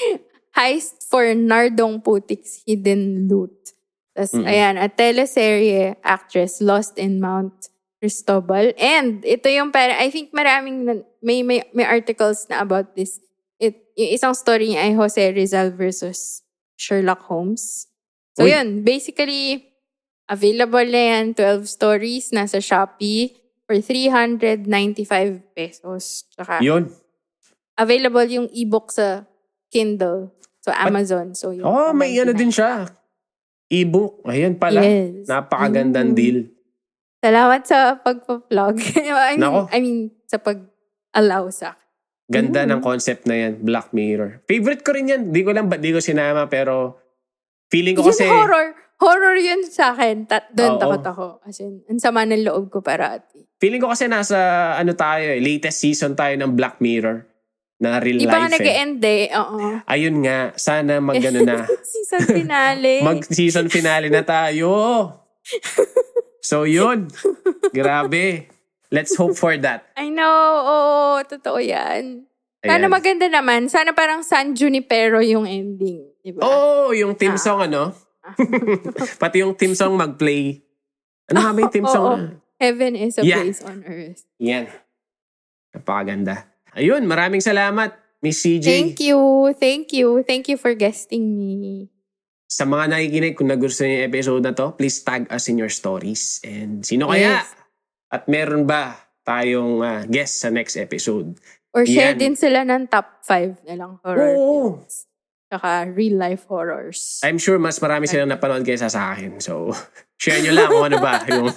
[0.54, 3.74] Heist for Nardong Putik's hidden loot.
[4.14, 4.46] Tapos, Mm-mm.
[4.46, 7.68] ayan, a teleserye actress lost in Mount
[7.98, 8.70] Cristobal.
[8.78, 13.18] And, ito yung para, I think maraming, may, may, may articles na about this.
[13.58, 16.46] It, yung isang story niya ay Jose Rizal versus
[16.78, 17.90] Sherlock Holmes.
[18.38, 18.54] So, Uy.
[18.54, 19.66] yun, basically,
[20.30, 23.34] available na yan, 12 stories, nasa Shopee
[23.66, 24.68] for 395
[25.56, 26.28] pesos.
[26.30, 26.92] Tsaka, Yun.
[27.74, 29.26] available yung ebook sa
[29.72, 30.30] Kindle.
[30.64, 31.36] So, Amazon.
[31.36, 32.40] So, yung Oh, may ano 99.
[32.40, 32.88] din siya.
[33.68, 34.24] E-book.
[34.24, 34.80] Ayan pala.
[34.80, 35.28] Yes.
[35.28, 36.16] Napakagandang Mm.
[36.16, 36.38] deal.
[37.20, 38.74] Salamat sa pagpa-vlog.
[38.96, 39.60] I mean, Nako.
[39.68, 41.76] I mean, sa pag-allow sa.
[42.24, 42.70] Ganda Mm.
[42.70, 43.60] ng concept na yan.
[43.60, 44.40] Black Mirror.
[44.44, 45.22] Favorite ko rin yan.
[45.28, 46.96] Di ko lang ba't di ko sinama pero
[47.68, 48.72] feeling ko Yun, kasi horror.
[48.94, 50.24] Horror yun sa akin.
[50.24, 50.54] Ta- Oo.
[50.54, 51.26] doon takot ako.
[51.42, 53.44] As in, ang sama ng loob ko parati.
[53.54, 54.36] feeling ko kasi nasa
[54.74, 57.24] ano tayo eh, latest season tayo ng Black Mirror
[57.84, 58.52] na real nga life eh.
[58.56, 59.24] nag-end eh.
[59.36, 59.84] Oo.
[59.84, 61.68] Ayun nga, sana magano na.
[61.92, 63.04] Season finale.
[63.04, 64.72] Mag-season finale na tayo.
[66.44, 67.08] So yun.
[67.72, 68.52] Grabe.
[68.92, 69.88] Let's hope for that.
[69.96, 70.28] I know.
[70.60, 70.78] Oo,
[71.24, 72.28] totoo yan.
[72.60, 72.92] Sana Ayan.
[72.92, 73.72] maganda naman.
[73.72, 76.04] Sana parang San Junipero yung ending.
[76.20, 76.44] Diba?
[76.44, 77.40] Oh, yung team Ah.
[77.40, 77.96] song ano?
[79.24, 80.60] Pati yung team song mag-play.
[81.32, 82.04] Ano nga ba yung team song?
[82.04, 82.40] Oo.
[82.60, 83.40] Heaven is a Yeah.
[83.40, 84.28] place on earth.
[84.36, 84.68] Yan.
[85.72, 86.44] Napakaganda.
[86.74, 88.66] Ayun, maraming salamat, Miss CJ.
[88.66, 89.18] Thank you.
[89.54, 90.26] Thank you.
[90.26, 91.86] Thank you for guesting me.
[92.50, 95.70] Sa mga nakikinig, kung nagustuhan niyo yung episode na to, please tag us in your
[95.70, 96.38] stories.
[96.42, 97.42] And sino kaya?
[97.42, 97.50] Yes.
[98.10, 98.94] At meron ba
[99.26, 101.38] tayong ah, guest sa next episode?
[101.74, 102.22] Or share Yan.
[102.22, 104.78] din sila ng top 5 na lang horror Oo.
[104.78, 105.10] films.
[105.54, 107.22] Tsaka real life horrors.
[107.22, 109.38] I'm sure mas marami silang napanood kaysa sa akin.
[109.38, 109.70] So,
[110.22, 111.54] share nyo lang kung ano ba yung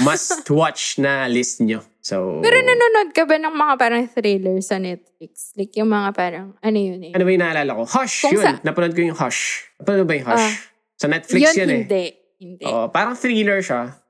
[0.00, 1.84] must-watch na list nyo.
[2.00, 5.52] So, Pero nanonood ka ba ng mga parang thriller sa Netflix?
[5.52, 7.12] Like yung mga parang, ano yun eh?
[7.12, 7.84] ano ba yung naalala ko?
[7.92, 8.24] Hush!
[8.24, 8.44] Kung yun.
[8.48, 9.68] sa- Napanood ko yung Hush.
[9.76, 10.48] Napanood ba yung Hush?
[10.48, 10.54] Ah.
[10.96, 11.76] sa Netflix yun, yan eh.
[11.84, 12.04] hindi.
[12.40, 12.64] Hindi.
[12.64, 14.00] Oo, parang thriller siya.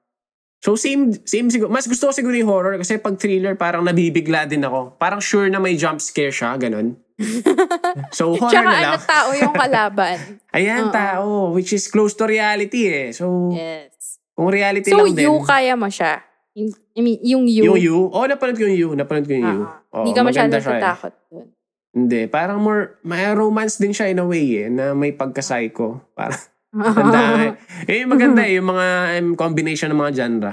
[0.62, 1.72] So same same siguro.
[1.72, 4.94] Mas gusto ko siguro yung horror kasi pag thriller parang nabibigla din ako.
[5.00, 7.00] Parang sure na may jump scare siya, ganun.
[8.10, 9.02] So horror Tsaka na ano lang.
[9.04, 10.16] tao yung kalaban.
[10.56, 10.92] Ayan, Oo.
[10.92, 11.26] tao.
[11.52, 13.08] Which is close to reality eh.
[13.12, 14.18] So, yes.
[14.32, 15.28] kung reality So, lang din.
[15.28, 16.24] you, kaya mo siya.
[16.50, 17.62] I mean, yung you.
[17.64, 17.98] Yung you?
[18.10, 18.90] Oo, napanood ko yung you.
[18.92, 19.60] Napanood ko yung you.
[19.62, 21.12] Ah, Oo, Hindi ka masyadong siya eh.
[21.30, 21.46] dun.
[21.90, 22.20] Hindi.
[22.26, 26.10] Parang more, may romance din siya in a way eh, na may pagka-psycho.
[26.12, 26.38] Parang,
[26.94, 27.18] tanda
[27.86, 28.02] eh.
[28.02, 28.86] yung maganda eh, yung mga
[29.18, 30.52] um, combination ng mga genre.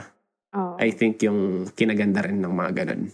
[0.53, 0.73] Oo.
[0.77, 3.10] I think yung kinaganda rin ng mga ganun.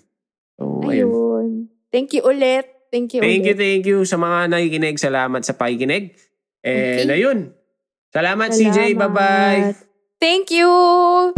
[0.56, 1.08] So, ayun.
[1.10, 1.48] Ayun.
[1.90, 2.68] Thank you ulit.
[2.94, 5.02] Thank you Thank you, thank you sa mga nakikinig.
[5.02, 6.14] Salamat sa pakikinig.
[6.62, 7.26] And Okay.
[7.26, 7.50] ayun.
[8.14, 8.94] Salamat, CJ.
[8.94, 9.02] Salamat.
[9.10, 9.62] Bye-bye.
[10.22, 11.34] Thank you!